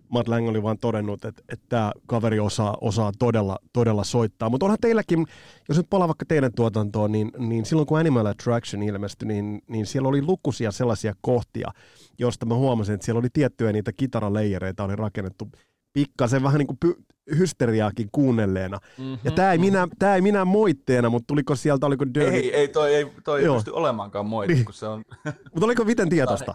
Matt 0.08 0.28
Lang 0.28 0.48
oli 0.48 0.62
vaan 0.62 0.78
todennut, 0.78 1.24
että, 1.24 1.42
että 1.48 1.66
tämä 1.68 1.92
kaveri 2.06 2.40
osaa, 2.40 2.76
osaa 2.80 3.12
todella, 3.18 3.58
todella 3.72 4.04
soittaa. 4.04 4.50
Mutta 4.50 4.66
onhan 4.66 4.78
teilläkin, 4.80 5.26
jos 5.68 5.76
nyt 5.76 5.90
palaa 5.90 6.08
vaikka 6.08 6.24
teidän 6.28 6.52
tuotantoon, 6.56 7.12
niin, 7.12 7.30
niin 7.38 7.64
silloin 7.64 7.86
kun 7.86 7.98
Animal 7.98 8.26
Attraction 8.26 8.82
ilmestyi, 8.82 9.28
niin, 9.28 9.62
niin 9.68 9.86
siellä 9.86 10.08
oli 10.08 10.22
lukuisia 10.22 10.70
sellaisia 10.70 11.14
kohtia, 11.20 11.70
josta 12.18 12.46
mä 12.46 12.54
huomasin, 12.54 12.94
että 12.94 13.04
siellä 13.04 13.18
oli 13.18 13.28
tiettyjä 13.32 13.72
niitä 13.72 13.92
kitaraleijereitä 13.92 14.84
oli 14.84 14.96
rakennettu 14.96 15.48
pikkasen 15.92 16.42
vähän 16.42 16.58
niin 16.58 16.66
kuin 16.66 16.78
py- 16.86 17.02
hysteriaakin 17.38 18.08
kuunnelleena. 18.12 18.78
Mm-hmm, 18.98 19.18
ja 19.24 19.30
tämä 19.30 19.52
ei, 19.52 19.58
mm-hmm. 19.58 19.66
minä, 19.66 19.88
tää 19.98 20.14
ei 20.14 20.20
minä 20.20 20.44
moitteena, 20.44 21.10
mutta 21.10 21.26
tuliko 21.26 21.54
sieltä, 21.54 21.86
oliko 21.86 22.04
Dirty? 22.14 22.36
Ei, 22.36 22.54
ei 22.54 22.68
toi, 22.68 22.94
ei, 22.94 23.12
toi 23.24 23.44
ei 23.44 23.54
pysty 23.54 23.70
olemaankaan 23.70 24.26
moitti, 24.26 24.54
niin. 24.54 24.64
kun 24.64 24.74
se 24.74 24.86
on... 24.86 25.02
mutta 25.24 25.64
oliko 25.64 25.84
miten 25.84 26.08
tietosta? 26.08 26.54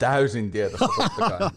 Täysin 0.00 0.50
tietoista 0.50 0.88
totta 0.96 1.30
kai. 1.30 1.50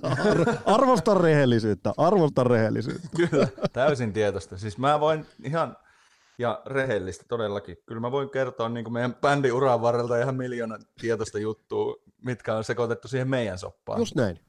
arvostan 0.75 1.21
rehellisyyttä, 1.21 1.93
arvostan 1.97 2.45
rehellisyyttä. 2.45 3.08
Kyllä, 3.15 3.47
täysin 3.73 4.13
tietoista. 4.13 4.58
Siis 4.58 4.77
mä 4.77 4.99
voin 4.99 5.25
ihan, 5.43 5.77
ja 6.38 6.62
rehellistä 6.65 7.25
todellakin. 7.27 7.77
Kyllä 7.86 8.01
mä 8.01 8.12
voin 8.12 8.29
kertoa 8.29 8.69
niin 8.69 8.84
kuin 8.84 8.93
meidän 8.93 9.15
bändin 9.15 9.53
uran 9.53 9.82
varrelta 9.82 10.21
ihan 10.21 10.36
miljoona 10.36 10.77
tietoista 11.01 11.39
juttua, 11.39 11.95
mitkä 12.21 12.56
on 12.56 12.63
sekoitettu 12.63 13.08
siihen 13.08 13.27
meidän 13.27 13.60
soppaan. 13.60 13.99
Just 13.99 14.15
näin. 14.15 14.39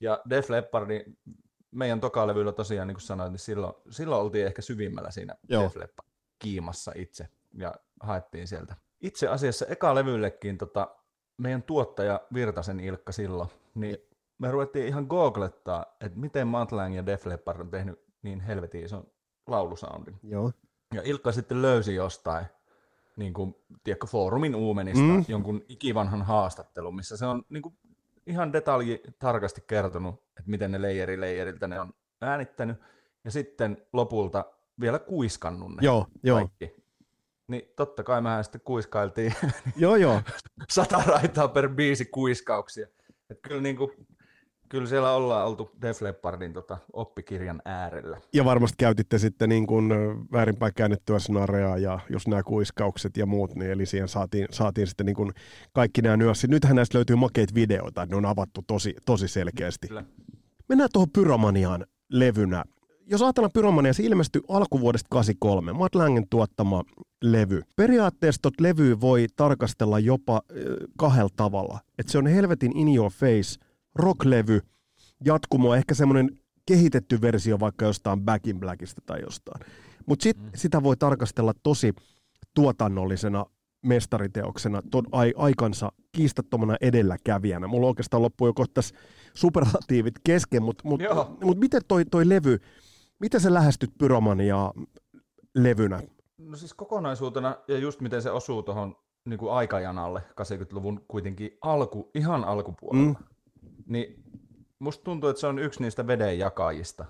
Ja 0.00 0.22
Def 0.30 0.50
Leppardin 0.50 1.18
meidän 1.70 2.00
tokalevyllä 2.00 2.52
tosiaan, 2.52 2.88
niin 2.88 2.94
kuin 2.94 3.02
sanoin, 3.02 3.32
niin 3.32 3.38
silloin, 3.38 3.74
silloin 3.90 4.22
oltiin 4.22 4.46
ehkä 4.46 4.62
syvimmällä 4.62 5.10
siinä 5.10 5.34
Joo. 5.48 5.62
Def 5.62 5.76
Leppard 5.76 6.08
kiimassa 6.38 6.92
itse 6.94 7.28
ja 7.54 7.74
haettiin 8.00 8.48
sieltä. 8.48 8.76
Itse 9.00 9.28
asiassa 9.28 9.66
eka 9.66 9.94
levyllekin 9.94 10.58
tota, 10.58 10.96
meidän 11.42 11.62
tuottaja 11.62 12.20
Virtasen 12.34 12.80
Ilkka 12.80 13.12
silloin, 13.12 13.48
niin 13.74 13.98
me 14.38 14.50
ruvettiin 14.50 14.86
ihan 14.86 15.06
googlettaa, 15.08 15.86
että 16.00 16.18
miten 16.18 16.48
Matlang 16.48 16.96
ja 16.96 17.06
Def 17.06 17.26
Leppard 17.26 17.60
on 17.60 17.70
tehnyt 17.70 18.04
niin 18.22 18.40
helvetin 18.40 18.84
ison 18.84 19.06
laulusoundin. 19.46 20.16
Joo. 20.22 20.52
Ja 20.94 21.02
Ilkka 21.04 21.32
sitten 21.32 21.62
löysi 21.62 21.94
jostain, 21.94 22.46
niin 23.16 23.34
kuin, 23.34 23.54
tiedätkö, 23.84 24.06
foorumin 24.06 24.54
uumenista 24.54 25.04
mm. 25.04 25.24
jonkun 25.28 25.62
ikivanhan 25.68 26.22
haastattelun, 26.22 26.96
missä 26.96 27.16
se 27.16 27.26
on 27.26 27.42
niin 27.48 27.62
kuin, 27.62 27.74
ihan 28.26 28.52
detalji 28.52 29.02
tarkasti 29.18 29.64
kertonut, 29.66 30.14
että 30.14 30.50
miten 30.50 30.72
ne 30.72 30.82
leijeri 30.82 31.20
leijeriltä 31.20 31.68
ne 31.68 31.80
on 31.80 31.94
äänittänyt, 32.20 32.76
ja 33.24 33.30
sitten 33.30 33.86
lopulta 33.92 34.44
vielä 34.80 34.98
kuiskannut 34.98 35.70
ne 35.70 35.76
joo, 35.80 36.06
kaikki. 36.34 36.64
Joo. 36.64 36.81
Niin 37.48 37.62
totta 37.76 38.02
kai 38.02 38.22
mehän 38.22 38.44
sitten 38.44 38.60
kuiskailtiin 38.64 39.34
joo, 39.76 39.96
joo. 39.96 40.22
sata 40.70 41.02
raitaa 41.06 41.48
per 41.48 41.68
biisi 41.68 42.04
kuiskauksia. 42.04 42.86
Et 43.30 43.38
kyllä, 43.42 43.62
niin 43.62 43.76
kuin, 43.76 43.90
kyllä 44.68 44.86
siellä 44.86 45.12
ollaan 45.12 45.46
oltu 45.46 45.70
Def 45.82 46.02
Leppardin 46.02 46.52
tota, 46.52 46.78
oppikirjan 46.92 47.62
äärellä. 47.64 48.20
Ja 48.32 48.44
varmasti 48.44 48.76
käytitte 48.78 49.18
sitten 49.18 49.48
niin 49.48 49.66
kuin 49.66 49.92
väärinpäin 50.32 50.74
käännettyä 50.74 51.18
snarea 51.18 51.76
ja 51.76 51.98
jos 52.10 52.28
nämä 52.28 52.42
kuiskaukset 52.42 53.16
ja 53.16 53.26
muut, 53.26 53.54
niin 53.54 53.70
eli 53.70 53.86
siihen 53.86 54.08
saatiin, 54.08 54.46
saatiin 54.50 54.86
sitten 54.86 55.06
niin 55.06 55.16
kuin 55.16 55.32
kaikki 55.72 56.02
nämä 56.02 56.16
nyanssit. 56.16 56.50
Nythän 56.50 56.76
näistä 56.76 56.98
löytyy 56.98 57.16
makeita 57.16 57.54
videoita, 57.54 58.06
ne 58.06 58.16
on 58.16 58.26
avattu 58.26 58.60
tosi, 58.66 58.94
tosi 59.06 59.28
selkeästi. 59.28 59.88
Kyllä. 59.88 60.04
Mennään 60.68 60.90
tuohon 60.92 61.10
Pyromaniaan 61.10 61.86
levynä 62.08 62.64
jos 63.06 63.22
ajatellaan 63.22 63.50
Pyromania, 63.54 63.92
se 63.92 64.02
ilmestyi 64.02 64.42
alkuvuodesta 64.48 65.06
83, 65.10 65.72
Matt 65.72 65.94
Langen 65.94 66.28
tuottama 66.30 66.82
levy. 67.22 67.62
Periaatteessa 67.76 68.42
tot 68.42 68.60
levyä 68.60 69.00
voi 69.00 69.26
tarkastella 69.36 69.98
jopa 69.98 70.34
äh, 70.36 70.56
kahdella 70.98 71.30
tavalla. 71.36 71.80
Että 71.98 72.12
se 72.12 72.18
on 72.18 72.26
helvetin 72.26 72.76
in 72.76 72.96
your 72.96 73.12
face 73.12 73.60
rocklevy, 73.94 74.60
jatkumo, 75.24 75.74
ehkä 75.74 75.94
semmoinen 75.94 76.38
kehitetty 76.66 77.20
versio 77.20 77.60
vaikka 77.60 77.84
jostain 77.84 78.20
Back 78.20 78.46
in 78.46 78.60
Blackista 78.60 79.02
tai 79.06 79.20
jostain. 79.20 79.66
Mutta 80.06 80.22
sit, 80.22 80.38
mm. 80.38 80.50
sitä 80.54 80.82
voi 80.82 80.96
tarkastella 80.96 81.52
tosi 81.62 81.94
tuotannollisena 82.54 83.46
mestariteoksena, 83.82 84.82
ton, 84.90 85.04
ai, 85.12 85.32
aikansa 85.36 85.92
kiistattomana 86.12 86.76
edelläkävijänä. 86.80 87.66
Mulla 87.66 87.86
oikeastaan 87.86 88.22
loppui 88.22 88.48
jo 88.48 88.54
kohta 88.54 88.80
superlatiivit 89.34 90.14
kesken, 90.24 90.62
mutta 90.62 90.88
mut, 90.88 91.00
mut, 91.14 91.40
mut 91.44 91.58
miten 91.58 91.82
toi, 91.88 92.04
toi 92.04 92.28
levy, 92.28 92.58
Miten 93.22 93.40
sä 93.40 93.54
lähestyt 93.54 93.90
pyromaniaa 93.98 94.72
levynä? 95.54 96.02
No 96.38 96.56
siis 96.56 96.74
kokonaisuutena 96.74 97.56
ja 97.68 97.78
just 97.78 98.00
miten 98.00 98.22
se 98.22 98.30
osuu 98.30 98.62
tuohon 98.62 98.96
niin 99.24 99.38
kuin 99.38 99.52
aikajanalle 99.52 100.22
80-luvun 100.30 101.04
kuitenkin 101.08 101.58
alku, 101.60 102.10
ihan 102.14 102.44
alkupuolella, 102.44 103.18
mm. 103.18 103.24
niin 103.86 104.24
musta 104.78 105.04
tuntuu, 105.04 105.30
että 105.30 105.40
se 105.40 105.46
on 105.46 105.58
yksi 105.58 105.82
niistä 105.82 106.06
vedenjakajista. 106.06 107.04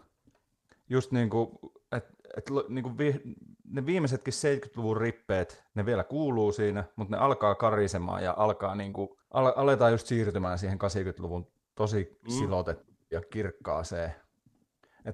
Just 0.89 1.13
niin 1.13 1.31
kuin, 1.31 1.49
että 1.93 2.13
et, 2.37 2.51
niin 2.69 2.83
kuin 2.83 2.99
vi, 2.99 3.21
ne 3.65 3.87
viimeisetkin 3.87 4.35
70-luvun 4.35 4.97
rippeet, 4.97 5.65
ne 5.75 5.87
vielä 5.87 6.05
kuuluu 6.05 6.53
siinä, 6.53 6.85
mutta 6.97 7.17
ne 7.17 7.23
alkaa 7.23 7.55
karisemaan 7.55 8.25
ja 8.25 8.35
alkaa 8.37 8.75
niin 8.75 8.93
kuin, 8.93 9.09
al, 9.31 9.53
aletaan 9.57 9.93
just 9.93 10.07
siirtymään 10.07 10.59
siihen 10.59 10.79
80-luvun 10.79 11.47
tosi 11.75 12.19
mm. 12.23 12.31
silotet 12.31 12.87
ja 13.11 13.21
kirkkaaseen 13.31 14.15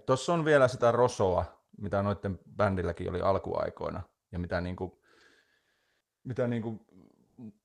tuossa 0.06 0.32
on 0.32 0.44
vielä 0.44 0.68
sitä 0.68 0.92
rosoa, 0.92 1.44
mitä 1.78 2.02
noiden 2.02 2.38
bändilläkin 2.56 3.10
oli 3.10 3.20
alkuaikoina, 3.20 4.02
ja 4.32 4.38
mitä, 4.38 4.60
niinku, 4.60 5.02
mitä 6.24 6.48
niinku 6.48 6.86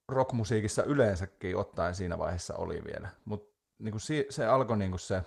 rockmusiikissa 0.07 0.83
yleensäkin 0.83 1.57
ottaen 1.57 1.95
siinä 1.95 2.17
vaiheessa 2.17 2.55
oli 2.55 2.81
vielä. 2.85 3.09
Mutta 3.25 3.57
niinku 3.79 3.99
se, 3.99 4.25
se 4.29 4.45
alkoi 4.45 4.77
niinku 4.77 4.97
se 4.97 5.23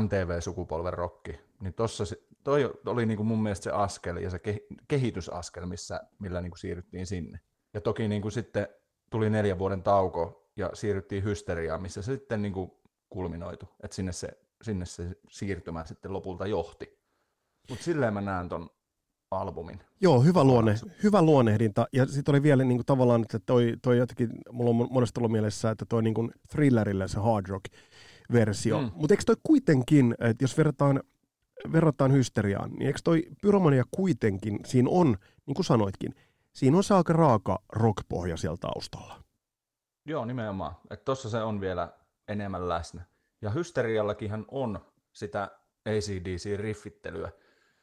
MTV-sukupolven 0.00 0.92
rokki, 0.92 1.40
niin 1.60 1.74
tossa 1.74 2.04
se, 2.04 2.22
toi 2.44 2.72
oli 2.86 3.06
niinku 3.06 3.24
mun 3.24 3.42
mielestä 3.42 3.64
se 3.64 3.70
askel 3.70 4.16
ja 4.16 4.30
se 4.30 4.40
kehitysaskel, 4.88 5.66
missä, 5.66 6.00
millä 6.18 6.40
niinku 6.40 6.56
siirryttiin 6.56 7.06
sinne. 7.06 7.40
Ja 7.74 7.80
toki 7.80 8.08
niinku 8.08 8.30
sitten 8.30 8.68
tuli 9.10 9.30
neljän 9.30 9.58
vuoden 9.58 9.82
tauko 9.82 10.50
ja 10.56 10.70
siirryttiin 10.74 11.24
hysteriaan, 11.24 11.82
missä 11.82 12.02
se 12.02 12.12
sitten 12.12 12.42
niinku 12.42 12.80
kulminoitu. 13.10 13.68
Että 13.82 13.94
sinne 13.94 14.12
se 14.12 14.28
sinne 14.62 14.86
se 14.86 15.16
siirtymä 15.30 15.84
sitten 15.84 16.12
lopulta 16.12 16.46
johti. 16.46 16.98
Mutta 17.70 17.84
silleen 17.84 18.14
mä 18.14 18.20
näen 18.20 18.48
ton 18.48 18.70
albumin. 19.30 19.80
Joo, 20.00 20.20
hyvä, 20.20 20.44
luonne, 20.44 20.74
hyvä 21.02 21.22
luonnehdinta. 21.22 21.86
Ja 21.92 22.06
sitten 22.06 22.32
oli 22.32 22.42
vielä 22.42 22.64
niin 22.64 22.78
kuin, 22.78 22.86
tavallaan, 22.86 23.22
että 23.22 23.38
toi, 23.38 23.74
toi 23.82 23.98
jotenkin, 23.98 24.30
mulla 24.52 24.70
on 24.70 24.88
monesti 24.90 25.20
ollut 25.20 25.32
mielessä, 25.32 25.70
että 25.70 25.84
toi 25.88 26.02
niin 26.02 26.14
kuin 26.14 26.30
thrillerille 26.48 27.08
se 27.08 27.20
hard 27.20 27.46
rock 27.48 27.64
versio. 28.32 28.82
Mm. 28.82 28.90
Mutta 28.94 29.14
eikö 29.14 29.22
toi 29.26 29.36
kuitenkin, 29.42 30.14
että 30.18 30.44
jos 30.44 30.58
verrataan, 30.58 31.02
verrataan 31.72 32.12
hysteriaan, 32.12 32.70
niin 32.70 32.86
eikö 32.86 32.98
toi 33.04 33.22
pyromania 33.42 33.84
kuitenkin, 33.90 34.60
siinä 34.64 34.88
on, 34.90 35.16
niin 35.46 35.54
kuin 35.54 35.64
sanoitkin, 35.64 36.14
siinä 36.52 36.76
on 36.76 36.84
se 36.84 36.94
aika 36.94 37.12
raaka 37.12 37.58
rockpohja 37.72 38.36
siellä 38.36 38.56
taustalla. 38.56 39.22
Joo, 40.06 40.24
nimenomaan. 40.24 40.76
Että 40.90 41.04
tossa 41.04 41.30
se 41.30 41.42
on 41.42 41.60
vielä 41.60 41.92
enemmän 42.28 42.68
läsnä. 42.68 43.04
Ja 43.46 43.50
hysteriallakinhan 43.50 44.44
on 44.48 44.80
sitä 45.12 45.50
ACDC-riffittelyä, 45.88 47.30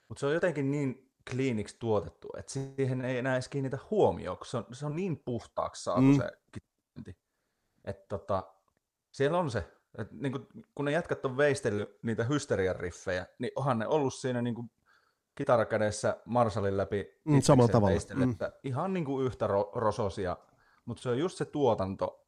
mutta 0.07 0.19
se 0.19 0.25
on 0.25 0.33
jotenkin 0.33 0.71
niin 0.71 1.11
kliiniksi 1.31 1.75
tuotettu, 1.79 2.29
että 2.37 2.51
siihen 2.51 3.05
ei 3.05 3.17
enää 3.17 3.33
edes 3.33 3.49
kiinnitä 3.49 3.77
huomioon, 3.91 4.37
kun 4.37 4.45
se 4.45 4.57
on, 4.57 4.65
se 4.71 4.85
on 4.85 4.95
niin 4.95 5.19
puhtaaksi 5.19 5.83
saatu 5.83 6.01
mm. 6.01 6.17
se 6.17 6.31
kitarainti. 6.51 7.17
Että 7.85 8.05
tota, 8.09 8.53
siellä 9.11 9.37
on 9.37 9.51
se, 9.51 9.59
että 9.97 10.15
niin 10.15 10.31
kun, 10.31 10.47
kun 10.75 10.85
ne 10.85 10.91
jätkät 10.91 11.25
on 11.25 11.37
veistellyt 11.37 12.03
niitä 12.03 12.23
hysterian 12.23 12.75
riffejä, 12.75 13.25
niin 13.39 13.51
onhan 13.55 13.79
ne 13.79 13.87
ollut 13.87 14.13
siinä 14.13 14.41
niin 14.41 14.55
kuin 14.55 14.71
kitarakädessä 15.35 16.17
Marshallin 16.25 16.77
läpi 16.77 17.21
mm, 17.25 17.41
samalla 17.41 17.71
tavalla. 17.71 18.15
mm. 18.15 18.31
että 18.31 18.51
ihan 18.63 18.93
niin 18.93 19.05
kuin 19.05 19.25
yhtä 19.25 19.47
ro- 19.47 19.71
rososia, 19.75 20.37
mutta 20.85 21.03
se 21.03 21.09
on 21.09 21.19
just 21.19 21.37
se 21.37 21.45
tuotanto, 21.45 22.27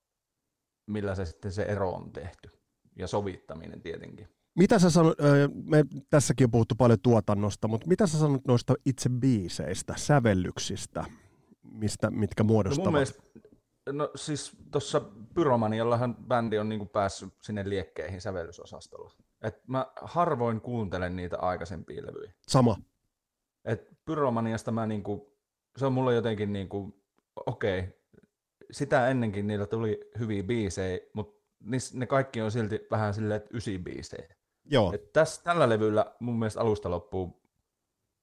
millä 0.86 1.16
se 1.16 1.26
sitten 1.26 1.52
se 1.52 1.64
ero 1.64 1.92
on 1.92 2.12
tehty. 2.14 2.65
Ja 2.96 3.08
sovittaminen 3.08 3.82
tietenkin. 3.82 4.28
Mitä 4.56 4.80
sä 4.80 4.90
sanot, 4.90 5.18
me 5.64 5.86
tässäkin 6.10 6.46
on 6.46 6.52
puhuttu 6.52 6.76
paljon 6.76 7.00
tuotannosta, 7.04 7.68
mutta 7.68 7.88
mitä 7.88 8.08
sä 8.08 8.18
sanot 8.18 8.46
noista 8.48 8.74
itse 8.86 9.10
biiseistä, 9.10 9.94
sävellyksistä, 9.98 11.06
mistä, 11.64 12.10
mitkä 12.12 12.44
muodostavat? 12.44 12.86
No 12.86 12.92
mun 12.92 12.94
mielestä, 12.94 13.24
no 13.92 14.12
siis 14.16 14.58
tuossa 14.72 15.02
Pyromaniallahan 15.34 16.16
bändi 16.16 16.58
on 16.58 16.70
niinku 16.70 16.86
päässyt 16.86 17.34
sinne 17.42 17.70
liekkeihin 17.70 18.22
sävellysosastolla. 18.22 19.14
Et 19.42 19.68
mä 19.68 19.86
harvoin 20.02 20.62
kuuntelen 20.62 21.16
niitä 21.16 21.38
aikaisempia 21.40 22.06
levyjä. 22.06 22.34
Sama. 22.48 22.78
Et 23.66 23.90
Pyromaniasta 24.06 24.72
mä 24.72 24.86
niinku, 24.86 25.38
se 25.78 25.86
on 25.86 25.94
mulle 25.94 26.16
jotenkin 26.16 26.54
niinku, 26.54 27.04
okei, 27.46 27.80
okay, 27.80 27.92
sitä 28.72 29.10
ennenkin 29.10 29.48
niillä 29.48 29.66
tuli 29.66 30.00
hyviä 30.20 30.44
biisejä, 30.44 31.00
mutta 31.14 31.35
ne 31.94 32.06
kaikki 32.06 32.42
on 32.42 32.52
silti 32.52 32.88
vähän 32.92 33.14
silleen, 33.14 33.38
että 33.38 33.58
ysi 33.58 33.78
biisejä. 33.78 34.36
Joo. 34.66 34.94
Et 34.94 35.14
tässä, 35.14 35.44
tällä 35.44 35.70
levyllä 35.70 36.16
mun 36.20 36.40
mielestä 36.40 36.62
alusta 36.62 36.90
loppuu 36.90 37.42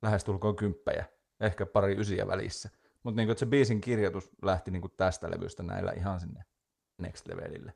lähestulkoon 0.03 0.57
kymppejä, 0.57 1.05
ehkä 1.41 1.67
pari 1.67 1.97
ysiä 1.99 2.27
välissä. 2.27 2.71
Mutta 3.03 3.17
niinku, 3.17 3.35
se 3.39 3.47
biisin 3.47 3.81
kirjoitus 3.81 4.31
lähti 4.43 4.71
niinku 4.71 4.89
tästä 4.89 5.31
levystä 5.31 5.63
näillä 5.63 5.93
ihan 5.93 6.21
sinne 6.21 6.45
next 6.99 7.29
levelille. 7.29 7.73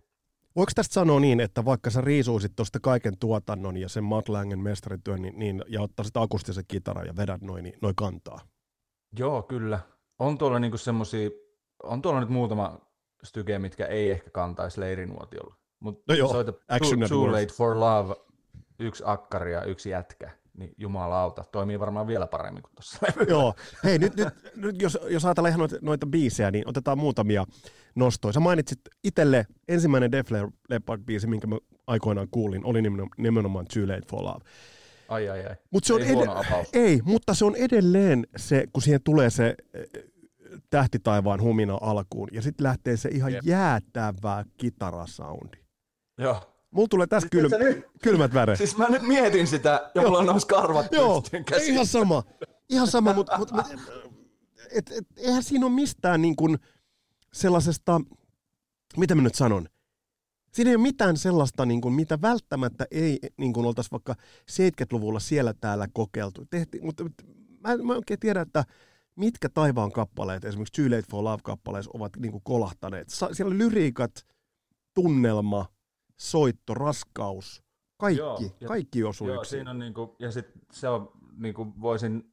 Voiko 0.56 0.72
tästä 0.74 0.94
sanoa 0.94 1.20
niin, 1.20 1.40
että 1.40 1.64
vaikka 1.64 1.90
sä 1.90 2.00
riisuisit 2.00 2.52
tuosta 2.56 2.80
kaiken 2.80 3.18
tuotannon 3.18 3.76
ja 3.76 3.88
sen 3.88 4.04
Matt 4.04 4.28
Langen 4.28 4.58
mestarityön 4.58 5.22
niin, 5.22 5.38
niin, 5.38 5.64
ja 5.68 5.82
ottaisit 5.82 6.16
akustisen 6.16 6.64
kitaran 6.68 7.06
ja 7.06 7.16
vedät 7.16 7.42
noin 7.42 7.62
niin, 7.62 7.78
noi 7.82 7.92
kantaa? 7.96 8.40
Joo, 9.18 9.42
kyllä. 9.42 9.80
On 10.18 10.38
tuolla 10.38 10.58
niinku 10.58 10.78
semmosia, 10.78 11.30
on 11.82 12.02
tuolla 12.02 12.20
nyt 12.20 12.28
muutama 12.28 12.85
styke, 13.24 13.58
mitkä 13.58 13.86
ei 13.86 14.10
ehkä 14.10 14.30
kantaisi 14.30 14.80
leirinuotiolla. 14.80 15.56
Mutta 15.80 16.02
no 16.08 16.14
joo, 16.14 16.28
soita 16.28 16.52
too, 16.52 17.08
too 17.08 17.32
Late 17.32 17.46
for 17.46 17.80
Love 17.80 18.14
yksi 18.78 19.02
akkari 19.06 19.52
ja 19.52 19.64
yksi 19.64 19.90
jätkä, 19.90 20.30
niin 20.58 20.74
jumalauta, 20.78 21.44
toimii 21.52 21.80
varmaan 21.80 22.06
vielä 22.06 22.26
paremmin 22.26 22.62
kuin 22.62 22.72
tuossa 22.74 22.98
Joo, 23.34 23.54
hei 23.84 23.98
nyt, 23.98 24.16
nyt, 24.16 24.28
nyt 24.56 24.82
jos, 24.82 24.98
jos 25.08 25.24
ajatellaan 25.24 25.58
noita, 25.58 25.76
noita 25.82 26.06
biisejä, 26.06 26.50
niin 26.50 26.68
otetaan 26.68 26.98
muutamia 26.98 27.44
nostoja. 27.94 28.32
Sä 28.32 28.40
mainitsit 28.40 28.80
itselle 29.04 29.46
ensimmäinen 29.68 30.12
Def 30.12 30.28
Leppard-biisi, 30.70 31.26
minkä 31.26 31.46
mä 31.46 31.58
aikoinaan 31.86 32.28
kuulin, 32.30 32.64
oli 32.64 32.82
nimenomaan 33.18 33.66
Too 33.74 33.82
Late 33.82 34.06
for 34.10 34.24
Love. 34.24 34.44
Ai 35.08 35.28
ai 35.28 35.46
ai, 35.46 35.56
Mut 35.70 35.84
se 35.84 35.94
on 35.94 36.02
ei, 36.02 36.08
ed- 36.08 36.66
ei, 36.72 37.00
mutta 37.04 37.34
se 37.34 37.44
on 37.44 37.56
edelleen 37.56 38.26
se, 38.36 38.64
kun 38.72 38.82
siihen 38.82 39.02
tulee 39.02 39.30
se 39.30 39.54
tähtitaivaan 40.70 41.40
humina 41.40 41.78
alkuun, 41.80 42.28
ja 42.32 42.42
sitten 42.42 42.64
lähtee 42.64 42.96
se 42.96 43.08
ihan 43.08 43.32
Jep. 43.32 43.44
jäätävä 43.44 44.44
kitarasoundi. 44.56 45.56
Joo. 46.18 46.52
Mulla 46.70 46.88
tulee 46.88 47.06
tässä 47.06 47.28
siis 47.32 47.52
kylm- 47.52 47.90
kylmät 48.02 48.34
väreet. 48.34 48.58
Siis 48.58 48.76
mä 48.76 48.88
nyt 48.88 49.02
mietin 49.02 49.46
sitä, 49.46 49.90
ja 49.94 50.02
mulla 50.02 50.18
on 50.18 50.26
noissa 50.26 50.48
karvat 50.48 50.86
Joo, 50.92 51.22
ihan 51.62 51.86
sama. 51.86 52.22
Ihan 52.68 52.86
sama, 52.86 53.12
mutta 53.12 53.38
mut, 53.38 53.52
mut, 53.52 53.66
et, 54.72 54.90
et, 54.90 55.06
eihän 55.16 55.42
siinä 55.42 55.66
ole 55.66 55.74
mistään 55.74 56.22
niin 56.22 56.36
kuin 56.36 56.58
sellaisesta, 57.32 58.00
mitä 58.96 59.14
mä 59.14 59.22
nyt 59.22 59.34
sanon, 59.34 59.68
Siinä 60.56 60.70
ei 60.70 60.76
ole 60.76 60.82
mitään 60.82 61.16
sellaista, 61.16 61.66
niin 61.66 61.80
kuin, 61.80 61.94
mitä 61.94 62.20
välttämättä 62.22 62.86
ei 62.90 63.18
niin 63.36 63.52
kuin 63.52 63.66
oltaisi 63.66 63.90
vaikka 63.90 64.14
70-luvulla 64.50 65.20
siellä 65.20 65.54
täällä 65.60 65.88
kokeiltu. 65.92 66.44
Tehti, 66.50 66.80
mutta 66.80 67.04
mä, 67.60 67.76
mä 67.76 67.94
oikein 67.94 68.20
tiedä, 68.20 68.40
että 68.40 68.64
mitkä 69.16 69.48
taivaan 69.48 69.92
kappaleet, 69.92 70.44
esimerkiksi 70.44 70.82
Too 70.82 70.96
Late 70.96 71.06
for 71.10 71.24
Love-kappaleissa, 71.24 71.90
ovat 71.94 72.16
niin 72.16 72.32
kuin 72.32 72.42
kolahtaneet. 72.44 73.08
Siellä 73.08 73.52
on 73.52 73.58
lyriikat, 73.58 74.26
tunnelma, 74.94 75.66
soitto, 76.16 76.74
raskaus, 76.74 77.62
kaikki, 77.98 78.18
joo, 78.18 78.40
ja, 78.60 78.68
kaikki 78.68 79.04
osuu 79.04 79.28
joo, 79.28 79.44
siinä 79.44 79.70
on 79.70 79.78
niinku, 79.78 80.16
ja 80.18 80.30
sit 80.32 80.46
se 80.72 80.88
on, 80.88 81.12
niinku 81.36 81.72
voisin, 81.80 82.32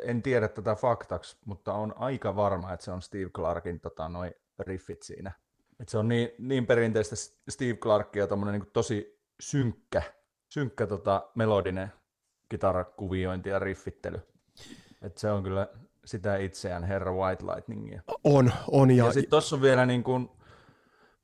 en 0.00 0.22
tiedä 0.22 0.48
tätä 0.48 0.74
faktaksi, 0.74 1.36
mutta 1.44 1.74
on 1.74 1.94
aika 1.96 2.36
varma, 2.36 2.72
että 2.72 2.84
se 2.84 2.90
on 2.90 3.02
Steve 3.02 3.30
Clarkin 3.30 3.80
tota, 3.80 4.08
noi 4.08 4.30
riffit 4.58 5.02
siinä. 5.02 5.32
Et 5.80 5.88
se 5.88 5.98
on 5.98 6.08
niin, 6.08 6.28
niin 6.38 6.66
perinteistä 6.66 7.16
Steve 7.48 7.74
Clarkia, 7.74 8.26
tommonen 8.26 8.52
niinku 8.52 8.70
tosi 8.72 9.20
synkkä, 9.40 10.02
synkkä 10.48 10.86
tota, 10.86 11.30
melodinen 11.34 11.92
kitarakuviointi 12.48 13.48
ja 13.48 13.58
riffittely. 13.58 14.20
Et 15.02 15.18
se 15.18 15.30
on 15.30 15.42
kyllä 15.42 15.68
sitä 16.04 16.36
itseään, 16.36 16.84
herra 16.84 17.12
White 17.12 17.44
Lightningia. 17.46 18.02
On, 18.24 18.52
on. 18.70 18.90
Ja, 18.90 19.04
ja 19.04 19.12
sitten 19.12 19.30
tuossa 19.30 19.56
on 19.56 19.62
vielä 19.62 19.86
niin 19.86 20.04
kuin, 20.04 20.30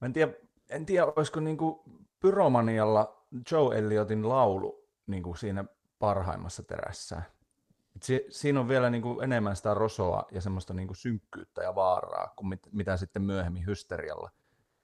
mä 0.00 0.06
en 0.06 0.12
tiedä, 0.12 0.32
en 0.70 0.86
tiedä, 0.86 1.06
olisiko 1.16 1.40
niin 1.40 1.56
kuin 1.56 1.80
Pyromanialla 2.20 3.26
Joe 3.52 3.78
Elliotin 3.78 4.28
laulu 4.28 4.88
niin 5.06 5.22
kuin 5.22 5.36
siinä 5.36 5.64
parhaimmassa 5.98 6.62
terässä. 6.62 7.22
Si- 8.02 8.26
siinä 8.30 8.60
on 8.60 8.68
vielä 8.68 8.90
niin 8.90 9.02
kuin 9.02 9.24
enemmän 9.24 9.56
sitä 9.56 9.74
rosoa 9.74 10.24
ja 10.30 10.40
semmoista 10.40 10.74
niin 10.74 10.88
kuin 10.88 10.96
synkkyyttä 10.96 11.62
ja 11.62 11.74
vaaraa 11.74 12.32
kuin 12.36 12.48
mit- 12.48 12.68
mitä 12.72 12.96
sitten 12.96 13.22
myöhemmin 13.22 13.66
hysterialla. 13.66 14.30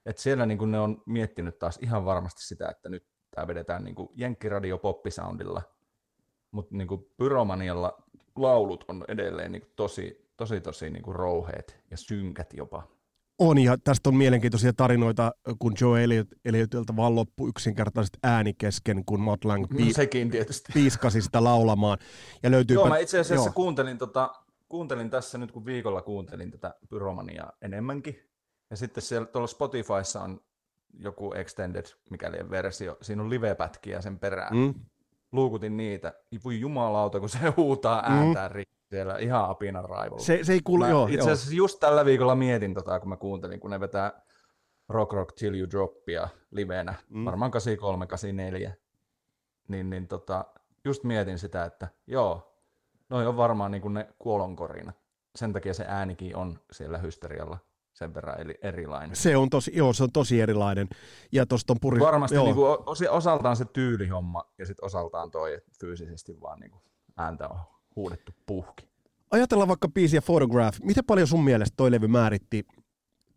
Et 0.05 0.17
siellä 0.17 0.45
niin 0.45 0.57
kuin 0.57 0.71
ne 0.71 0.79
on 0.79 1.03
miettinyt 1.05 1.59
taas 1.59 1.79
ihan 1.81 2.05
varmasti 2.05 2.43
sitä, 2.43 2.69
että 2.69 2.89
nyt 2.89 3.05
tämä 3.31 3.47
vedetään 3.47 3.83
niin 3.83 3.95
kuin 3.95 4.09
jenkkiradio 4.15 4.77
poppisoundilla, 4.77 5.61
mutta 6.51 6.75
niin 6.75 6.87
kuin 6.87 7.11
Pyromanialla 7.17 8.03
laulut 8.37 8.85
on 8.87 9.05
edelleen 9.07 9.51
niin 9.51 9.65
tosi, 9.75 10.31
tosi, 10.37 10.61
tosi 10.61 10.89
niin 10.89 11.03
kuin 11.03 11.15
rouheet 11.15 11.79
ja 11.91 11.97
synkät 11.97 12.53
jopa. 12.53 12.83
On, 13.39 13.57
ja 13.57 13.77
tästä 13.83 14.09
on 14.09 14.15
mielenkiintoisia 14.15 14.73
tarinoita, 14.73 15.31
kun 15.59 15.73
Joe 15.81 16.03
Elliot, 16.03 16.27
Elliotilta 16.45 16.95
vaan 16.95 17.15
loppui 17.15 17.49
yksinkertaisesti 17.49 18.19
ääni 18.23 18.53
kesken, 18.53 19.05
kun 19.05 19.19
Matt 19.19 19.45
Lang 19.45 19.65
no, 19.71 19.85
sekin 19.91 20.31
tietysti. 20.31 20.73
piiskasi 20.73 21.21
sitä 21.21 21.43
laulamaan. 21.43 21.97
Ja 22.43 22.51
löytyy 22.51 22.73
Joo, 22.73 22.89
mä 22.89 22.97
itse 22.97 23.19
asiassa 23.19 23.47
joo. 23.47 23.53
kuuntelin, 23.53 23.97
tota, 23.97 24.31
kuuntelin 24.69 25.09
tässä 25.09 25.37
nyt, 25.37 25.51
kun 25.51 25.65
viikolla 25.65 26.01
kuuntelin 26.01 26.51
tätä 26.51 26.75
Pyromaniaa 26.89 27.51
enemmänkin. 27.61 28.19
Ja 28.69 28.77
sitten 28.77 29.03
siellä 29.03 29.27
tuolla 29.27 29.47
Spotifyssa 29.47 30.21
on 30.21 30.41
joku 30.99 31.33
extended, 31.33 31.85
mikäli 32.09 32.49
versio. 32.49 32.97
Siinä 33.01 33.21
on 33.21 33.29
live-pätkiä 33.29 34.01
sen 34.01 34.19
perään. 34.19 34.57
Mm. 34.57 34.73
Luukutin 35.31 35.77
niitä. 35.77 36.13
Voi 36.43 36.59
jumalauta, 36.59 37.19
kun 37.19 37.29
se 37.29 37.39
huutaa 37.57 38.03
ääntään 38.05 38.51
mm 38.51 38.61
siellä 38.89 39.17
ihan 39.17 39.49
apinan 39.49 39.85
raivolla. 39.85 40.23
Se, 40.23 40.39
se 40.43 40.53
ei 40.53 40.61
kuulu, 40.61 40.83
mä 40.83 40.89
joo. 40.89 41.07
Itse 41.07 41.31
asiassa 41.31 41.51
joo. 41.51 41.57
just 41.57 41.79
tällä 41.79 42.05
viikolla 42.05 42.35
mietin, 42.35 42.73
tota, 42.73 42.99
kun 42.99 43.09
mä 43.09 43.17
kuuntelin, 43.17 43.59
kun 43.59 43.71
ne 43.71 43.79
vetää 43.79 44.21
Rock 44.89 45.13
Rock 45.13 45.35
Till 45.35 45.55
You 45.55 45.69
Droppia 45.69 46.29
livenä, 46.51 46.93
mm. 47.09 47.25
varmaan 47.25 47.51
83, 47.51 48.07
84, 48.07 48.73
niin, 49.67 49.89
niin 49.89 50.07
tota, 50.07 50.45
just 50.85 51.03
mietin 51.03 51.39
sitä, 51.39 51.65
että 51.65 51.87
joo, 52.07 52.61
noi 53.09 53.27
on 53.27 53.37
varmaan 53.37 53.71
niin 53.71 53.81
kuin 53.81 53.93
ne 53.93 54.07
kuolonkorina. 54.19 54.93
Sen 55.35 55.53
takia 55.53 55.73
se 55.73 55.85
äänikin 55.87 56.35
on 56.35 56.59
siellä 56.71 56.97
hysterialla 56.97 57.57
sen 57.97 58.13
verran 58.13 58.41
eli 58.41 58.55
erilainen. 58.61 59.15
Se 59.15 59.37
on 59.37 59.49
tosi, 59.49 59.71
joo, 59.75 59.93
se 59.93 60.03
on 60.03 60.11
tosi 60.11 60.41
erilainen. 60.41 60.87
Ja 61.31 61.45
tosta 61.45 61.73
on 61.73 61.77
puri... 61.81 61.99
Varmasti 61.99 62.35
joo. 62.35 62.45
Niin 62.45 62.55
kuin, 62.55 63.09
osaltaan 63.09 63.55
se 63.55 63.65
tyylihomma 63.65 64.43
ja 64.57 64.65
sitten 64.65 64.85
osaltaan 64.85 65.31
toi 65.31 65.61
fyysisesti 65.79 66.41
vaan 66.41 66.59
niin 66.59 66.71
kuin 66.71 66.81
ääntä 67.17 67.47
on 67.47 67.59
huudettu 67.95 68.31
puhki. 68.45 68.87
Ajatellaan 69.31 69.67
vaikka 69.67 69.87
biisiä 69.89 70.21
Photograph. 70.21 70.79
Miten 70.83 71.05
paljon 71.05 71.27
sun 71.27 71.43
mielestä 71.43 71.73
toi 71.77 71.91
levy 71.91 72.07
määritti 72.07 72.65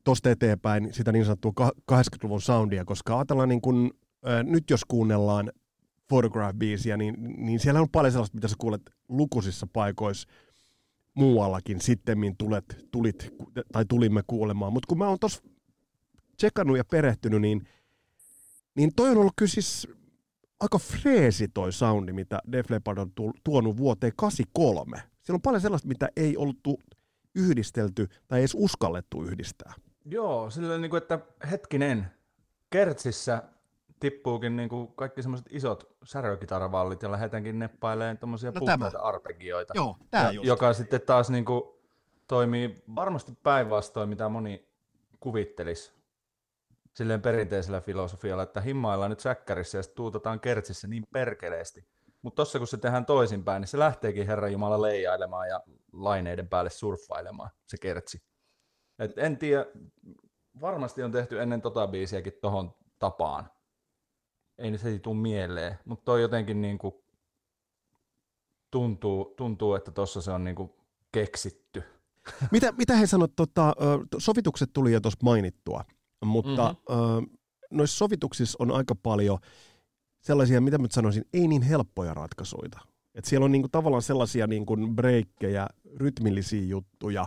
tuosta 0.04 0.30
eteenpäin 0.30 0.94
sitä 0.94 1.12
niin 1.12 1.24
sanottua 1.24 1.52
80-luvun 1.92 2.40
soundia, 2.40 2.84
koska 2.84 3.16
ajatellaan 3.16 3.48
niin 3.48 3.60
kun, 3.60 3.90
äh, 4.28 4.44
nyt 4.44 4.70
jos 4.70 4.84
kuunnellaan 4.88 5.52
Photograph-biisiä, 6.12 6.96
niin, 6.96 7.14
niin 7.36 7.60
siellä 7.60 7.80
on 7.80 7.88
paljon 7.92 8.12
sellaista, 8.12 8.34
mitä 8.34 8.48
sä 8.48 8.56
kuulet 8.58 8.82
lukuisissa 9.08 9.66
paikoissa 9.72 10.28
muuallakin 11.14 11.80
sittemmin 11.80 12.36
tulet, 12.36 12.86
tulit, 12.90 13.34
tai 13.72 13.84
tulimme 13.84 14.22
kuulemaan. 14.26 14.72
Mutta 14.72 14.86
kun 14.86 14.98
mä 14.98 15.08
oon 15.08 15.18
tuossa 15.20 15.42
tsekannut 16.36 16.76
ja 16.76 16.84
perehtynyt, 16.84 17.40
niin, 17.40 17.68
niin 18.74 18.90
toi 18.96 19.10
on 19.10 19.18
ollut 19.18 19.32
kyllä 19.36 19.50
siis 19.50 19.88
aika 20.60 20.78
freesi 20.78 21.48
toi 21.48 21.72
soundi, 21.72 22.12
mitä 22.12 22.38
Def 22.52 22.70
Leppard 22.70 22.98
on 22.98 23.12
tuonut 23.44 23.76
vuoteen 23.76 24.12
83. 24.16 24.96
Siellä 24.96 25.36
on 25.36 25.42
paljon 25.42 25.60
sellaista, 25.60 25.88
mitä 25.88 26.08
ei 26.16 26.36
ollut 26.36 26.58
yhdistelty 27.34 28.08
tai 28.28 28.40
edes 28.40 28.54
uskallettu 28.54 29.22
yhdistää. 29.22 29.74
Joo, 30.04 30.50
sillä 30.50 30.78
niin 30.78 30.90
kuin, 30.90 31.02
että 31.02 31.18
hetkinen, 31.50 32.06
Kertsissä 32.70 33.42
tippuukin 34.00 34.56
niin 34.56 34.68
kuin 34.68 34.92
kaikki 34.94 35.22
semmoiset 35.22 35.46
isot 35.50 35.96
särökitaravallit 36.04 37.02
ja 37.02 37.10
lähdetäänkin 37.10 37.58
neppailemaan 37.58 38.18
tuommoisia 38.18 38.50
no 38.50 38.58
puhtaita 38.58 38.98
arpegioita. 38.98 39.74
Joo, 39.76 39.96
tää 40.10 40.32
just. 40.32 40.46
Joka 40.46 40.72
sitten 40.72 41.00
taas 41.00 41.30
niin 41.30 41.44
kuin, 41.44 41.62
toimii 42.28 42.82
varmasti 42.94 43.32
päinvastoin, 43.42 44.08
mitä 44.08 44.28
moni 44.28 44.68
kuvittelisi 45.20 45.92
silleen 46.94 47.22
perinteisellä 47.22 47.80
filosofialla, 47.80 48.42
että 48.42 48.60
himmaillaan 48.60 49.10
nyt 49.10 49.20
säkkärissä 49.20 49.78
ja 49.78 49.82
sitten 49.82 49.96
tuutataan 49.96 50.40
kertsissä 50.40 50.88
niin 50.88 51.06
perkeleesti. 51.12 51.86
Mutta 52.22 52.36
tossa 52.36 52.58
kun 52.58 52.68
se 52.68 52.76
tehdään 52.76 53.06
toisinpäin, 53.06 53.60
niin 53.60 53.68
se 53.68 53.78
lähteekin 53.78 54.26
Herran 54.26 54.52
Jumala 54.52 54.82
leijailemaan 54.82 55.48
ja 55.48 55.60
laineiden 55.92 56.48
päälle 56.48 56.70
surffailemaan, 56.70 57.50
se 57.66 57.76
kertsi. 57.80 58.22
Et 58.98 59.18
en 59.18 59.38
tiedä, 59.38 59.66
varmasti 60.60 61.02
on 61.02 61.12
tehty 61.12 61.40
ennen 61.40 61.62
tota 61.62 61.86
biisiäkin 61.86 62.32
tohon 62.40 62.74
tapaan. 62.98 63.50
Ei 64.60 64.78
se 64.78 64.88
ei 64.88 64.98
tule 64.98 65.16
mieleen, 65.16 65.78
mutta 65.84 66.04
toi 66.04 66.22
jotenkin 66.22 66.60
niinku 66.60 67.04
tuntuu, 68.70 69.34
tuntuu, 69.36 69.74
että 69.74 69.90
tossa 69.90 70.22
se 70.22 70.30
on 70.30 70.44
niinku 70.44 70.76
keksitty. 71.12 71.82
Mitä, 72.52 72.72
mitä 72.72 72.96
he 72.96 73.06
sanoivat, 73.06 73.36
tota, 73.36 73.74
sovitukset 74.18 74.70
tuli 74.72 74.92
jo 74.92 75.00
tuossa 75.00 75.18
mainittua, 75.22 75.84
mutta 76.24 76.74
mm-hmm. 76.88 77.30
noissa 77.70 77.96
sovituksissa 77.96 78.56
on 78.60 78.70
aika 78.70 78.94
paljon 78.94 79.38
sellaisia, 80.20 80.60
mitä 80.60 80.78
mä 80.78 80.86
sanoisin, 80.90 81.24
ei 81.32 81.48
niin 81.48 81.62
helppoja 81.62 82.14
ratkaisuja. 82.14 82.80
Et 83.14 83.24
siellä 83.24 83.44
on 83.44 83.52
niinku 83.52 83.68
tavallaan 83.68 84.02
sellaisia 84.02 84.46
niinku 84.46 84.76
breikkejä, 84.94 85.66
rytmillisiä 85.96 86.64
juttuja, 86.64 87.26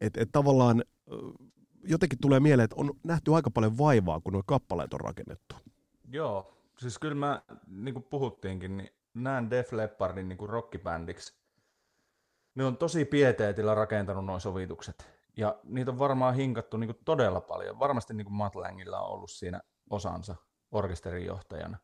että 0.00 0.20
et 0.20 0.28
tavallaan 0.32 0.82
jotenkin 1.84 2.18
tulee 2.22 2.40
mieleen, 2.40 2.64
että 2.64 2.76
on 2.78 2.90
nähty 3.04 3.34
aika 3.34 3.50
paljon 3.50 3.78
vaivaa, 3.78 4.20
kun 4.20 4.32
nuo 4.32 4.42
kappaleet 4.46 4.94
on 4.94 5.00
rakennettu. 5.00 5.56
Joo, 6.12 6.54
siis 6.78 6.98
kyllä 6.98 7.14
mä, 7.14 7.42
niin 7.66 7.94
kuin 7.94 8.04
puhuttiinkin, 8.10 8.76
niin 8.76 8.90
näen 9.14 9.50
Def 9.50 9.72
Leppardin 9.72 10.28
niin 10.28 10.48
rockibändiksi. 10.48 11.42
Ne 12.54 12.64
on 12.64 12.76
tosi 12.76 13.04
pieteetillä 13.04 13.74
rakentanut 13.74 14.24
nuo 14.24 14.38
sovitukset. 14.38 15.08
Ja 15.36 15.58
niitä 15.64 15.90
on 15.90 15.98
varmaan 15.98 16.34
hinkattu 16.34 16.76
niin 16.76 16.88
kuin 16.88 17.04
todella 17.04 17.40
paljon. 17.40 17.78
Varmasti 17.78 18.14
niin 18.14 18.24
kuin 18.24 18.34
Matt 18.34 18.54
Langilla 18.54 19.00
on 19.00 19.10
ollut 19.10 19.30
siinä 19.30 19.60
osansa 19.90 20.36
orkesterijohtajana. 20.70 21.78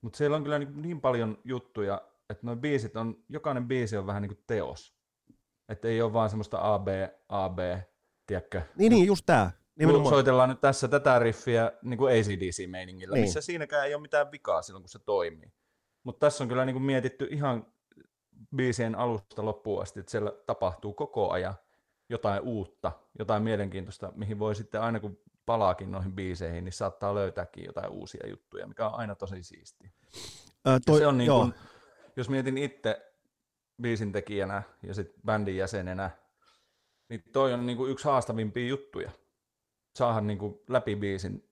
Mutta 0.00 0.16
siellä 0.16 0.36
on 0.36 0.42
kyllä 0.42 0.58
niin, 0.58 0.82
niin 0.82 1.00
paljon 1.00 1.38
juttuja, 1.44 2.02
että 2.30 2.46
nuo 2.46 2.56
biisit 2.56 2.96
on, 2.96 3.24
jokainen 3.28 3.68
biisi 3.68 3.96
on 3.96 4.06
vähän 4.06 4.22
niin 4.22 4.34
kuin 4.34 4.44
teos. 4.46 4.94
Että 5.68 5.88
ei 5.88 6.02
ole 6.02 6.12
vaan 6.12 6.30
semmoista 6.30 6.74
AB, 6.74 6.88
AB, 7.28 7.58
tiedätkö? 8.26 8.62
Niin, 8.76 8.90
niin 8.90 9.06
just 9.06 9.26
tää. 9.26 9.61
Nimenomaan. 9.78 10.14
Soitellaan 10.14 10.48
nyt 10.48 10.60
tässä 10.60 10.88
tätä 10.88 11.18
riffiä 11.18 11.72
niin 11.82 11.98
kuin 11.98 12.12
ACDC-meiningillä, 12.12 13.14
niin. 13.14 13.24
missä 13.24 13.40
siinäkään 13.40 13.86
ei 13.86 13.94
ole 13.94 14.02
mitään 14.02 14.32
vikaa 14.32 14.62
silloin, 14.62 14.82
kun 14.82 14.88
se 14.88 14.98
toimii. 14.98 15.52
Mutta 16.04 16.26
tässä 16.26 16.44
on 16.44 16.48
kyllä 16.48 16.64
niin 16.64 16.74
kuin 16.74 16.82
mietitty 16.82 17.28
ihan 17.30 17.66
biisien 18.56 18.94
alusta 18.94 19.44
loppuun 19.44 19.82
asti, 19.82 20.00
että 20.00 20.10
siellä 20.10 20.32
tapahtuu 20.46 20.94
koko 20.94 21.30
ajan 21.30 21.54
jotain 22.08 22.42
uutta, 22.42 22.92
jotain 23.18 23.42
mielenkiintoista, 23.42 24.12
mihin 24.14 24.38
voi 24.38 24.54
sitten 24.54 24.80
aina 24.80 25.00
kun 25.00 25.18
palaakin 25.46 25.92
noihin 25.92 26.12
biiseihin, 26.12 26.64
niin 26.64 26.72
saattaa 26.72 27.14
löytääkin 27.14 27.64
jotain 27.64 27.90
uusia 27.90 28.28
juttuja, 28.28 28.66
mikä 28.66 28.88
on 28.88 28.94
aina 28.94 29.14
tosi 29.14 29.42
siistiä. 29.42 29.90
Ää, 30.64 30.78
toi, 30.86 30.98
se 30.98 31.06
on 31.06 31.18
niin 31.18 31.30
kuin, 31.30 31.54
jos 32.16 32.28
mietin 32.28 32.58
itse 32.58 33.12
biisin 33.82 34.12
tekijänä 34.12 34.62
ja 34.82 34.94
sitten 34.94 35.22
bändin 35.26 35.56
jäsenenä, 35.56 36.10
niin 37.08 37.22
toi 37.32 37.52
on 37.52 37.66
niin 37.66 37.76
kuin 37.76 37.90
yksi 37.90 38.04
haastavimpia 38.04 38.68
juttuja. 38.68 39.10
Saada 39.94 40.20
niin 40.20 40.38
kuin 40.38 40.54
läpi 40.68 40.96
biisin 40.96 41.48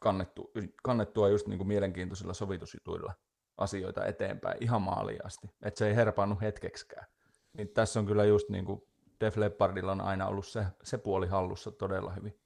kannettu, 0.00 0.50
kannettua 0.82 1.28
just 1.28 1.46
niin 1.46 1.58
kuin 1.58 1.68
mielenkiintoisilla 1.68 2.34
sovitusjutuilla 2.34 3.14
asioita 3.56 4.06
eteenpäin 4.06 4.56
ihan 4.60 4.82
maaliin 4.82 5.26
asti. 5.26 5.50
Että 5.62 5.78
se 5.78 5.88
ei 5.88 5.96
herpaannu 5.96 6.38
hetkeksikään. 6.40 7.06
Niin 7.52 7.68
tässä 7.68 8.00
on 8.00 8.06
kyllä 8.06 8.24
just 8.24 8.48
niin 8.48 8.64
kuin 8.64 8.82
Def 9.20 9.36
Leppardilla 9.36 9.92
on 9.92 10.00
aina 10.00 10.26
ollut 10.26 10.46
se, 10.46 10.64
se 10.82 10.98
puoli 10.98 11.26
hallussa 11.26 11.70
todella 11.70 12.12
hyvin. 12.12 12.38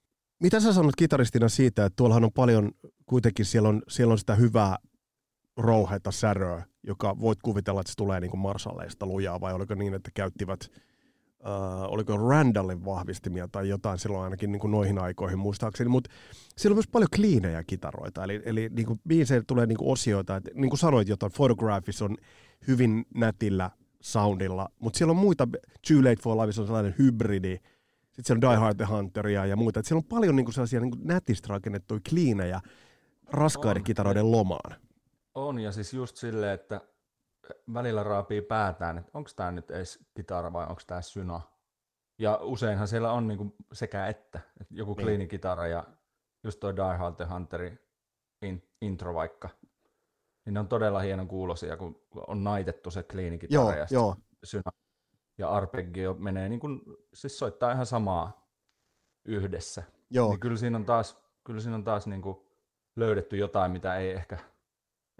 Mitä 0.43 0.61
sä 0.61 0.73
sanot 0.73 0.97
kitaristina 0.97 1.49
siitä, 1.49 1.85
että 1.85 1.97
tuollahan 1.97 2.25
on 2.25 2.33
paljon, 2.33 2.71
kuitenkin 3.07 3.45
siellä 3.45 3.69
on, 3.69 3.83
siellä 3.89 4.13
on 4.13 4.19
sitä 4.19 4.35
hyvää 4.35 4.77
rouheita 5.57 6.11
säröä, 6.11 6.65
joka 6.83 7.21
voit 7.21 7.39
kuvitella, 7.43 7.81
että 7.81 7.91
se 7.91 7.97
tulee 7.97 8.21
niin 8.21 8.31
kuin 8.31 8.41
Marsalleista 8.41 9.07
lujaa, 9.07 9.41
vai 9.41 9.53
oliko 9.55 9.75
niin, 9.75 9.95
että 9.95 10.11
käyttivät, 10.15 10.61
äh, 11.47 11.83
oliko 11.93 12.17
Randallin 12.17 12.85
vahvistimia 12.85 13.49
tai 13.49 13.69
jotain 13.69 13.99
silloin 13.99 14.25
ainakin 14.25 14.53
niin 14.53 14.61
kuin 14.61 14.71
noihin 14.71 14.99
aikoihin 14.99 15.39
muistaakseni, 15.39 15.91
mutta 15.91 16.11
siellä 16.57 16.73
on 16.73 16.77
myös 16.77 16.89
paljon 16.89 17.09
kliinejä 17.17 17.65
kitaroita, 17.65 18.25
eli, 18.25 18.43
eli 18.45 18.71
niin 18.73 18.87
kuin 18.87 19.01
biiseille 19.09 19.45
tulee 19.47 19.67
niin 19.67 19.79
kuin 19.79 19.93
osioita, 19.93 20.37
että 20.37 20.51
niin 20.55 20.71
kuin 20.71 20.79
sanoit 20.79 21.09
jotain, 21.09 21.33
Photographis 21.33 22.03
on 22.03 22.17
hyvin 22.69 23.05
nätillä 23.15 23.71
soundilla, 24.01 24.69
mutta 24.79 24.99
siellä 24.99 25.11
on 25.11 25.17
muita, 25.17 25.49
Too 25.89 25.99
Late 25.99 26.23
for 26.23 26.37
Life 26.37 26.61
on 26.61 26.67
sellainen 26.67 26.95
hybridi, 26.99 27.61
sitten 28.13 28.25
siellä 28.25 28.49
on 28.49 28.53
Die 28.53 28.61
Hard 28.61 28.77
the 28.77 28.85
Hunteria 28.85 29.47
ja 29.47 29.57
muita. 29.57 29.81
Et 29.81 29.87
siellä 29.87 29.99
on 29.99 30.05
paljon 30.05 30.37
niinku 30.37 30.53
sellaisia 30.53 30.81
niinku 30.81 30.99
nätistä 31.05 31.47
rakennettuja 31.51 32.01
kliinejä 32.09 32.61
raskaiden 33.31 33.81
on. 33.81 33.85
kitaroiden 33.85 34.33
lomaan. 34.33 34.81
On, 35.35 35.59
ja 35.59 35.73
siis 35.73 35.95
just 35.95 36.17
silleen, 36.17 36.55
että 36.55 36.81
välillä 37.75 38.03
raapii 38.03 38.43
päätään, 38.43 38.99
että 38.99 39.11
onko 39.15 39.31
tämä 39.37 39.51
nyt 39.51 39.71
edes 39.71 40.07
kitara 40.15 40.53
vai 40.53 40.67
onko 40.67 40.83
tämä 40.87 41.03
syna. 41.03 41.41
Ja 42.19 42.39
useinhan 42.43 42.89
siellä 42.89 43.13
on 43.13 43.29
niinku 43.29 43.57
sekä 43.73 44.07
että, 44.07 44.41
että 44.61 44.75
joku 44.75 44.95
niin. 44.95 45.05
kliinikitara 45.05 45.67
ja 45.67 45.85
just 46.45 46.61
toi 46.61 46.77
Die 46.77 46.97
Hard 46.97 47.15
the 47.17 47.25
Hunteri 47.25 47.79
in, 48.43 48.69
intro 48.81 49.15
vaikka, 49.15 49.49
niin 50.45 50.55
ne 50.55 50.61
on 50.61 50.69
todella 50.69 51.01
hienon 51.01 51.29
kuulosia, 51.29 51.77
kun 51.77 52.03
on 52.27 52.45
naitettu 52.45 52.91
se 52.91 53.03
kliinikitara 53.03 53.63
joo, 53.63 53.73
ja 53.73 53.87
joo. 53.91 54.17
synä 54.45 54.71
ja 55.39 55.51
arpeggio 55.51 56.15
menee 56.15 56.49
niin 56.49 56.61
kuin, 56.61 56.81
siis 57.15 57.39
soittaa 57.39 57.73
ihan 57.73 57.87
samaa 57.87 58.49
yhdessä. 59.25 59.83
Joo. 60.11 60.31
Niin 60.31 60.41
kyllä 60.41 60.57
siinä 60.57 60.77
on 60.79 60.85
taas, 60.85 61.23
kyllä 61.45 61.61
siinä 61.61 61.75
on 61.75 61.85
taas 61.85 62.07
niin 62.07 62.23
kuin 62.23 62.39
löydetty 62.97 63.37
jotain, 63.37 63.73
mitä 63.73 63.97
ei 63.97 64.11
ehkä, 64.11 64.39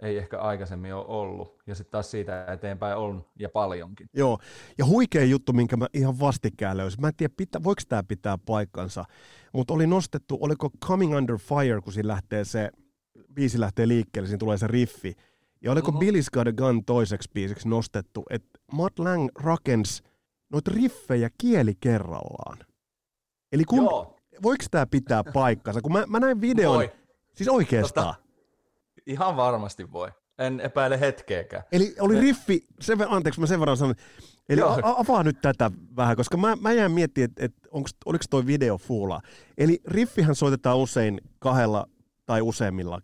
ei 0.01 0.17
ehkä 0.17 0.39
aikaisemmin 0.39 0.93
ole 0.93 1.05
ollut. 1.07 1.61
Ja 1.67 1.75
sitten 1.75 1.91
taas 1.91 2.11
siitä 2.11 2.45
eteenpäin 2.45 2.97
on 2.97 3.25
ja 3.39 3.49
paljonkin. 3.49 4.07
Joo, 4.13 4.39
ja 4.77 4.85
huikea 4.85 5.23
juttu, 5.23 5.53
minkä 5.53 5.77
mä 5.77 5.87
ihan 5.93 6.19
vastikään 6.19 6.77
löysin. 6.77 7.01
Mä 7.01 7.07
en 7.07 7.15
tiedä, 7.17 7.33
pitä, 7.37 7.63
voiko 7.63 7.81
tämä 7.89 8.03
pitää 8.03 8.37
paikkansa, 8.37 9.05
mutta 9.53 9.73
oli 9.73 9.87
nostettu, 9.87 10.37
oliko 10.41 10.69
Coming 10.85 11.15
Under 11.15 11.37
Fire, 11.37 11.81
kun 11.81 11.93
siinä 11.93 12.07
lähtee 12.07 12.45
se, 12.45 12.69
biisi 13.33 13.59
lähtee 13.59 13.87
liikkeelle, 13.87 14.27
siinä 14.27 14.37
tulee 14.37 14.57
se 14.57 14.67
riffi. 14.67 15.13
Ja 15.61 15.71
oliko 15.71 15.91
uh-huh. 15.91 16.01
Billy's 16.01 16.29
Got 16.33 16.47
a 16.47 16.51
Gun 16.51 16.85
toiseksi 16.85 17.29
biisiksi 17.33 17.69
nostettu, 17.69 18.23
että 18.29 18.59
Matt 18.71 18.99
Lang 18.99 19.29
rakensi 19.39 20.03
noita 20.49 20.71
riffejä 20.75 21.29
kieli 21.37 21.73
kerrallaan. 21.79 22.57
Eli 23.51 23.63
kun, 23.63 23.83
Joo. 23.83 24.17
voiko 24.43 24.63
tämä 24.71 24.85
pitää 24.85 25.23
paikkansa? 25.23 25.81
Kun 25.81 25.93
mä, 25.93 26.03
mä 26.07 26.19
näin 26.19 26.41
videon, 26.41 26.75
voi. 26.75 26.91
siis 27.33 27.49
oikeastaan. 27.49 28.15
Tota, 28.15 28.22
ihan 29.05 29.37
varmasti 29.37 29.91
voi. 29.91 30.11
En 30.37 30.59
epäile 30.59 30.99
hetkeäkään. 30.99 31.63
Eli 31.71 31.95
oli 31.99 32.19
riffi, 32.19 32.65
sen, 32.79 32.97
anteeksi 33.09 33.39
mä 33.39 33.45
sen 33.45 33.59
verran 33.59 33.77
sanon, 33.77 33.95
eli 34.49 34.61
a, 34.61 34.77
avaa 34.83 35.23
nyt 35.23 35.41
tätä 35.41 35.71
vähän, 35.95 36.15
koska 36.15 36.37
mä, 36.37 36.55
mä 36.55 36.71
jään 36.71 36.91
miettimään, 36.91 37.25
että 37.25 37.45
et, 37.45 37.53
oliko 38.05 38.25
toi 38.29 38.45
video 38.45 38.77
fuula. 38.77 39.21
Eli 39.57 39.81
riffihän 39.87 40.35
soitetaan 40.35 40.77
usein 40.77 41.21
kahdella 41.39 41.87
tai 42.25 42.41
useimmilla 42.41 43.01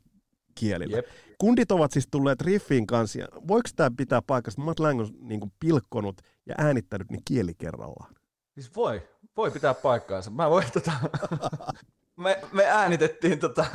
kielillä. 0.55 0.97
Jep. 0.97 1.05
Kundit 1.37 1.71
ovat 1.71 1.91
siis 1.91 2.07
tulleet 2.11 2.41
riffiin 2.41 2.87
kanssa. 2.87 3.19
Ja 3.19 3.27
voiko 3.47 3.69
tämä 3.75 3.91
pitää 3.97 4.21
paikasta? 4.21 4.61
Matt 4.61 4.79
Lang 4.79 4.99
on 4.99 5.09
niin 5.19 5.53
pilkkonut 5.59 6.21
ja 6.45 6.55
äänittänyt 6.57 7.11
ne 7.11 7.17
kieli 7.25 7.53
kerrallaan. 7.53 8.15
Siis 8.53 8.75
voi, 8.75 9.01
voi 9.37 9.51
pitää 9.51 9.73
paikkaansa. 9.73 10.31
Mä 10.31 10.49
voin, 10.49 10.71
tota, 10.73 10.91
me, 12.23 12.41
me, 12.51 12.65
äänitettiin 12.65 13.39
tota, 13.39 13.65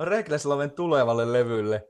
Reckless 0.00 0.46
Loven 0.46 0.70
tulevalle 0.70 1.32
levylle 1.32 1.88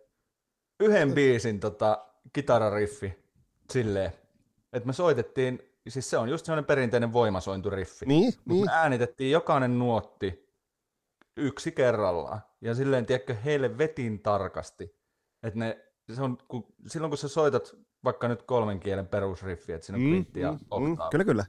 yhden 0.80 1.14
biisin 1.14 1.60
tota, 1.60 2.06
kitarariffi 2.32 3.24
silleen, 3.70 4.12
että 4.72 4.86
me 4.86 4.92
soitettiin, 4.92 5.62
siis 5.88 6.10
se 6.10 6.18
on 6.18 6.28
just 6.28 6.46
sellainen 6.46 6.64
perinteinen 6.64 7.12
voimasointuriffi. 7.12 8.06
Niin, 8.06 8.32
niin. 8.44 8.64
Me 8.64 8.72
äänitettiin 8.72 9.30
jokainen 9.30 9.78
nuotti 9.78 10.50
yksi 11.36 11.72
kerrallaan. 11.72 12.40
Ja 12.60 12.74
silleen, 12.74 13.06
tiedätkö, 13.06 13.34
heille 13.34 13.78
vetin 13.78 14.20
tarkasti. 14.22 14.96
Että 15.42 15.58
ne, 15.58 15.84
se 16.14 16.22
on, 16.22 16.38
kun, 16.48 16.66
silloin 16.86 17.10
kun 17.10 17.18
sä 17.18 17.28
soitat 17.28 17.76
vaikka 18.04 18.28
nyt 18.28 18.42
kolmen 18.42 18.80
kielen 18.80 19.08
perusriffi, 19.08 19.72
että 19.72 19.86
siinä 19.86 19.96
on 19.96 20.02
Mm, 20.02 20.40
ja 20.40 20.52
mm, 20.52 20.58
mm, 20.58 20.92
oktaavi. 20.92 21.10
kyllä, 21.10 21.24
kyllä. 21.24 21.44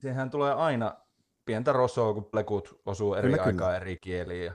Siihenhän 0.00 0.30
tulee 0.30 0.52
aina 0.52 0.94
pientä 1.44 1.72
rosoa, 1.72 2.14
kun 2.14 2.24
plekut 2.24 2.80
osuu 2.86 3.14
eri 3.14 3.22
Kyllä, 3.22 3.36
kyllä. 3.36 3.46
aikaa 3.46 3.76
eri 3.76 3.96
kieliin 3.96 4.44
ja 4.44 4.52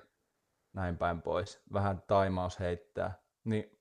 näin 0.75 0.97
päin 0.97 1.21
pois. 1.21 1.61
Vähän 1.73 2.03
taimaus 2.07 2.59
heittää. 2.59 3.19
Niin 3.43 3.79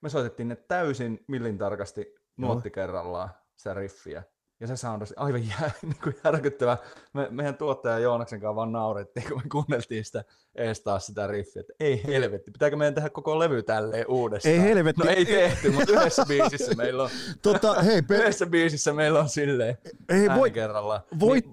me 0.00 0.08
soitettiin 0.08 0.48
ne 0.48 0.56
täysin 0.56 1.24
millin 1.28 1.58
tarkasti 1.58 2.14
nuotti 2.36 2.70
kerrallaan, 2.70 3.30
sitä 3.56 3.74
riffiä. 3.74 4.22
Ja 4.60 4.66
se 4.68 4.76
soundasi 4.76 5.14
aivan 5.16 5.48
jää, 5.48 5.70
niin 5.82 5.96
kuin 6.04 6.16
järkyttävä. 6.24 6.76
Me, 7.12 7.26
meidän 7.30 7.56
tuottaja 7.56 7.98
Joonaksen 7.98 8.40
kanssa 8.40 8.56
vaan 8.56 8.72
naurettiin, 8.72 9.28
kun 9.28 9.36
me 9.44 9.48
kuunneltiin 9.52 10.04
sitä 10.04 10.24
ees 10.54 10.80
taas 10.80 11.06
sitä 11.06 11.26
riffiä, 11.26 11.60
että 11.60 11.72
ei 11.80 12.04
helvetti, 12.04 12.50
pitääkö 12.50 12.76
meidän 12.76 12.94
tehdä 12.94 13.10
koko 13.10 13.38
levy 13.38 13.62
tälleen 13.62 14.04
uudestaan? 14.08 14.54
Ei 14.54 14.62
helvetti. 14.62 15.02
No 15.04 15.10
ei 15.10 15.24
tehty, 15.24 15.70
mutta 15.70 15.92
yhdessä 15.92 16.24
biisissä 16.28 16.74
meillä 16.74 17.02
on, 17.02 17.10
Tota, 17.42 17.82
hei, 17.82 18.02
pe- 18.02 18.14
yhdessä 18.16 18.46
biisissä 18.46 18.92
meillä 18.92 19.20
on 19.20 19.28
silleen 19.28 19.78
ei, 20.08 20.28
voi, 20.36 20.50
kerrallaan. 20.50 21.00
voit, 21.20 21.46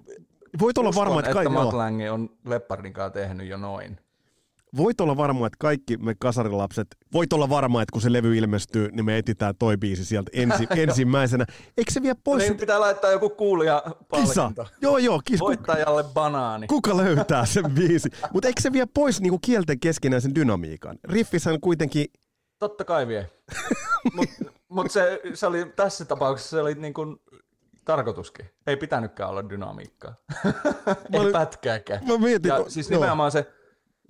voit 0.60 0.78
olla 0.78 0.90
varma, 0.94 1.20
että, 1.20 1.30
että 1.30 1.34
kaikki, 1.34 1.52
Matt 1.52 1.72
joo, 1.72 1.78
Lange 1.78 2.10
on 2.10 2.30
Leppardin 2.46 2.92
kanssa 2.92 3.10
tehnyt 3.10 3.48
jo 3.48 3.56
noin. 3.56 3.98
Voit 4.76 5.00
olla 5.00 5.16
varma, 5.16 5.46
että 5.46 5.56
kaikki 5.60 5.96
me 5.96 6.14
kasarilapset, 6.20 6.86
voit 7.12 7.32
olla 7.32 7.48
varma, 7.48 7.82
että 7.82 7.92
kun 7.92 8.02
se 8.02 8.12
levy 8.12 8.36
ilmestyy, 8.36 8.88
niin 8.92 9.04
me 9.04 9.18
etsitään 9.18 9.54
toi 9.58 9.76
biisi 9.76 10.04
sieltä 10.04 10.30
ensi, 10.34 10.66
ensimmäisenä. 10.88 11.46
Eikö 11.76 11.90
se 11.92 12.02
vie 12.02 12.14
pois 12.24 12.42
Niin 12.42 12.56
pitää 12.56 12.80
laittaa 12.80 13.10
joku 13.10 13.30
kuulija 13.30 13.82
kisa? 14.20 14.52
Joo, 14.82 14.98
joo. 14.98 15.20
Kuka, 15.30 15.38
Voittajalle 15.40 16.04
banaani. 16.04 16.66
kuka 16.66 16.96
löytää 16.96 17.46
sen 17.46 17.70
biisi? 17.70 18.08
Mutta 18.32 18.48
eikö 18.48 18.60
se 18.60 18.72
vie 18.72 18.86
pois 18.94 19.20
niinku 19.20 19.38
kielten 19.38 19.80
keskinäisen 19.80 20.34
dynamiikan? 20.34 20.98
Riffishän 21.04 21.60
kuitenkin, 21.60 22.06
Totta 22.58 22.84
kai 22.84 23.06
vie. 23.08 23.30
Mutta 24.16 24.34
mut 24.68 24.90
se, 24.90 25.20
se 25.34 25.46
oli, 25.46 25.72
tässä 25.76 26.04
tapauksessa 26.04 26.50
se 26.56 26.60
oli 26.60 26.74
niin 26.74 26.94
kuin 26.94 27.16
tarkoituskin. 27.84 28.46
Ei 28.66 28.76
pitänytkään 28.76 29.30
olla 29.30 29.48
dynamiikkaa. 29.50 30.14
Ei 31.12 31.20
olin- 31.20 31.32
pätkääkään. 31.32 32.00
mä 32.06 32.18
mietin, 32.18 32.48
Ja 32.48 32.64
siis 32.68 32.90
joo. 32.90 33.00
nimenomaan 33.00 33.30
se, 33.32 33.46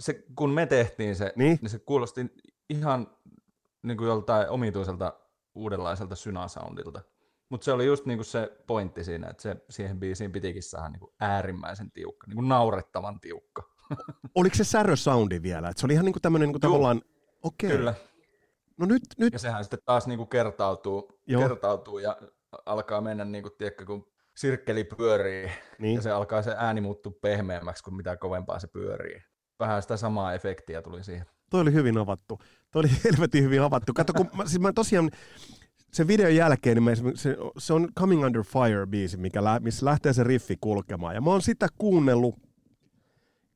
se, 0.01 0.24
kun 0.36 0.51
me 0.51 0.66
tehtiin 0.66 1.16
se, 1.16 1.32
Niin? 1.36 1.59
niin, 1.62 1.70
se 1.70 1.78
kuulosti 1.78 2.26
ihan 2.68 3.16
niin 3.82 3.96
kuin 3.98 4.09
joltain 4.09 4.48
omituiselta 4.48 5.20
uudenlaiselta 5.55 6.14
synasoundilta. 6.14 7.03
Mutta 7.48 7.64
se 7.64 7.72
oli 7.72 7.86
just 7.86 8.07
niin 8.07 8.18
kuin 8.18 8.24
se 8.26 8.53
pointti 8.66 9.05
siinä, 9.05 9.28
että 9.28 9.42
se 9.42 9.57
siihen 9.70 10.01
biisiin 10.01 10.32
pitikin 10.32 10.62
saada 10.62 10.88
niin 10.88 11.01
kuin 11.01 11.12
äärimmäisen 11.20 11.90
tiukka, 11.90 12.26
niin 12.26 12.36
kuin 12.36 12.48
naurettavan 12.48 13.20
tiukka. 13.20 13.62
oliko 14.34 14.57
se 14.57 14.64
särö 14.64 14.96
soundi 14.96 15.42
vielä? 15.42 15.68
Et 15.68 15.78
se 15.78 15.86
oli 15.86 15.92
ihan 15.92 16.05
niinku 16.05 16.20
tämmönen 16.20 16.48
niinku 16.48 16.59
tavallaan, 16.59 17.03
okei. 17.42 17.70
Kyllä. 17.70 17.94
No 18.76 18.86
nyt, 18.86 19.03
nyt 19.18 19.32
Ja 19.32 19.38
sehän 19.38 19.64
sitten 19.64 19.80
taas 19.84 20.07
niin 20.07 20.16
kuin 20.16 20.28
kertautuu, 20.28 21.20
Joo. 21.26 21.42
kertautuu 21.42 21.98
ja 21.98 22.16
alkaa 22.66 23.01
mennä, 23.01 23.24
niin 23.24 23.42
kuin, 23.42 23.53
tiedätkö, 23.59 23.86
kun 23.86 24.12
sirkkeli 24.36 24.84
pyörii 24.84 25.51
niin. 25.78 25.94
ja 25.94 26.03
se 26.03 26.11
alkaa 26.11 26.42
se 26.42 26.55
ääni 26.57 26.80
muuttua 26.80 27.12
pehmeämmäksi, 27.22 27.84
kun 27.84 27.96
mitä 27.96 28.16
kovempaa 28.16 28.59
se 28.59 28.66
pyörii. 28.66 29.22
Vähän 29.61 29.83
sitä 29.83 29.97
samaa 29.97 30.35
efektiä 30.35 30.83
tuli 30.83 31.05
siihen. 31.05 31.27
Toi 31.51 31.61
oli 31.61 31.73
hyvin 31.73 31.99
avattu. 31.99 32.41
Toi 32.71 32.81
oli 32.81 32.91
helvetin 33.05 33.45
hyvin 33.45 33.63
avattu. 33.63 33.95
Kato, 33.95 34.13
kun 34.13 34.31
mä, 34.37 34.47
siis 34.47 34.61
mä 34.61 34.73
tosiaan 34.73 35.11
sen 35.93 36.09
videon 36.09 36.35
jälkeen, 36.35 36.77
niin 36.77 36.85
mä, 36.85 36.91
se, 37.15 37.37
se 37.59 37.73
on 37.73 37.89
Coming 37.99 38.25
Under 38.25 38.43
Fire-biisi, 38.43 39.17
mikä 39.17 39.45
lä, 39.45 39.61
missä 39.61 39.87
lähtee 39.87 40.13
se 40.13 40.25
riffi 40.25 40.57
kulkemaan. 40.61 41.15
Ja 41.15 41.21
mä 41.21 41.31
oon 41.31 41.43
sitä 41.43 41.67
kuunnellut 41.79 42.35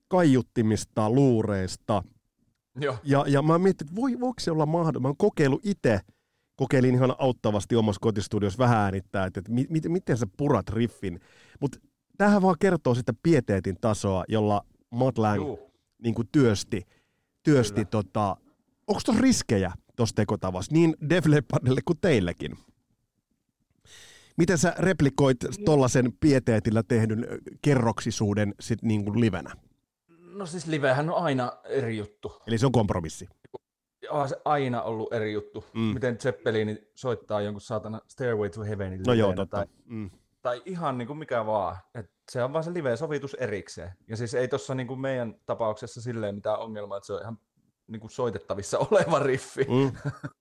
kaiuttimista, 0.08 1.10
luureista. 1.10 2.02
Joo. 2.80 2.96
Ja, 3.04 3.24
ja 3.28 3.42
mä 3.42 3.58
mietin, 3.58 3.86
että 3.86 4.00
voi, 4.00 4.20
voiko 4.20 4.40
se 4.40 4.50
olla 4.50 4.66
mahdollista. 4.66 5.00
Mä 5.00 5.08
oon 5.08 5.16
kokeillut 5.16 5.60
itse, 5.64 6.00
kokeilin 6.56 6.94
ihan 6.94 7.14
auttavasti 7.18 7.76
omassa 7.76 8.00
kotistudiossa 8.00 8.58
vähän 8.58 8.78
äänittää, 8.78 9.26
että, 9.26 9.40
että 9.40 9.52
mi, 9.52 9.66
miten, 9.68 9.92
miten 9.92 10.16
sä 10.16 10.26
purat 10.36 10.68
riffin. 10.68 11.20
Mutta 11.60 11.78
tämähän 12.18 12.42
vaan 12.42 12.56
kertoo 12.60 12.94
sitä 12.94 13.12
pieteetin 13.22 13.76
tasoa, 13.80 14.24
jolla 14.28 14.64
Matt 14.90 15.18
Lang 15.18 15.36
Juu. 15.36 15.73
Niin 16.02 16.14
kuin 16.14 16.28
työsti, 16.32 16.86
työsti 17.42 17.74
Kyllä. 17.74 17.88
tota, 17.90 18.36
onko 18.86 19.00
tuossa 19.04 19.22
riskejä 19.22 19.72
tuossa 19.96 20.14
tekotavassa, 20.16 20.72
niin 20.72 20.96
Def 21.08 21.26
Leppardille 21.26 21.80
kuin 21.84 21.98
teillekin? 22.00 22.58
Miten 24.36 24.58
sä 24.58 24.74
replikoit 24.78 25.36
tollasen 25.64 26.12
pieteetillä 26.20 26.82
tehdyn 26.82 27.26
kerroksisuuden 27.62 28.54
sit 28.60 28.82
niin 28.82 29.04
kuin 29.04 29.20
livenä? 29.20 29.50
No 30.34 30.46
siis 30.46 30.66
livehän 30.66 31.10
on 31.10 31.16
aina 31.24 31.52
eri 31.64 31.96
juttu. 31.96 32.42
Eli 32.46 32.58
se 32.58 32.66
on 32.66 32.72
kompromissi. 32.72 33.28
On 34.10 34.28
se 34.28 34.36
aina 34.44 34.82
ollut 34.82 35.12
eri 35.12 35.32
juttu. 35.32 35.64
Mm. 35.74 35.80
Miten 35.80 36.18
Zeppelin 36.18 36.78
soittaa 36.94 37.40
jonkun 37.40 37.60
saatana 37.60 38.00
Stairway 38.08 38.50
to 38.50 38.62
Heavenin 38.62 39.00
No 39.06 39.12
joo, 39.12 39.32
totta. 39.32 39.56
Tai, 39.56 39.66
Mm. 39.84 40.10
Tai 40.44 40.62
ihan 40.64 40.98
niin 40.98 41.06
kuin 41.06 41.18
mikä 41.18 41.46
vaan. 41.46 41.76
Et 41.94 42.10
se 42.32 42.44
on 42.44 42.52
vaan 42.52 42.64
se 42.64 42.74
live-sovitus 42.74 43.34
erikseen. 43.34 43.92
Ja 44.08 44.16
siis 44.16 44.34
ei 44.34 44.48
tuossa 44.48 44.74
niin 44.74 44.86
kuin 44.86 45.00
meidän 45.00 45.34
tapauksessa 45.46 46.02
silleen 46.02 46.34
mitään 46.34 46.58
ongelmaa, 46.58 46.98
että 46.98 47.06
se 47.06 47.12
on 47.12 47.20
ihan 47.20 47.38
niin 47.86 48.00
kuin 48.00 48.10
soitettavissa 48.10 48.78
oleva 48.90 49.18
riffi. 49.18 49.64
Mm. 49.64 49.70
Niin, 49.70 49.92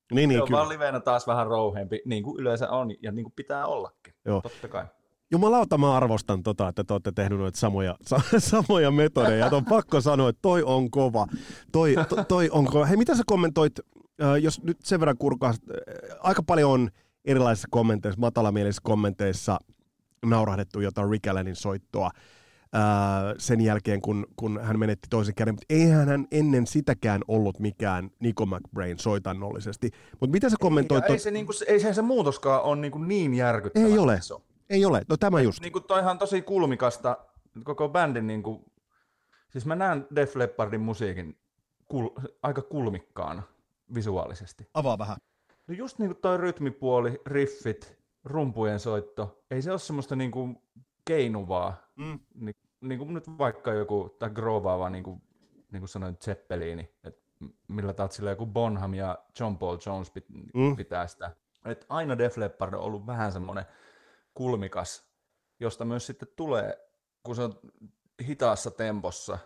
se 0.10 0.28
niin, 0.28 0.42
on 0.42 0.48
kyllä. 0.48 0.58
vaan 0.58 0.70
liveenä 0.70 1.00
taas 1.00 1.28
vähän 1.28 1.48
rouheempi, 1.48 2.02
niin 2.06 2.24
kuin 2.24 2.40
yleensä 2.40 2.70
on 2.70 2.92
ja 3.02 3.12
niin 3.12 3.24
kuin 3.24 3.34
pitää 3.36 3.66
ollakin. 3.66 4.14
Joo. 4.26 4.42
Totta 4.42 4.68
kai. 4.68 4.86
Jumalauta, 5.32 5.78
mä 5.78 5.96
arvostan 5.96 6.44
tota, 6.44 6.68
että 6.68 6.84
te 6.84 6.94
olette 6.94 7.12
tehnyt 7.16 7.40
noita 7.40 7.60
samoja, 7.60 7.96
sa, 8.10 8.22
samoja 8.38 8.92
metodeja. 8.92 9.48
Et 9.48 9.54
on 9.54 9.66
pakko 9.66 10.02
sanoa, 10.02 10.30
että 10.30 10.42
toi 10.42 10.64
on 10.64 10.92
kova. 10.92 11.28
Toi, 11.72 11.96
to, 12.10 12.24
toi 12.24 12.50
on 12.50 12.66
kova. 12.66 12.86
Hei, 12.86 12.98
mitä 12.98 13.16
sä 13.16 13.24
kommentoit, 13.26 13.80
jos 14.42 14.64
nyt 14.64 14.78
sen 14.84 15.00
verran 15.00 15.18
kurkaa, 15.18 15.54
aika 16.20 16.44
paljon 16.44 16.72
on 16.72 16.90
erilaisissa 17.26 17.68
kommenteissa, 17.72 18.20
matalamielisissä 18.20 18.82
kommenteissa 18.84 19.60
naurahdettu 20.24 20.80
jotain 20.80 21.10
Rick 21.10 21.28
Allenin 21.28 21.56
soittoa 21.56 22.06
äh, 22.76 22.82
sen 23.38 23.62
jälkeen, 23.62 24.02
kun, 24.02 24.28
kun 24.36 24.60
hän 24.64 24.80
menetti 24.80 25.08
toisen 25.10 25.36
käden. 25.36 25.54
Mutta 25.54 25.66
eihän 25.70 26.08
hän 26.08 26.28
ennen 26.32 26.68
sitäkään 26.68 27.22
ollut 27.28 27.60
mikään 27.60 28.10
Nico 28.20 28.46
McBrain 28.46 29.00
soitannollisesti. 29.00 29.92
Mutta 30.20 30.32
mitä 30.32 30.50
sä 30.50 30.56
kommentoit? 30.60 31.10
ei, 31.10 31.20
se, 31.20 31.32
niin 31.32 31.46
kuin, 31.46 31.56
ei 31.68 31.80
se, 31.80 31.94
se 31.94 32.02
muutoskaan 32.02 32.62
ole 32.62 32.76
niin, 32.76 32.92
kuin 32.92 33.08
niin 33.08 33.34
järkyttävä. 33.34 33.86
Ei 33.86 33.98
ole. 33.98 34.16
iso. 34.16 34.42
ei 34.70 34.86
ole, 34.86 35.02
no 35.10 35.18
tämä 35.18 35.42
just. 35.42 35.62
Niin 35.62 35.74
kuin 35.74 35.84
toihan 35.84 36.20
tosi 36.20 36.42
kulmikasta, 36.42 37.18
koko 37.64 37.90
bändin 37.90 38.28
niin 38.28 38.44
kuin, 38.44 38.66
siis 39.50 39.66
mä 39.66 39.76
näen 39.76 40.08
Def 40.16 40.36
Leppardin 40.36 40.82
musiikin 40.82 41.38
kul, 41.88 42.10
aika 42.44 42.62
kulmikkaana 42.62 43.44
visuaalisesti. 43.96 44.68
Avaa 44.74 44.98
vähän. 44.98 45.18
No 45.68 45.74
just 45.74 46.00
niin 46.00 46.10
kuin 46.10 46.22
toi 46.22 46.38
rytmipuoli, 46.38 47.22
riffit, 47.26 47.98
rumpujen 48.24 48.80
soitto, 48.80 49.44
ei 49.52 49.62
se 49.62 49.72
ole 49.72 49.80
semmoista 49.80 50.16
niin 50.16 50.32
kuin 50.32 50.62
keinuvaa, 51.06 51.78
Mm. 51.96 52.20
Ni, 52.36 52.52
niin 52.82 53.00
kuin 53.00 53.14
nyt 53.14 53.38
vaikka 53.38 53.74
joku, 53.74 54.16
tai 54.20 54.30
groovaava, 54.30 54.90
niin 54.90 55.04
kuin, 55.04 55.22
niin 55.72 55.82
kuin 55.82 55.90
sanoin, 55.90 56.18
Zeppelini, 56.18 56.94
että 57.04 57.22
millä 57.68 57.94
tatsilla 57.94 58.30
joku 58.30 58.46
Bonham 58.46 58.94
ja 58.94 59.18
John 59.40 59.58
Paul 59.58 59.78
Jones 59.86 60.12
pit, 60.12 60.26
Mm. 60.54 60.76
pitää 60.76 61.08
sitä. 61.08 61.32
Et 61.66 61.86
aina 61.90 62.18
Def 62.18 62.38
Leppard 62.38 62.74
on 62.74 62.80
ollut 62.80 63.06
vähän 63.08 63.32
semmoinen 63.32 63.66
kulmikas, 64.34 65.10
josta 65.60 65.86
myös 65.86 66.06
sitten 66.08 66.28
tulee, 66.36 66.90
kun 67.24 67.36
se 67.36 67.42
on 67.44 67.54
hitaassa 68.28 68.72
tempossa, 68.72 69.38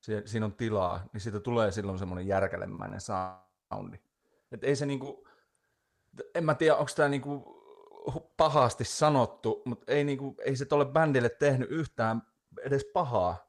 si- 0.00 0.22
siinä 0.26 0.46
on 0.46 0.52
tilaa, 0.54 1.04
niin 1.12 1.20
siitä 1.20 1.40
tulee 1.40 1.70
silloin 1.72 1.98
semmoinen 1.98 2.26
järkelemäinen 2.26 3.00
soundi. 3.00 3.96
Et 4.52 4.64
ei 4.64 4.76
se 4.76 4.86
niinku, 4.86 5.28
en 6.34 6.44
mä 6.44 6.54
tiedä, 6.54 6.76
onko 6.76 6.90
tämä 6.96 7.08
niinku 7.08 7.57
pahasti 8.36 8.84
sanottu, 8.84 9.62
mutta 9.64 9.92
ei, 9.92 10.04
niinku, 10.04 10.34
ei 10.44 10.56
se 10.56 10.64
tolle 10.64 10.86
bändille 10.86 11.28
tehnyt 11.28 11.70
yhtään 11.70 12.22
edes 12.64 12.84
pahaa. 12.92 13.48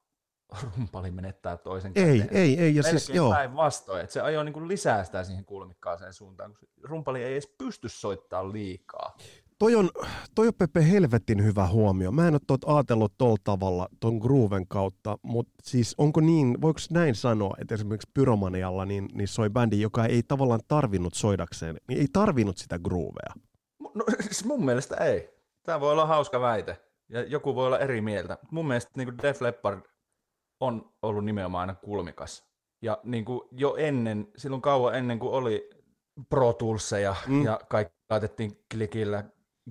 Rumpali 0.78 1.12
menettää 1.12 1.58
toisen 1.58 1.92
Ei, 1.96 2.20
käteen. 2.20 2.38
ei, 2.38 2.60
ei. 2.60 2.76
Ja 2.76 2.84
Melkein 2.84 3.00
siis, 3.00 3.16
joo. 3.16 3.32
päinvastoin, 3.32 4.02
että 4.02 4.14
se 4.14 4.22
ajoi 4.22 4.46
niinku 4.46 4.68
lisää 4.68 5.04
sitä 5.04 5.24
siihen 5.24 5.46
kulmikkaaseen 5.46 6.14
suuntaan, 6.14 6.54
kun 6.60 6.70
rumpali 6.84 7.24
ei 7.24 7.32
edes 7.32 7.48
pysty 7.58 7.90
soittamaan 7.90 8.54
liikaa. 8.54 9.18
Toi 9.60 9.76
on, 9.76 9.90
toi 10.36 10.48
on 10.48 10.54
Pepe 10.58 10.92
helvetin 10.92 11.44
hyvä 11.44 11.68
huomio. 11.68 12.12
Mä 12.12 12.28
en 12.28 12.34
ole 12.34 12.42
tuot 12.48 12.62
ajatellut 12.66 13.14
tuolla 13.18 13.38
tavalla 13.44 13.88
ton 14.00 14.18
grooven 14.18 14.68
kautta, 14.68 15.18
mutta 15.22 15.54
siis 15.64 15.96
onko 15.98 16.22
niin, 16.22 16.62
voiko 16.62 16.80
näin 16.92 17.16
sanoa, 17.16 17.56
että 17.62 17.76
esimerkiksi 17.76 18.12
Pyromanialla 18.14 18.86
niin, 18.86 19.10
niin 19.14 19.28
soi 19.28 19.50
bändi, 19.50 19.82
joka 19.82 20.06
ei 20.06 20.24
tavallaan 20.24 20.60
tarvinnut 20.68 21.14
soidakseen, 21.14 21.76
niin 21.88 22.00
ei 22.00 22.08
tarvinnut 22.14 22.58
sitä 22.58 22.80
groovea. 22.80 23.34
No 23.94 24.06
siis 24.22 24.46
mun 24.46 24.66
mielestä 24.66 24.96
ei. 24.96 25.30
Tämä 25.64 25.80
voi 25.80 25.92
olla 25.92 26.06
hauska 26.06 26.42
väite, 26.42 26.78
ja 27.10 27.24
joku 27.24 27.56
voi 27.56 27.66
olla 27.66 27.80
eri 27.80 28.02
mieltä. 28.02 28.38
Mun 28.52 28.68
mielestä 28.68 28.92
niin 28.96 29.18
Def 29.22 29.42
Leppard 29.42 29.82
on 30.60 30.94
ollut 31.02 31.26
nimenomaan 31.26 31.70
aina 31.70 31.80
kulmikas. 31.80 32.50
Ja 32.82 33.00
niin 33.04 33.26
kuin 33.26 33.42
jo 33.52 33.76
ennen, 33.76 34.28
silloin 34.38 34.62
kauan 34.62 34.96
ennen 34.96 35.20
kuin 35.20 35.34
oli 35.34 35.70
Pro 36.30 36.54
Toolseja 36.54 37.16
mm. 37.28 37.46
ja 37.46 37.60
kaikki 37.70 37.96
laitettiin 38.10 38.64
klikillä, 38.74 39.24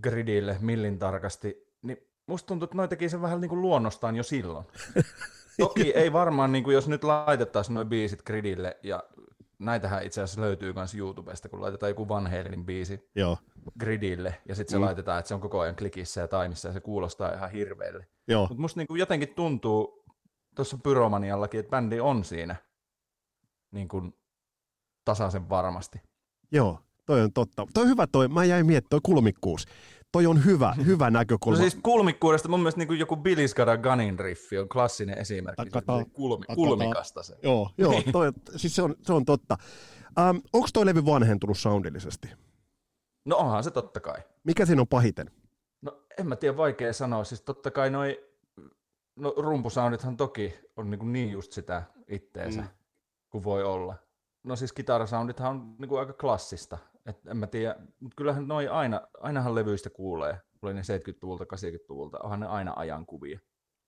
gridille, 0.02 0.56
millin 0.60 0.98
tarkasti, 0.98 1.68
niin 1.82 1.98
musta 2.26 2.46
tuntuu, 2.46 2.64
että 2.64 2.76
noi 2.76 2.88
teki 2.88 3.08
sen 3.08 3.22
vähän 3.22 3.40
niin 3.40 3.48
kuin 3.48 3.62
luonnostaan 3.62 4.16
jo 4.16 4.22
silloin. 4.22 4.66
Toki 5.58 5.92
ei 5.94 6.12
varmaan, 6.12 6.52
niin 6.52 6.64
kuin 6.64 6.74
jos 6.74 6.88
nyt 6.88 7.04
laitettaisiin 7.04 7.74
noin 7.74 7.88
biisit 7.88 8.22
gridille 8.22 8.76
ja 8.82 9.02
näitähän 9.58 10.02
itse 10.06 10.22
asiassa 10.22 10.40
löytyy 10.40 10.72
myös 10.72 10.94
YouTubesta, 10.94 11.48
kun 11.48 11.60
laitetaan 11.60 11.90
joku 11.90 12.08
Van 12.08 12.26
Halenin 12.26 12.66
biisi 12.66 13.10
Joo, 13.14 13.38
gridille, 13.80 14.34
ja 14.48 14.54
sitten 14.54 14.70
se 14.72 14.78
Mm. 14.78 14.84
laitetaan, 14.84 15.18
että 15.18 15.28
se 15.28 15.34
on 15.34 15.40
koko 15.40 15.60
ajan 15.60 15.76
klikissä 15.76 16.20
ja 16.20 16.28
taimissa, 16.28 16.68
ja 16.68 16.72
se 16.72 16.80
kuulostaa 16.80 17.32
ihan 17.34 17.50
hirveelle. 17.50 18.06
Mutta 18.48 18.54
musta 18.60 18.80
niinku 18.80 18.94
jotenkin 18.94 19.34
tuntuu 19.34 20.04
tuossa 20.56 20.78
Pyromaniallakin, 20.82 21.60
että 21.60 21.70
bändi 21.70 22.00
on 22.00 22.24
siinä 22.24 22.56
niin 23.70 23.88
kuin 23.88 24.14
tasaisen 25.04 25.48
varmasti. 25.48 26.00
Joo, 26.52 26.78
toi 27.06 27.20
on 27.22 27.32
totta. 27.32 27.66
Toi 27.74 27.82
on 27.82 27.88
hyvä 27.88 28.06
toi, 28.06 28.28
mä 28.28 28.44
jäin 28.44 28.66
miettimään, 28.66 28.90
toi 28.90 29.00
kulmikkuus. 29.02 29.64
Toi 30.12 30.26
on 30.26 30.44
hyvä, 30.44 30.74
hyvä 30.86 31.10
No 31.10 31.18
näkökulma. 31.18 31.58
siis 31.58 31.78
kulmikkuudesta 31.82 32.48
mun 32.48 32.60
mielestä 32.60 32.78
niin 32.84 32.98
joku 32.98 33.16
Billy 33.16 33.44
Gunin 33.82 34.18
riffi 34.18 34.58
on 34.58 34.68
klassinen 34.68 35.18
esimerkki. 35.18 35.64
Takata, 35.70 35.98
Se 35.98 36.04
kulmi, 36.12 36.40
takata. 36.40 36.54
kulmikasta 36.54 37.22
se. 37.22 37.36
Joo, 37.42 37.70
joo 37.78 37.90
Niin. 37.90 38.12
toi, 38.12 38.32
siis 38.56 38.76
se 38.76 38.82
on, 38.82 38.94
se 39.02 39.12
on 39.12 39.24
totta. 39.24 39.56
Ähm, 40.18 40.36
Onko 40.52 40.68
toi 40.72 40.86
levy 40.86 41.04
vanhentunut 41.04 41.58
soundillisesti? 41.58 42.28
No 43.24 43.36
onhan 43.36 43.64
se 43.64 43.70
totta 43.70 44.00
kai. 44.00 44.18
Mikä 44.44 44.66
siinä 44.66 44.80
on 44.82 44.88
pahiten? 44.88 45.30
No 45.82 46.02
en 46.18 46.28
mä 46.28 46.36
tiedä, 46.36 46.56
vaikea 46.56 46.92
sanoa. 46.92 47.24
Siis 47.24 47.42
totta 47.42 47.70
kai 47.70 47.90
noi 47.90 48.24
no, 49.16 49.34
rumpusoundithan 49.36 50.16
toki 50.16 50.54
on 50.76 50.90
niin, 50.90 51.12
niin 51.12 51.30
just 51.30 51.52
sitä 51.52 51.82
itteensä, 52.08 52.60
mm. 52.60 52.68
kuin 53.30 53.44
voi 53.44 53.64
olla. 53.64 53.94
No 54.44 54.56
siis 54.56 54.72
kitarasoundithan 54.72 55.50
on 55.50 55.74
niin 55.78 55.88
kuin 55.88 55.98
aika 56.00 56.12
klassista. 56.12 56.78
Et 57.08 57.26
en 57.26 57.36
mä 57.36 57.46
tiedä, 57.46 57.76
mutta 58.00 58.14
kyllähän 58.16 58.48
noi 58.48 58.68
aina, 58.68 59.00
ainahan 59.20 59.54
levyistä 59.54 59.90
kuulee, 59.90 60.40
oli 60.62 60.74
ne 60.74 60.80
70-luvulta, 60.80 61.44
80-luvulta, 61.44 62.18
onhan 62.18 62.40
ne 62.40 62.46
aina 62.46 62.72
ajankuvia. 62.76 63.40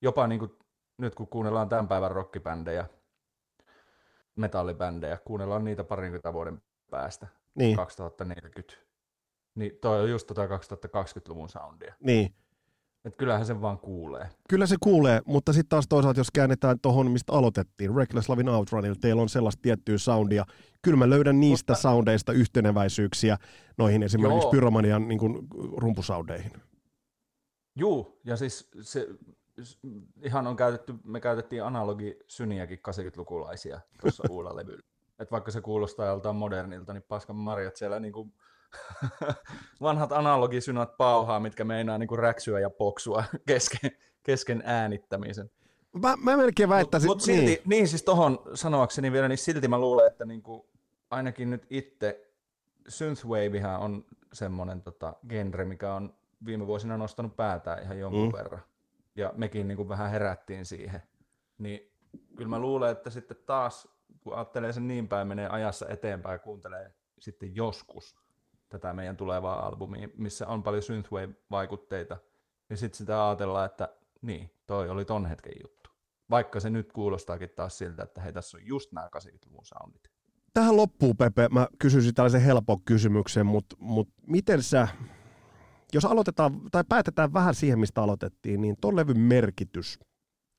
Jopa 0.03 0.27
niin 0.27 0.39
kuin, 0.39 0.51
nyt 0.99 1.14
kun 1.14 1.29
kuunnellaan 1.29 1.68
tämän 1.68 1.89
päivän 1.89 2.11
rockibändejä, 2.11 2.87
metallibändejä, 4.37 5.18
kuunnellaan 5.25 5.64
niitä 5.64 5.85
parinkymmentä 5.85 6.33
vuoden 6.33 6.62
päästä, 6.91 7.27
Niin, 7.55 7.77
2040. 7.77 8.75
Niin 9.55 9.79
toi 9.81 10.01
on 10.01 10.11
just 10.11 10.27
tota 10.27 10.47
2020-luvun 10.47 11.49
soundia. 11.49 11.95
niin. 12.01 12.35
Et 13.05 13.17
kyllähän 13.17 13.47
sen 13.47 13.61
vaan 13.63 13.79
kuulee. 13.79 14.29
Kyllä 14.49 14.67
se 14.67 14.77
kuulee, 14.81 15.21
mutta 15.27 15.53
sitten 15.53 15.69
taas 15.69 15.89
toisaalta, 15.89 16.21
jos 16.21 16.31
käännetään 16.31 16.81
tuohon, 16.83 17.11
mistä 17.11 17.33
aloitettiin, 17.33 17.97
Reckless 17.97 18.29
Lavin 18.29 18.49
Outrunilla, 18.49 18.97
teillä 19.01 19.23
on 19.23 19.29
sellaista 19.29 19.63
tiettyä 19.63 19.99
soundia. 19.99 20.45
Kyllä 20.83 20.97
mä 20.97 21.11
löydän 21.11 21.41
niistä 21.41 21.73
Mutta- 21.73 21.83
soundeista 21.83 22.33
yhteneväisyyksiä 22.33 23.37
noihin 23.79 24.03
esimerkiksi 24.03 24.45
Joo. 24.45 24.51
Pyromanian 24.51 25.09
niin 25.09 25.19
kuin, 25.19 25.39
rumpusoundeihin. 25.77 26.53
Juu, 27.77 28.21
ja 28.25 28.37
siis 28.37 28.69
se 28.81 29.09
ihan 30.23 30.47
on 30.47 30.57
käytetty, 30.57 30.95
me 31.05 31.21
käytettiin 31.21 31.65
analogisyniäkin 31.65 32.79
80-lukulaisia 32.79 33.81
tuossa 34.01 34.23
uudella 34.31 34.57
levyllä. 34.57 34.83
Et 35.19 35.31
vaikka 35.31 35.51
se 35.51 35.61
kuulostaa 35.61 36.07
joltain 36.07 36.37
modernilta, 36.37 36.93
niin 36.93 37.03
paskan 37.03 37.37
marjat 37.37 37.77
siellä 37.77 38.01
niinku 38.01 38.33
vanhat 39.81 40.12
analogisynät 40.12 40.97
pauhaa, 40.97 41.41
mitkä 41.41 41.64
meinaa 41.64 41.99
niinku 41.99 42.16
räksyä 42.16 42.61
ja 42.61 42.71
poksua 42.71 43.25
kesken, 43.49 43.91
kesken 44.23 44.62
äänittämisen. 44.66 45.51
Mä, 45.93 46.16
mä 46.16 46.37
melkein 46.37 46.68
väittäisin, 46.68 47.09
Mutta 47.09 47.25
silti, 47.25 47.45
niin. 47.47 47.62
niin. 47.64 47.89
siis 47.89 48.03
tohon 48.03 48.39
sanoakseni 48.55 49.12
vielä, 49.12 49.29
niin 49.29 49.39
silti 49.39 49.68
mä 49.68 49.79
luulen, 49.79 50.07
että 50.07 50.25
niinku, 50.25 50.68
ainakin 51.11 51.51
nyt 51.51 51.66
itse 51.71 52.31
synthwavehan 52.89 53.81
on 53.81 54.05
semmoinen 54.33 54.83
tota, 54.83 55.14
genre, 55.29 55.64
mikä 55.64 55.95
on 55.95 56.14
viime 56.45 56.66
vuosina 56.66 56.97
nostanut 56.97 57.37
päätään 57.37 57.83
ihan 57.83 57.99
jonkun 57.99 58.23
Mm. 58.23 58.27
mm. 58.27 58.39
verran. 58.39 58.61
Ja 59.16 59.33
mekin 59.37 59.68
niinku 59.68 59.89
vähän 59.89 60.11
herättiin 60.11 60.64
siihen. 60.64 61.03
Niin 61.59 61.93
kyllä 62.37 62.49
mä 62.49 62.59
luulen, 62.59 62.91
että 62.91 63.11
sitten 63.11 63.37
taas, 63.47 63.89
kun 64.21 64.35
ajattelee 64.35 64.73
sen 64.73 64.89
niin 64.89 65.09
päin, 65.09 65.29
menee 65.29 65.49
ajassa 65.49 65.89
eteenpäin 65.89 66.35
ja 66.35 66.39
kuuntelee 66.39 66.93
sitten 67.18 67.57
joskus 67.57 68.16
tätä 68.71 68.93
meidän 68.93 69.16
tulevaa 69.16 69.66
albumia, 69.66 70.09
missä 70.16 70.47
on 70.47 70.62
paljon 70.62 70.83
synthwave-vaikutteita, 70.83 72.16
niin 72.68 72.77
sitten 72.77 72.99
sitä 72.99 73.29
ajatellaan, 73.29 73.66
että 73.66 73.89
niin, 74.23 74.51
toi 74.66 74.89
oli 74.89 75.05
ton 75.05 75.27
hetken 75.27 75.53
juttu. 75.62 75.91
Vaikka 76.31 76.61
se 76.61 76.71
nyt 76.71 76.93
kuulostaakin 76.93 77.51
taas 77.51 77.79
siltä, 77.79 78.03
että 78.03 78.21
hei, 78.21 78.33
tässä 78.33 78.57
on 78.57 78.66
just 78.66 78.93
nämä 78.93 79.09
80-luvun 79.16 79.64
soundit. 79.64 80.11
Tähän 80.55 80.77
loppuu, 80.77 81.14
Pepe, 81.14 81.49
mä 81.49 81.68
kysyisin 81.79 82.14
tällaisen 82.14 82.41
helpon 82.41 82.83
kysymyksen, 82.85 83.47
mutta 83.47 83.77
mut 83.79 84.09
miten 84.27 84.62
sä, 84.62 84.89
jos 85.93 86.05
aloitetaan, 86.05 86.61
tai 86.71 86.85
päätetään 86.89 87.33
vähän 87.33 87.55
siihen, 87.55 87.79
mistä 87.79 88.03
aloitettiin, 88.03 88.61
niin 88.61 88.77
ton 88.81 88.97
levyn 88.97 89.18
merkitys, 89.21 89.99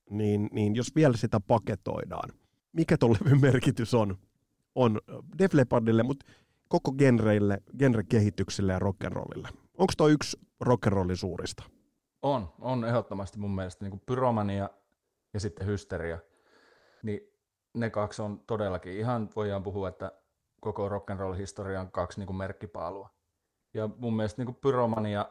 niin, 0.10 0.50
niin 0.52 0.76
jos 0.76 0.96
vielä 0.96 1.18
sitä 1.18 1.40
paketoidaan, 1.40 2.30
mikä 2.74 2.98
ton 2.98 3.12
levyn 3.12 3.42
merkitys 3.42 3.94
on? 3.94 4.18
On 4.76 5.02
Def 5.38 5.54
Leppardille, 5.54 6.04
mutta 6.04 6.26
koko 6.72 6.92
genreille, 6.92 7.58
genrekehitykselle 7.80 8.74
ja 8.74 8.80
rock'n'rollille. 8.80 9.48
Onko 9.78 9.94
toi 9.98 10.12
yksi 10.12 10.40
rock'n'rollin 10.66 11.16
suurista? 11.16 11.64
On, 12.22 12.54
on 12.60 12.86
ehdottomasti 12.86 13.40
mun 13.40 13.56
mielestä 13.56 13.86
niin 13.86 13.92
kuin 13.92 14.02
pyromania 14.06 14.70
ja 15.34 15.40
sitten 15.40 15.68
hysteria. 15.68 16.20
Niin 17.04 17.22
ne 17.74 17.90
kaksi 17.90 18.22
on 18.22 18.40
todellakin, 18.48 18.94
ihan 18.94 19.30
voidaan 19.36 19.64
puhua, 19.64 19.90
että 19.90 20.12
koko 20.62 20.90
rock'n'roll-historia 20.90 21.80
on 21.80 21.92
kaksi 21.92 22.20
niin 22.20 22.28
kuin 22.28 22.38
merkkipaalua. 22.38 23.10
Ja 23.74 23.90
mun 23.98 24.16
mielestä 24.16 24.42
niin 24.42 24.46
kuin 24.46 24.58
pyromania, 24.62 25.26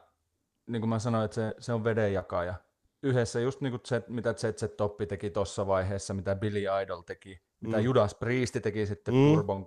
niin 0.67 0.83
kuin 0.83 0.89
mä 0.89 0.99
sanoin, 0.99 1.25
että 1.25 1.35
se, 1.35 1.55
se 1.59 1.73
on 1.73 1.85
vedenjakaja. 1.85 2.55
Yhdessä 3.03 3.41
just 3.41 3.61
niin 3.61 3.71
kuin 3.73 3.81
se, 3.85 4.03
mitä 4.09 4.33
ZZ 4.33 4.65
Toppi 4.77 5.07
teki 5.07 5.31
tuossa 5.31 5.67
vaiheessa, 5.67 6.15
mitä 6.15 6.37
Billy 6.37 6.63
Idol 6.83 7.01
teki, 7.01 7.41
mitä 7.61 7.77
Mm. 7.77 7.83
Judas 7.83 8.15
Priest 8.15 8.57
teki 8.63 8.87
sitten 8.87 9.15
Mm. 9.15 9.21
mm. 9.21 9.67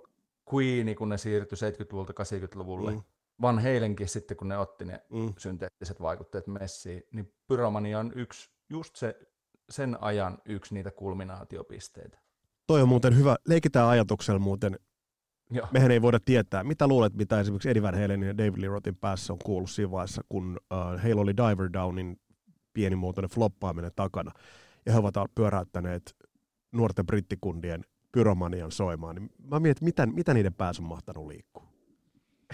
Queen, 0.53 0.95
kun 0.95 1.09
ne 1.09 1.17
siirtyi 1.17 1.57
70-luvulta 1.57 2.13
80-luvulle. 2.13 2.91
Mm. 2.91 3.01
Van 3.41 3.59
Halenkin 3.59 4.07
sitten, 4.07 4.37
kun 4.37 4.47
ne 4.47 4.57
otti 4.57 4.85
ne 4.85 5.01
Mm. 5.09 5.33
synteettiset 5.37 6.01
vaikutteet 6.01 6.47
messiin, 6.47 7.03
niin 7.13 7.33
pyromania 7.47 7.99
on 7.99 8.11
yksi, 8.15 8.49
just 8.69 8.95
se, 8.95 9.15
sen 9.69 9.97
ajan 10.01 10.37
yksi 10.45 10.73
niitä 10.73 10.91
kulminaatiopisteitä. 10.91 12.19
Toi 12.67 12.81
on 12.81 12.87
muuten 12.89 13.17
hyvä. 13.17 13.35
Leikitään 13.47 13.87
ajatuksella 13.89 14.39
muuten. 14.39 14.79
Joo. 15.51 15.67
Mehän 15.71 15.91
ei 15.91 16.01
voida 16.01 16.19
tietää. 16.25 16.63
Mitä 16.63 16.87
luulet, 16.87 17.13
mitä 17.13 17.39
esimerkiksi 17.39 17.69
Eddie 17.69 17.81
Van 17.83 18.01
Halenin 18.01 18.27
ja 18.27 18.37
David 18.37 18.61
Lee 18.61 18.69
Rothin 18.69 18.95
päässä 18.95 19.33
on 19.33 19.39
kuullut 19.45 19.69
siinä 19.69 19.91
vaiheessa, 19.91 20.21
kun 20.29 20.59
uh, 20.71 21.03
heillä 21.03 21.21
oli 21.21 21.37
Diver 21.37 21.73
Downin 21.73 22.19
pienimuotoinen 22.73 23.29
floppaaminen 23.29 23.91
takana. 23.95 24.31
Ja 24.85 24.91
he 24.93 24.99
ovat 24.99 25.15
pyöräyttäneet 25.35 26.15
nuorten 26.71 27.05
brittikundien 27.05 27.85
pyromanian 28.13 28.71
soimaan. 28.71 29.15
Niin 29.15 29.31
mä 29.51 29.59
mietin, 29.59 29.85
mitä, 29.85 30.05
mitä 30.05 30.33
niiden 30.33 30.53
päässä 30.53 30.81
on 30.81 30.89
mahtanut 30.89 31.27
liikkua. 31.27 31.67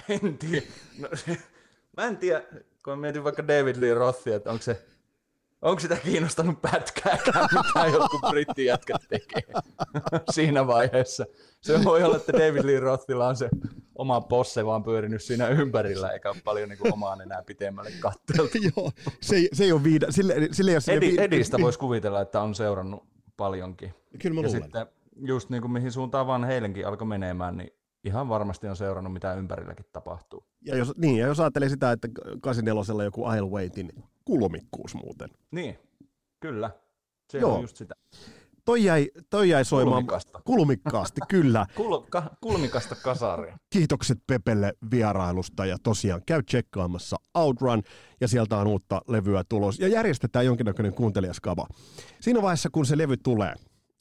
En 0.10 0.38
tiedä. 0.38 0.66
No, 1.00 1.10
se, 1.14 1.38
mä 1.98 2.06
en 2.08 2.18
tiedä, 2.18 2.44
kun 2.84 2.94
mä 2.94 2.96
mietin 2.96 3.24
vaikka 3.24 3.48
David 3.48 3.76
Lee 3.80 3.94
Rothia, 3.94 4.36
että 4.36 4.52
onko 4.52 4.62
se 4.64 4.86
Onko 5.62 5.80
sitä 5.80 5.96
kiinnostanut 5.96 6.62
pätkääkään, 6.62 7.48
mitä 7.68 7.88
jotkut 7.88 8.22
brittijätkät 8.30 9.02
tekee 9.10 9.44
siinä 10.32 10.68
vaiheessa? 10.68 11.26
Se 11.62 11.84
voi 11.84 12.04
olla, 12.04 12.16
että 12.18 12.34
David 12.34 12.66
Lee 12.66 12.80
Rothilla 12.80 13.28
on 13.28 13.36
se 13.36 13.50
oma 13.96 14.22
posse 14.22 14.66
vaan 14.66 14.84
pyörinyt 14.84 15.24
siinä 15.24 15.48
ympärillä, 15.48 16.10
eikä 16.10 16.30
ole 16.30 16.38
paljon 16.44 16.70
niin 16.70 16.80
kuin 16.80 16.94
omaa 16.94 17.18
enää 17.24 17.44
pitemmälle 17.44 17.92
katteltu. 18.00 18.58
Joo, 18.76 18.92
se 19.22 19.36
ei, 19.36 19.50
se 19.54 19.64
ei 19.64 19.72
ole 19.72 19.84
viida, 19.84 20.08
sille, 20.12 20.36
sille 20.52 20.72
ei 20.72 20.78
ole 20.88 20.98
Edi, 20.98 21.12
viida- 21.12 21.22
Edistä 21.22 21.58
voisi 21.62 21.80
kuvitella, 21.80 22.22
että 22.22 22.42
on 22.42 22.56
seurannut 22.56 23.04
paljonkin. 23.38 23.94
Kyllä 24.22 24.34
mä 24.36 24.42
ja 24.42 24.48
luulen. 24.48 24.64
sitten 24.64 24.88
just 25.16 25.50
niin 25.50 25.62
kuin 25.62 25.72
mihin 25.72 25.92
suuntaan 25.92 26.28
vaan 26.28 26.44
heilenkin 26.44 26.88
alkoi 26.88 27.08
menemään, 27.08 27.58
niin 27.58 27.70
ihan 28.04 28.30
varmasti 28.30 28.68
on 28.68 28.76
seurannut, 28.76 29.14
mitä 29.14 29.34
ympärilläkin 29.34 29.86
tapahtuu. 29.92 30.44
Ja 30.66 30.78
jos, 30.78 30.94
niin, 30.98 31.18
ja 31.18 31.28
jos 31.28 31.40
ajattelee 31.40 31.70
sitä, 31.70 31.92
että 31.92 32.08
84 32.42 33.04
joku 33.04 33.32
Isle 33.32 33.50
Waitin 33.50 33.90
kulmikkuus 34.26 34.96
muuten. 34.96 35.30
Niin, 35.52 35.80
kyllä. 36.40 36.72
Se 37.32 37.38
Joo. 37.38 37.56
on 37.56 37.62
just 37.62 37.76
sitä. 37.78 37.96
Toi 38.66 38.84
jäi, 38.84 39.10
toi 39.30 39.50
jäi 39.50 39.66
soimaan 39.66 40.06
Kulmikasta. 40.06 40.42
kulmikkaasti, 40.46 41.22
kyllä. 41.30 41.66
Kul, 41.76 42.00
ka, 42.10 42.24
kulmikasta 42.42 42.96
kasaria. 42.96 43.58
Kiitokset 43.70 44.18
Pepelle 44.28 44.74
vierailusta 44.92 45.66
ja 45.66 45.78
tosiaan 45.84 46.22
käy 46.26 46.44
tsekkaamassa 46.44 47.18
Outrun 47.34 47.84
ja 48.22 48.28
sieltä 48.28 48.58
on 48.58 48.68
uutta 48.68 49.02
levyä 49.08 49.44
tulos 49.50 49.80
ja 49.80 49.88
järjestetään 49.88 50.46
jonkinnäköinen 50.46 50.94
kuuntelijaskava. 50.94 51.68
Siinä 52.20 52.42
vaiheessa 52.42 52.70
kun 52.70 52.86
se 52.86 52.98
levy 52.98 53.18
tulee, 53.18 53.54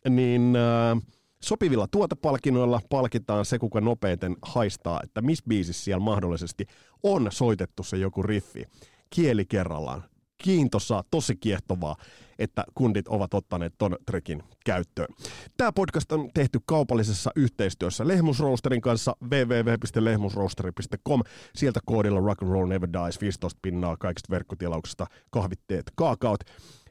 niin 0.08 0.56
äh, 0.56 1.02
sopivilla 1.42 1.86
tuotepalkinnoilla 1.90 2.80
palkitaan 2.90 3.44
se, 3.44 3.58
kuka 3.58 3.80
nopeiten 3.80 4.36
haistaa, 4.42 5.00
että 5.04 5.22
missä 5.22 5.44
biisissä 5.48 5.84
siellä 5.84 6.04
mahdollisesti 6.04 6.66
on 7.02 7.28
soitettu 7.30 7.82
se 7.82 7.96
joku 7.96 8.22
riffi. 8.22 8.64
Kieli 9.10 9.46
kerrallaan. 9.46 10.04
Kiintosaa, 10.42 11.04
tosi 11.10 11.36
kiehtovaa, 11.36 11.96
että 12.38 12.64
kundit 12.74 13.08
ovat 13.08 13.34
ottaneet 13.34 13.74
ton 13.78 13.96
trekin 14.06 14.42
käyttöön. 14.64 15.08
Tämä 15.56 15.72
podcast 15.72 16.12
on 16.12 16.28
tehty 16.34 16.58
kaupallisessa 16.66 17.30
yhteistyössä 17.36 18.08
Lehmusroosterin 18.08 18.80
kanssa 18.80 19.16
www.lehmusroosteri.com. 19.22 21.22
Sieltä 21.54 21.80
koodilla 21.86 22.20
Rock 22.20 22.42
and 22.42 22.52
Roll 22.52 22.66
Never 22.66 22.88
Dies 22.92 23.20
15 23.20 23.58
pinnaa 23.62 23.96
kaikista 23.96 24.30
verkkotilauksista, 24.30 25.06
kahvitteet, 25.30 25.92
kaakaot. 25.94 26.40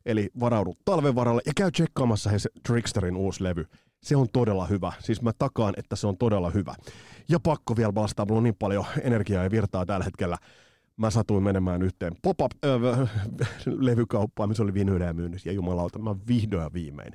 Eli 0.07 0.29
varaudu 0.39 0.73
talven 0.85 1.15
varalle 1.15 1.41
ja 1.45 1.51
käy 1.55 1.71
tsekkaamassa 1.71 2.29
he 2.29 2.39
se 2.39 2.49
Tricksterin 2.67 3.15
uusi 3.15 3.43
levy. 3.43 3.65
Se 4.03 4.15
on 4.15 4.27
todella 4.33 4.65
hyvä. 4.65 4.93
Siis 4.99 5.21
mä 5.21 5.31
takaan, 5.37 5.73
että 5.77 5.95
se 5.95 6.07
on 6.07 6.17
todella 6.17 6.49
hyvä. 6.49 6.75
Ja 7.29 7.39
pakko 7.39 7.77
vielä 7.77 7.95
vastaa, 7.95 8.25
mulla 8.25 8.37
on 8.37 8.43
niin 8.43 8.55
paljon 8.59 8.85
energiaa 9.01 9.43
ja 9.43 9.51
virtaa 9.51 9.85
tällä 9.85 10.05
hetkellä. 10.05 10.37
Mä 10.97 11.09
satuin 11.09 11.43
menemään 11.43 11.81
yhteen 11.81 12.13
pop-up-levykauppaan, 12.21 14.49
missä 14.49 14.63
oli 14.63 14.73
vinyylejä 14.73 15.13
myynnissä. 15.13 15.49
Ja 15.49 15.53
jumalauta, 15.53 15.99
mä 15.99 16.15
vihdoin 16.27 16.63
ja 16.63 16.73
viimein, 16.73 17.13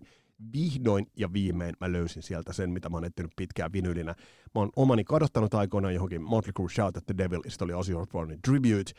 vihdoin 0.53 1.07
ja 1.17 1.33
viimein 1.33 1.75
mä 1.81 1.93
löysin 1.93 2.23
sieltä 2.23 2.53
sen, 2.53 2.71
mitä 2.71 2.89
mä 2.89 2.97
oon 2.97 3.05
etsinyt 3.05 3.33
pitkään 3.37 3.73
vinylinä. 3.73 4.15
Mä 4.55 4.61
oon 4.61 4.71
omani 4.77 5.05
kadottanut 5.05 5.55
aikoinaan 5.55 5.95
johonkin 5.95 6.23
Motley 6.23 6.53
Crue 6.53 6.71
Shout 6.71 6.97
at 6.97 7.07
the 7.07 7.15
Devil, 7.19 7.41
ja 7.45 7.51
oli 7.61 7.75
Ozzy 7.75 7.95
Osbournein 7.95 8.43
Tribute. 8.43 8.93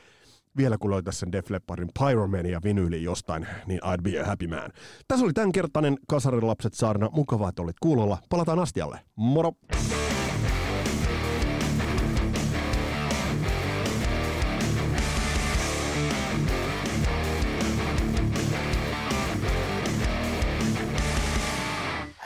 Vielä 0.58 0.78
kun 0.78 0.92
löytäisi 0.92 1.20
sen 1.20 1.32
Def 1.32 1.50
Leppardin 1.50 1.90
Pyromania 2.00 2.60
vinyyli 2.64 3.04
jostain, 3.04 3.48
niin 3.66 3.80
I'd 3.84 4.02
be 4.02 4.20
a 4.20 4.26
happy 4.26 4.48
man. 4.48 4.72
Tässä 5.08 5.26
oli 5.26 5.34
tämänkertainen 5.34 5.98
Kasarilapset 6.08 6.74
saarna. 6.74 7.10
Mukavaa, 7.12 7.50
että 7.50 7.62
olit 7.62 7.80
kuulolla. 7.80 8.18
Palataan 8.30 8.60
astialle. 8.60 9.00
Moro! 9.16 9.52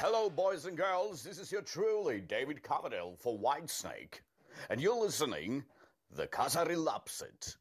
Hello, 0.01 0.29
boys 0.29 0.65
and 0.65 0.75
girls. 0.77 1.23
This 1.23 1.39
is 1.39 1.53
your 1.53 1.63
truly 1.63 2.21
David 2.29 2.57
Coverdale 2.61 3.15
for 3.17 3.37
Whitesnake, 3.39 4.21
and 4.69 4.81
you're 4.81 5.05
listening 5.05 5.63
the 6.15 6.27
Casari 6.27 6.75
Lapset. 6.75 7.57